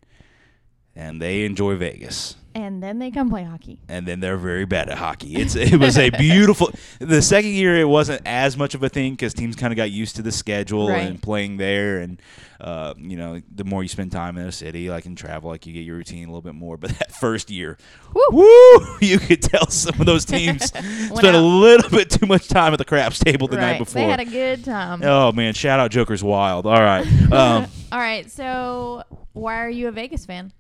and 0.95 1.23
they 1.23 1.45
enjoy 1.47 1.77
Vegas. 1.77 2.37
And 2.53 2.83
then 2.83 2.99
they 2.99 3.11
come 3.13 3.31
play 3.31 3.45
hockey. 3.45 3.79
and 3.89 4.05
then 4.07 4.19
they're 4.19 4.37
very 4.37 4.65
bad 4.65 4.89
at 4.89 4.99
hockey. 4.99 5.37
It's 5.37 5.55
it 5.55 5.77
was 5.79 5.97
a 5.97 6.11
beautiful. 6.19 6.71
The 6.99 7.23
second 7.23 7.53
year 7.53 7.77
it 7.79 7.85
wasn't 7.89 8.23
as 8.27 8.57
much 8.57 8.75
of 8.75 8.83
a 8.83 8.89
thing 8.89 9.13
because 9.13 9.35
teams 9.35 9.55
kind 9.55 9.73
of 9.73 9.77
got 9.77 9.91
used 9.93 10.17
to 10.17 10.23
the 10.23 10.33
schedule 10.33 10.89
Right. 10.89 11.07
and 11.07 11.23
playing 11.23 11.59
there, 11.59 12.01
and 12.01 12.21
uh, 12.61 12.95
you 12.99 13.17
know 13.17 13.41
the 13.55 13.63
more 13.63 13.83
you 13.85 13.89
spend 13.89 14.11
time 14.11 14.37
in 14.37 14.47
a 14.47 14.53
city, 14.53 14.91
like 14.91 15.07
in 15.07 15.15
travel, 15.15 15.49
like 15.49 15.65
you 15.65 15.73
get 15.73 15.81
your 15.85 15.95
routine 15.97 16.25
a 16.25 16.31
little 16.33 16.43
bit 16.43 16.57
more. 16.57 16.77
But 16.77 16.91
that 16.99 17.13
first 17.13 17.51
year, 17.51 17.79
Woo! 18.15 18.23
woo, 18.33 18.97
you 19.01 19.21
could 19.21 19.43
tell 19.43 19.69
some 19.71 20.01
of 20.01 20.07
those 20.07 20.25
teams 20.25 20.65
spent 20.71 21.37
a 21.37 21.41
little 21.41 21.89
bit 21.89 22.11
too 22.11 22.27
much 22.27 22.49
time 22.49 22.73
at 22.73 22.79
the 22.81 22.85
craps 22.85 23.21
table 23.21 23.47
the 23.47 23.59
night 23.59 23.79
before. 23.79 24.03
They 24.03 24.09
had 24.09 24.19
a 24.21 24.25
good 24.25 24.65
time. 24.65 25.03
oh 25.05 25.31
man, 25.31 25.55
shout 25.55 25.79
out 25.79 25.93
Joker's 25.93 26.25
Wild. 26.25 26.67
All 26.67 26.81
right. 26.83 27.07
Um, 27.31 27.67
All 27.93 27.99
right. 28.01 28.29
So 28.29 29.05
why 29.35 29.61
are 29.61 29.71
you 29.71 29.87
a 29.87 29.93
Vegas 29.93 30.27
fan? 30.27 30.53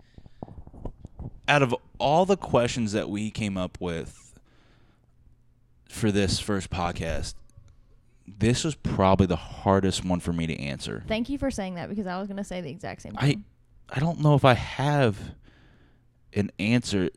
Out 1.50 1.62
of 1.62 1.74
all 1.98 2.24
the 2.24 2.36
questions 2.36 2.92
that 2.92 3.10
we 3.10 3.28
came 3.30 3.58
up 3.58 3.76
with 3.80 4.38
for 5.88 6.12
this 6.12 6.38
first 6.38 6.70
podcast, 6.70 7.34
this 8.24 8.62
was 8.62 8.76
probably 8.76 9.26
the 9.26 9.34
hardest 9.34 10.04
one 10.04 10.20
for 10.20 10.32
me 10.32 10.46
to 10.46 10.56
answer. 10.56 11.02
Thank 11.08 11.28
you 11.28 11.38
for 11.38 11.50
saying 11.50 11.74
that 11.74 11.88
because 11.88 12.06
I 12.06 12.18
was 12.20 12.28
going 12.28 12.36
to 12.36 12.44
say 12.44 12.60
the 12.60 12.70
exact 12.70 13.02
same 13.02 13.14
I 13.16 13.26
thing. 13.32 13.44
I 13.88 13.98
don't 13.98 14.20
know 14.20 14.36
if 14.36 14.44
I 14.44 14.54
have 14.54 15.18
an 16.32 16.52
answer, 16.60 17.10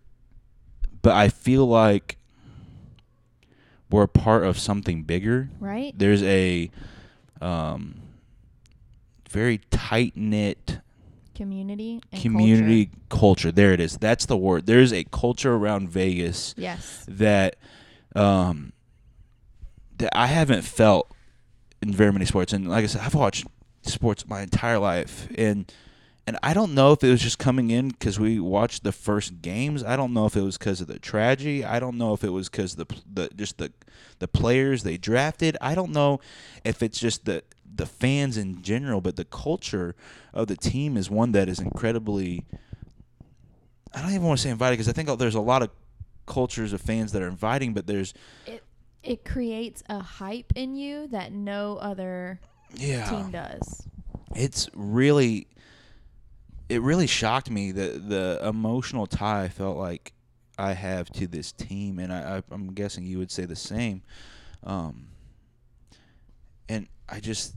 but 1.03 1.13
I 1.13 1.29
feel 1.29 1.67
like 1.67 2.17
we're 3.91 4.03
a 4.03 4.07
part 4.07 4.43
of 4.43 4.57
something 4.57 5.03
bigger. 5.03 5.49
right? 5.59 5.93
There's 5.95 6.23
a 6.23 6.71
um, 7.39 8.01
very 9.29 9.59
tight 9.69 10.17
knit 10.17 10.79
Community 11.35 12.01
and 12.11 12.21
community 12.21 12.85
culture. 12.85 12.99
culture. 13.09 13.51
There 13.51 13.71
it 13.73 13.79
is. 13.79 13.97
That's 13.97 14.25
the 14.25 14.37
word. 14.37 14.65
There's 14.65 14.93
a 14.93 15.03
culture 15.05 15.53
around 15.55 15.89
Vegas 15.89 16.53
Yes. 16.57 17.05
that 17.07 17.55
um 18.15 18.73
that 19.97 20.09
I 20.17 20.27
haven't 20.27 20.61
felt 20.63 21.11
in 21.81 21.91
very 21.91 22.11
many 22.11 22.25
sports. 22.25 22.53
And 22.53 22.69
like 22.69 22.83
I 22.83 22.87
said, 22.87 23.01
I've 23.01 23.15
watched 23.15 23.45
sports 23.83 24.27
my 24.27 24.41
entire 24.41 24.79
life, 24.79 25.27
and 25.37 25.71
and 26.25 26.37
I 26.41 26.53
don't 26.53 26.73
know 26.73 26.93
if 26.93 27.03
it 27.03 27.09
was 27.09 27.21
just 27.21 27.37
coming 27.37 27.69
in 27.69 27.89
because 27.89 28.19
we 28.19 28.39
watched 28.39 28.83
the 28.83 28.91
first 28.91 29.41
games. 29.41 29.83
I 29.83 29.95
don't 29.95 30.13
know 30.13 30.25
if 30.25 30.35
it 30.35 30.41
was 30.41 30.57
because 30.57 30.79
of 30.81 30.87
the 30.87 30.99
tragedy. 30.99 31.65
I 31.65 31.79
don't 31.79 31.97
know 31.97 32.13
if 32.13 32.23
it 32.23 32.29
was 32.29 32.49
because 32.49 32.75
the 32.75 32.85
the 33.11 33.29
just 33.35 33.57
the 33.57 33.71
the 34.19 34.27
players 34.27 34.83
they 34.83 34.97
drafted. 34.97 35.57
I 35.59 35.75
don't 35.75 35.91
know 35.91 36.19
if 36.63 36.81
it's 36.81 36.99
just 36.99 37.25
the 37.25 37.43
the 37.75 37.85
fans 37.85 38.37
in 38.37 38.61
general, 38.61 39.01
but 39.01 39.15
the 39.15 39.25
culture 39.25 39.95
of 40.33 40.47
the 40.47 40.55
team 40.55 40.95
is 40.95 41.09
one 41.09 41.31
that 41.33 41.49
is 41.49 41.59
incredibly. 41.59 42.45
I 43.93 44.01
don't 44.01 44.11
even 44.11 44.23
want 44.23 44.39
to 44.39 44.43
say 44.43 44.49
invited 44.49 44.73
because 44.73 44.89
I 44.89 44.93
think 44.93 45.09
there's 45.19 45.35
a 45.35 45.41
lot 45.41 45.61
of 45.61 45.69
cultures 46.25 46.73
of 46.73 46.81
fans 46.81 47.11
that 47.11 47.21
are 47.21 47.27
inviting, 47.27 47.73
but 47.73 47.85
there's 47.87 48.13
It 48.45 48.63
it 49.03 49.25
creates 49.25 49.83
a 49.89 49.99
hype 49.99 50.53
in 50.55 50.75
you 50.75 51.07
that 51.07 51.33
no 51.33 51.77
other 51.77 52.39
yeah 52.75 53.09
team 53.09 53.31
does. 53.31 53.87
it's 54.35 54.69
really 54.73 55.47
it 56.73 56.81
really 56.81 57.07
shocked 57.07 57.49
me 57.49 57.71
the 57.71 58.01
the 58.07 58.39
emotional 58.47 59.05
tie 59.07 59.43
I 59.43 59.49
felt 59.49 59.77
like 59.77 60.13
I 60.57 60.73
have 60.73 61.09
to 61.13 61.27
this 61.27 61.51
team, 61.51 61.99
and 61.99 62.11
I, 62.13 62.37
I 62.37 62.43
I'm 62.51 62.73
guessing 62.73 63.05
you 63.05 63.17
would 63.19 63.31
say 63.31 63.45
the 63.45 63.55
same. 63.55 64.01
Um, 64.63 65.07
and 66.69 66.87
I 67.09 67.19
just 67.19 67.55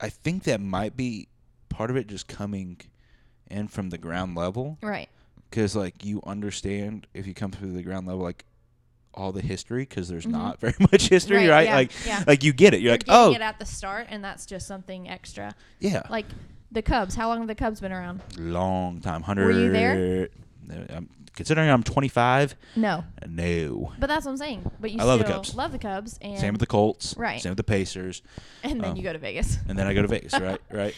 I 0.00 0.08
think 0.08 0.44
that 0.44 0.60
might 0.60 0.96
be 0.96 1.28
part 1.68 1.90
of 1.90 1.96
it 1.96 2.06
just 2.06 2.28
coming 2.28 2.80
in 3.50 3.68
from 3.68 3.90
the 3.90 3.98
ground 3.98 4.34
level 4.36 4.78
Right. 4.82 5.08
because 5.50 5.74
like 5.74 6.04
you 6.04 6.20
understand 6.26 7.06
if 7.14 7.26
you 7.26 7.34
come 7.34 7.50
through 7.50 7.72
the 7.72 7.82
ground 7.82 8.06
level 8.06 8.22
like 8.22 8.44
all 9.14 9.32
the 9.32 9.40
history 9.42 9.82
because 9.82 10.08
there's 10.08 10.26
Mhm. 10.26 10.32
not 10.32 10.60
very 10.64 10.74
much 10.92 11.08
history 11.08 11.38
right, 11.48 11.50
Right, 11.50 11.66
yeah, 11.66 11.74
like 11.74 11.92
yeah. 12.06 12.24
like 12.26 12.44
you 12.44 12.52
get 12.52 12.74
it 12.74 12.80
you're, 12.80 12.90
You're 12.90 12.94
like 12.94 13.04
oh 13.08 13.32
it 13.32 13.40
at 13.40 13.58
the 13.58 13.64
start, 13.66 14.06
and 14.10 14.22
that's 14.22 14.46
just 14.46 14.66
something 14.66 15.08
extra. 15.08 15.54
yeah 15.80 16.02
Like 16.10 16.26
the 16.72 16.82
Cubs. 16.82 17.14
How 17.14 17.28
long 17.28 17.38
have 17.38 17.48
the 17.48 17.54
Cubs 17.54 17.80
been 17.80 17.92
around? 17.92 18.22
long 18.38 19.00
time. 19.00 19.22
Hundred. 19.22 19.46
Were 19.46 19.60
you 19.60 19.70
there? 19.72 20.28
I'm, 20.94 21.08
considering 21.34 21.70
I'm 21.70 21.82
25, 21.82 22.56
No, 22.76 23.04
no. 23.26 23.92
but 23.98 24.08
that's 24.08 24.26
what 24.26 24.32
I'm 24.32 24.36
saying. 24.36 24.70
But 24.80 24.90
you 24.90 24.98
I 25.00 25.04
love 25.04 25.18
the 25.20 25.24
Cubs. 25.24 25.54
love 25.54 25.72
the 25.72 25.78
Cubs, 25.78 26.18
and 26.20 26.38
Same 26.38 26.52
with 26.54 26.60
the 26.60 26.66
Colts. 26.66 27.14
Right. 27.16 27.40
Same 27.40 27.50
with 27.52 27.56
the 27.58 27.64
Pacers, 27.64 28.22
and 28.62 28.80
then 28.82 28.90
um, 28.90 28.96
you 28.96 29.02
go 29.02 29.12
to 29.12 29.18
Vegas. 29.18 29.56
and 29.68 29.78
then 29.78 29.86
I 29.86 29.94
go 29.94 30.02
to 30.02 30.08
Vegas. 30.08 30.32
Right. 30.38 30.60
Right. 30.70 30.94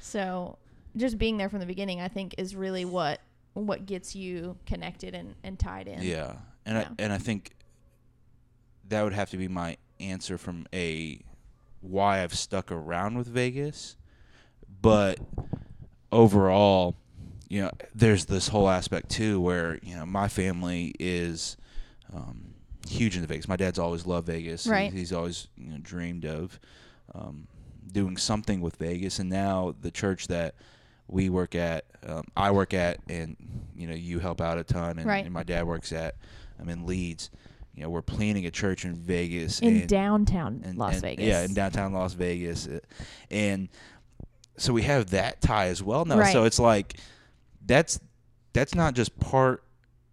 So 0.00 0.58
just 0.96 1.18
being 1.18 1.36
there 1.36 1.48
from 1.48 1.60
the 1.60 1.66
beginning, 1.66 2.00
I 2.00 2.08
think, 2.08 2.34
is 2.38 2.56
really 2.56 2.84
what 2.84 3.20
what 3.54 3.86
gets 3.86 4.14
you 4.16 4.56
connected 4.66 5.14
and, 5.14 5.34
and 5.44 5.58
tied 5.58 5.88
in. 5.88 6.02
Yeah. 6.02 6.34
And 6.64 6.76
Yeah. 6.78 6.88
I 6.88 7.02
and 7.02 7.12
I 7.12 7.18
think 7.18 7.52
that 8.88 9.02
would 9.02 9.12
have 9.14 9.30
to 9.30 9.36
be 9.36 9.46
my 9.48 9.76
answer 10.00 10.36
from 10.38 10.66
a 10.72 11.20
why 11.80 12.22
I've 12.22 12.34
stuck 12.34 12.70
around 12.72 13.16
with 13.18 13.26
Vegas, 13.28 13.96
but 14.82 15.18
overall, 16.12 16.96
you 17.48 17.62
know, 17.62 17.70
there's 17.94 18.26
this 18.26 18.48
whole 18.48 18.68
aspect 18.68 19.10
too 19.10 19.40
where 19.40 19.78
you 19.82 19.94
know 19.94 20.06
my 20.06 20.28
family 20.28 20.94
is 20.98 21.56
um, 22.14 22.54
huge 22.88 23.16
into 23.16 23.28
Vegas. 23.28 23.48
My 23.48 23.56
dad's 23.56 23.78
always 23.78 24.06
loved 24.06 24.26
Vegas. 24.26 24.66
Right. 24.66 24.92
he's 24.92 25.12
always 25.12 25.48
you 25.56 25.70
know, 25.70 25.78
dreamed 25.80 26.24
of 26.24 26.58
um, 27.14 27.46
doing 27.92 28.16
something 28.16 28.60
with 28.60 28.76
Vegas, 28.76 29.18
and 29.18 29.30
now 29.30 29.74
the 29.80 29.90
church 29.90 30.28
that 30.28 30.54
we 31.08 31.30
work 31.30 31.54
at, 31.54 31.84
um, 32.04 32.24
I 32.36 32.50
work 32.50 32.74
at, 32.74 32.98
and 33.08 33.36
you 33.76 33.86
know, 33.86 33.94
you 33.94 34.18
help 34.18 34.40
out 34.40 34.58
a 34.58 34.64
ton, 34.64 34.98
and, 34.98 35.06
Right. 35.06 35.24
and 35.24 35.32
my 35.32 35.44
dad 35.44 35.66
works 35.66 35.92
at. 35.92 36.16
I'm 36.58 36.68
in 36.68 36.84
Leeds. 36.86 37.30
You 37.74 37.82
know, 37.82 37.90
we're 37.90 38.00
planning 38.02 38.46
a 38.46 38.50
church 38.50 38.86
in 38.86 38.94
Vegas 38.94 39.60
In 39.60 39.76
and, 39.80 39.88
downtown 39.88 40.62
and- 40.64 40.78
Las 40.78 40.94
and- 40.94 41.02
Vegas. 41.02 41.26
Yeah, 41.26 41.42
in 41.44 41.52
downtown 41.52 41.92
Las 41.92 42.14
Vegas, 42.14 42.66
Uh, 42.66 42.78
and 43.30 43.68
so 44.58 44.72
we 44.72 44.82
have 44.82 45.10
that 45.10 45.40
tie 45.40 45.66
as 45.68 45.82
well 45.82 46.04
now. 46.04 46.18
Right. 46.18 46.32
So 46.32 46.44
it's 46.44 46.58
like 46.58 46.96
that's 47.64 48.00
that's 48.52 48.74
not 48.74 48.94
just 48.94 49.18
part. 49.20 49.62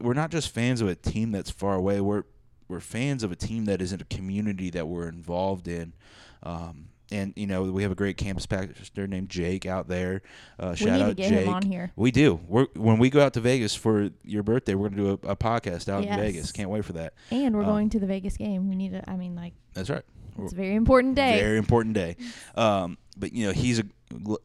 We're 0.01 0.13
not 0.13 0.31
just 0.31 0.49
fans 0.53 0.81
of 0.81 0.87
a 0.87 0.95
team 0.95 1.31
that's 1.31 1.49
far 1.51 1.75
away. 1.75 2.01
We're 2.01 2.23
we're 2.67 2.79
fans 2.79 3.23
of 3.23 3.31
a 3.31 3.35
team 3.35 3.65
that 3.65 3.81
is 3.81 3.93
in 3.93 4.01
a 4.01 4.05
community 4.05 4.69
that 4.71 4.87
we're 4.87 5.07
involved 5.07 5.67
in. 5.67 5.93
Um, 6.41 6.89
and 7.11 7.31
you 7.35 7.45
know 7.45 7.63
we 7.63 7.83
have 7.83 7.91
a 7.91 7.95
great 7.95 8.17
campus 8.17 8.45
pastor 8.45 9.05
named 9.07 9.29
Jake 9.29 9.65
out 9.65 9.87
there. 9.87 10.23
Uh, 10.59 10.73
shout 10.73 10.99
out 10.99 11.15
Jake. 11.15 11.29
him 11.31 11.49
on 11.49 11.61
here. 11.61 11.91
We 11.95 12.09
do. 12.11 12.39
We're 12.47 12.65
when 12.75 12.97
we 12.97 13.09
go 13.09 13.21
out 13.23 13.33
to 13.33 13.39
Vegas 13.39 13.75
for 13.75 14.09
your 14.23 14.41
birthday, 14.41 14.73
we're 14.73 14.89
gonna 14.89 15.01
do 15.01 15.19
a, 15.23 15.31
a 15.31 15.35
podcast 15.35 15.89
out 15.89 16.03
Yes. 16.03 16.15
in 16.15 16.19
Vegas. 16.19 16.51
Can't 16.51 16.69
wait 16.69 16.83
for 16.85 16.93
that. 16.93 17.13
And 17.29 17.53
we're 17.55 17.61
um, 17.61 17.67
going 17.67 17.89
to 17.91 17.99
the 17.99 18.07
Vegas 18.07 18.35
game. 18.37 18.67
We 18.67 18.75
need 18.75 18.91
to. 18.93 19.07
I 19.09 19.15
mean, 19.15 19.35
like 19.35 19.53
That's 19.73 19.89
right. 19.89 20.01
it's 20.39 20.53
a 20.53 20.55
very 20.55 20.75
important 20.75 21.15
day. 21.15 21.39
Very 21.39 21.57
important 21.57 21.93
day. 21.93 22.15
Um, 22.55 22.97
but 23.15 23.31
you 23.33 23.45
know 23.45 23.51
he's 23.53 23.79
a 23.79 23.83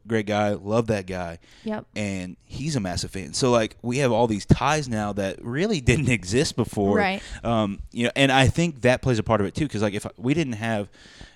great 0.06 0.26
guy. 0.26 0.50
Love 0.52 0.86
that 0.88 1.06
guy, 1.06 1.38
yep. 1.64 1.86
and 1.96 2.36
he's 2.44 2.76
a 2.76 2.80
massive 2.80 3.10
fan. 3.10 3.34
So 3.34 3.50
like 3.50 3.76
we 3.82 3.98
have 3.98 4.12
all 4.12 4.26
these 4.26 4.46
ties 4.46 4.88
now 4.88 5.12
that 5.14 5.42
really 5.44 5.80
didn't 5.80 6.08
exist 6.10 6.56
before. 6.56 6.96
Right. 6.96 7.22
Um, 7.44 7.80
you 7.92 8.04
know, 8.04 8.12
and 8.16 8.30
I 8.32 8.48
think 8.48 8.82
that 8.82 9.02
plays 9.02 9.18
a 9.18 9.22
part 9.22 9.40
of 9.40 9.46
it 9.46 9.54
too. 9.54 9.64
Because 9.66 9.82
like 9.82 9.94
if 9.94 10.06
we 10.16 10.34
didn't 10.34 10.54
have 10.54 10.88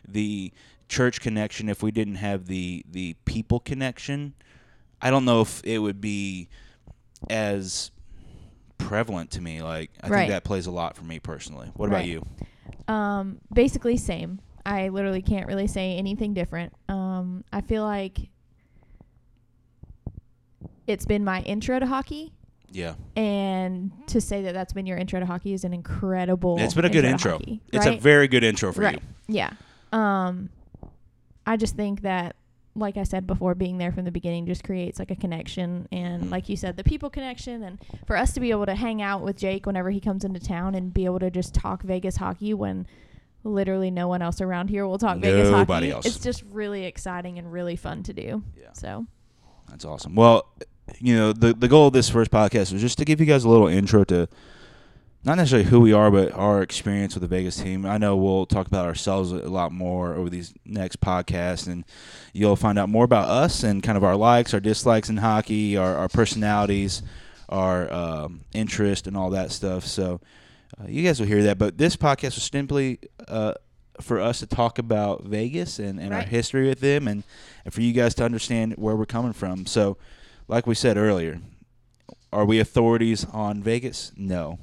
the 0.07 0.53
church 0.89 1.21
connection, 1.21 1.69
if 1.69 1.83
we 1.83 1.91
didn't 1.91 2.17
have 2.17 2.47
the 2.47 2.85
the 2.91 3.15
people 3.25 3.61
connection, 3.61 4.35
I 5.01 5.11
don't 5.11 5.25
know 5.25 5.41
if 5.41 5.63
it 5.65 5.79
would 5.79 6.01
be 6.01 6.49
as 7.31 7.91
prevalent 8.79 9.31
to 9.33 9.41
me. 9.41 9.63
Like 9.63 9.91
I 10.03 10.09
Right. 10.09 10.19
think 10.21 10.31
that 10.31 10.45
plays 10.45 10.67
a 10.67 10.71
lot 10.71 10.97
for 10.97 11.05
me 11.05 11.19
personally. 11.19 11.71
What 11.75 11.89
about 11.89 12.07
you? 12.07 12.25
Um, 12.89 13.39
basically 13.53 13.97
same. 13.97 14.41
I 14.65 14.89
literally 14.89 15.23
can't 15.23 15.47
really 15.47 15.67
say 15.67 15.97
anything 15.97 16.35
different. 16.35 16.73
Um, 16.89 17.45
I 17.53 17.61
feel 17.63 17.83
like 17.85 18.19
it's 20.87 21.07
been 21.07 21.25
my 21.25 21.41
intro 21.43 21.79
to 21.79 21.87
hockey, 21.87 22.33
Yeah, 22.71 22.95
and 23.17 23.91
to 24.09 24.21
say 24.21 24.43
that 24.43 24.53
that's 24.53 24.73
been 24.73 24.87
your 24.87 24.99
intro 24.99 25.21
to 25.21 25.27
hockey 25.27 25.53
is 25.53 25.65
an 25.65 25.73
incredible. 25.73 26.59
it's 26.59 26.75
been 26.75 26.85
a 26.85 26.91
good 26.91 27.05
intro. 27.05 27.33
hockey, 27.33 27.61
It's 27.73 27.87
a 27.87 27.97
very 27.99 28.29
good 28.29 28.45
intro 28.45 28.73
for 28.73 28.83
right. 28.83 29.01
you. 29.29 29.35
Yeah. 29.37 29.51
Um, 29.93 30.51
I 31.47 31.57
just 31.57 31.77
think 31.77 32.03
that, 32.03 32.37
like 32.75 32.97
I 32.97 33.03
said 33.05 33.27
before, 33.27 33.55
being 33.55 33.79
there 33.79 33.93
from 33.93 34.05
the 34.05 34.11
beginning 34.11 34.47
just 34.47 34.65
creates 34.65 34.99
like 34.99 35.11
a 35.11 35.17
connection, 35.17 35.87
and 35.93 36.25
Mhm. 36.25 36.31
like 36.31 36.49
you 36.49 36.57
said, 36.57 36.77
the 36.77 36.85
people 36.85 37.11
connection, 37.11 37.63
and 37.63 37.79
for 38.07 38.17
us 38.17 38.33
to 38.35 38.41
be 38.41 38.51
able 38.51 38.67
to 38.67 38.75
hang 38.75 39.03
out 39.03 39.23
with 39.23 39.37
Jake 39.37 39.67
whenever 39.67 39.91
he 39.91 40.01
comes 40.01 40.25
into 40.25 40.41
town 40.41 40.75
and 40.75 40.93
be 40.95 41.05
able 41.05 41.19
to 41.21 41.31
just 41.31 41.55
talk 41.55 41.83
Vegas 41.83 42.17
hockey 42.17 42.55
when 42.55 42.87
literally 43.45 43.91
no 43.91 44.09
one 44.09 44.23
else 44.23 44.41
around 44.41 44.69
here 44.69 44.87
will 44.87 44.99
talk 44.99 45.19
Vegas 45.19 45.51
hockey. 45.51 45.91
else. 45.91 46.07
It's 46.07 46.19
just 46.19 46.43
really 46.51 46.85
exciting 46.85 47.39
and 47.39 47.53
really 47.53 47.77
fun 47.77 48.03
to 48.05 48.13
do. 48.13 48.43
Yeah. 48.59 48.73
So 48.73 49.07
That's 49.69 49.85
awesome. 49.85 50.15
Well, 50.15 50.47
you 50.99 51.17
know, 51.17 51.33
the 51.33 51.53
the 51.55 51.69
goal 51.69 51.89
of 51.89 51.93
this 51.93 52.09
first 52.09 52.31
podcast 52.31 52.73
was 52.73 52.81
just 52.81 52.99
to 52.99 53.05
give 53.05 53.21
you 53.21 53.27
guys 53.27 53.45
a 53.45 53.49
little 53.49 53.69
intro 53.69 54.05
to 54.05 54.29
not 55.25 55.37
necessarily 55.37 55.69
who 55.69 55.81
we 55.81 55.93
are, 55.93 56.11
but 56.11 56.33
our 56.33 56.63
experience 56.63 57.15
with 57.15 57.23
the 57.23 57.29
Vegas 57.29 57.57
team. 57.57 57.87
I 57.87 57.97
know 57.97 58.17
we'll 58.17 58.47
talk 58.47 58.67
about 58.67 58.87
ourselves 58.87 59.31
a 59.31 59.49
lot 59.49 59.71
more 59.71 60.15
over 60.15 60.29
these 60.29 60.53
next 60.65 61.01
podcasts, 61.01 61.69
and 61.69 61.85
you'll 62.33 62.57
find 62.57 62.77
out 62.79 62.89
more 62.89 63.05
about 63.05 63.29
us 63.29 63.63
and 63.63 63.83
kind 63.83 63.97
of 63.97 64.03
our 64.03 64.17
likes, 64.17 64.53
our 64.53 64.59
dislikes 64.59 65.09
in 65.09 65.19
hockey, 65.19 65.77
our, 65.77 65.97
our 65.97 66.09
personalities, 66.09 67.03
our 67.49 67.93
um, 67.93 68.41
interest, 68.53 69.07
and 69.07 69.17
all 69.17 69.31
that 69.31 69.53
stuff. 69.53 69.87
So 69.87 70.21
uh, 70.81 70.87
you 70.89 71.03
guys 71.03 71.21
will 71.21 71.27
hear 71.27 71.43
that. 71.45 71.59
But 71.59 71.79
this 71.79 71.97
podcast 71.97 72.35
was 72.35 72.45
simply 72.45 72.99
uh, 73.29 73.55
for 74.01 74.21
us 74.21 74.39
to 74.41 74.47
talk 74.47 74.79
about 74.79 75.25
Vegas 75.25 75.79
and, 75.79 75.99
and 76.01 76.13
our 76.15 76.23
history 76.23 76.69
with 76.69 76.81
them, 76.81 77.09
and, 77.09 77.23
and 77.65 77.73
for 77.73 77.81
you 77.83 77.93
guys 77.93 78.15
to 78.17 78.25
understand 78.25 78.75
where 78.75 78.97
we're 78.97 79.07
coming 79.07 79.33
from. 79.33 79.67
So, 79.67 79.97
like 80.49 80.67
we 80.67 80.75
said 80.75 80.97
earlier, 80.97 81.41
are 82.33 82.45
we 82.45 82.59
authorities 82.61 83.27
on 83.33 83.63
Vegas? 83.63 84.13
No. 84.17 84.59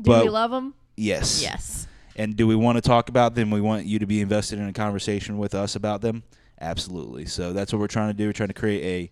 do 0.00 0.10
But- 0.10 0.24
we 0.24 0.30
love 0.30 0.50
them? 0.50 0.74
Yes. 0.96 1.42
Yes. 1.42 1.86
And 2.16 2.36
do 2.36 2.46
we 2.46 2.54
want 2.54 2.76
to 2.76 2.82
talk 2.82 3.08
about 3.08 3.34
them? 3.34 3.50
We 3.50 3.62
want 3.62 3.86
you 3.86 3.98
to 3.98 4.06
be 4.06 4.20
invested 4.20 4.58
in 4.58 4.68
a 4.68 4.72
conversation 4.74 5.38
with 5.38 5.54
us 5.54 5.76
about 5.76 6.02
them? 6.02 6.22
Absolutely. 6.60 7.24
So 7.24 7.54
that's 7.54 7.72
what 7.72 7.80
we're 7.80 7.86
trying 7.86 8.08
to 8.10 8.14
do. 8.14 8.26
We're 8.26 8.34
trying 8.34 8.48
to 8.48 8.54
create 8.54 9.10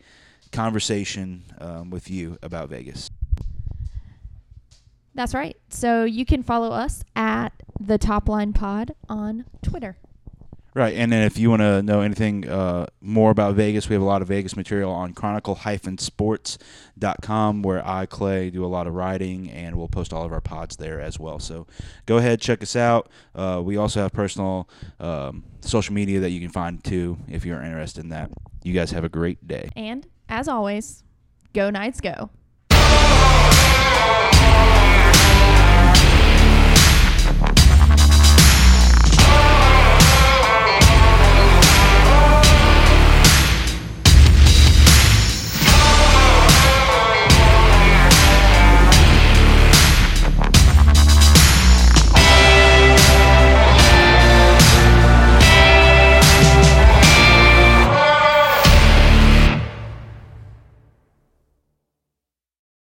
a 0.53 0.55
conversation 0.55 1.45
um, 1.59 1.89
with 1.91 2.11
you 2.11 2.37
about 2.43 2.69
Vegas. 2.69 3.11
That's 5.15 5.35
right. 5.35 5.57
So 5.69 6.05
you 6.05 6.25
can 6.25 6.43
follow 6.43 6.71
us 6.71 7.05
at 7.17 7.51
the 7.81 7.99
Top 7.99 8.29
Line 8.29 8.53
Pod 8.53 8.95
on 9.09 9.45
Twitter. 9.63 9.97
Right. 10.73 10.95
And 10.95 11.11
then 11.11 11.25
if 11.25 11.37
you 11.37 11.51
want 11.51 11.63
to 11.63 11.83
know 11.83 12.01
anything 12.01 12.49
uh, 12.49 12.87
more 13.01 13.33
about 13.33 13.57
Vegas, 13.57 13.89
we 13.89 13.95
have 13.95 14.03
a 14.03 14.07
lot 14.07 14.23
of 14.23 14.29
Vegas 14.29 14.57
material 14.57 14.93
on 14.93 15.15
chronicle-sports.com 15.15 17.63
where 17.63 17.85
I, 17.85 18.07
Clay, 18.07 18.51
do 18.51 18.65
a 18.65 18.69
lot 18.69 18.87
of 18.87 18.95
writing 18.95 19.51
and 19.51 19.75
we'll 19.75 19.89
post 19.89 20.13
all 20.13 20.25
of 20.25 20.33
our 20.33 20.41
pods 20.41 20.77
there 20.77 21.01
as 21.01 21.19
well. 21.19 21.41
So 21.41 21.67
go 22.07 22.19
ahead, 22.19 22.41
check 22.41 22.63
us 22.63 22.77
out. 22.77 23.09
Uh, 23.35 23.61
we 23.65 23.77
also 23.77 24.01
have 24.01 24.13
personal 24.13 24.69
um, 25.01 25.43
social 25.61 25.93
media 25.93 26.21
that 26.21 26.31
you 26.31 26.41
can 26.41 26.51
find 26.51 26.85
too 26.85 27.19
if 27.29 27.45
you're 27.45 27.61
interested 27.61 28.05
in 28.05 28.11
that. 28.11 28.31
You 28.63 28.73
guys 28.73 28.93
have 28.93 29.03
a 29.03 29.09
great 29.09 29.49
day. 29.49 29.71
And 29.75 30.07
as 30.29 30.47
always, 30.47 31.03
go 31.53 31.71
Knights 31.71 32.01
go. 32.01 32.31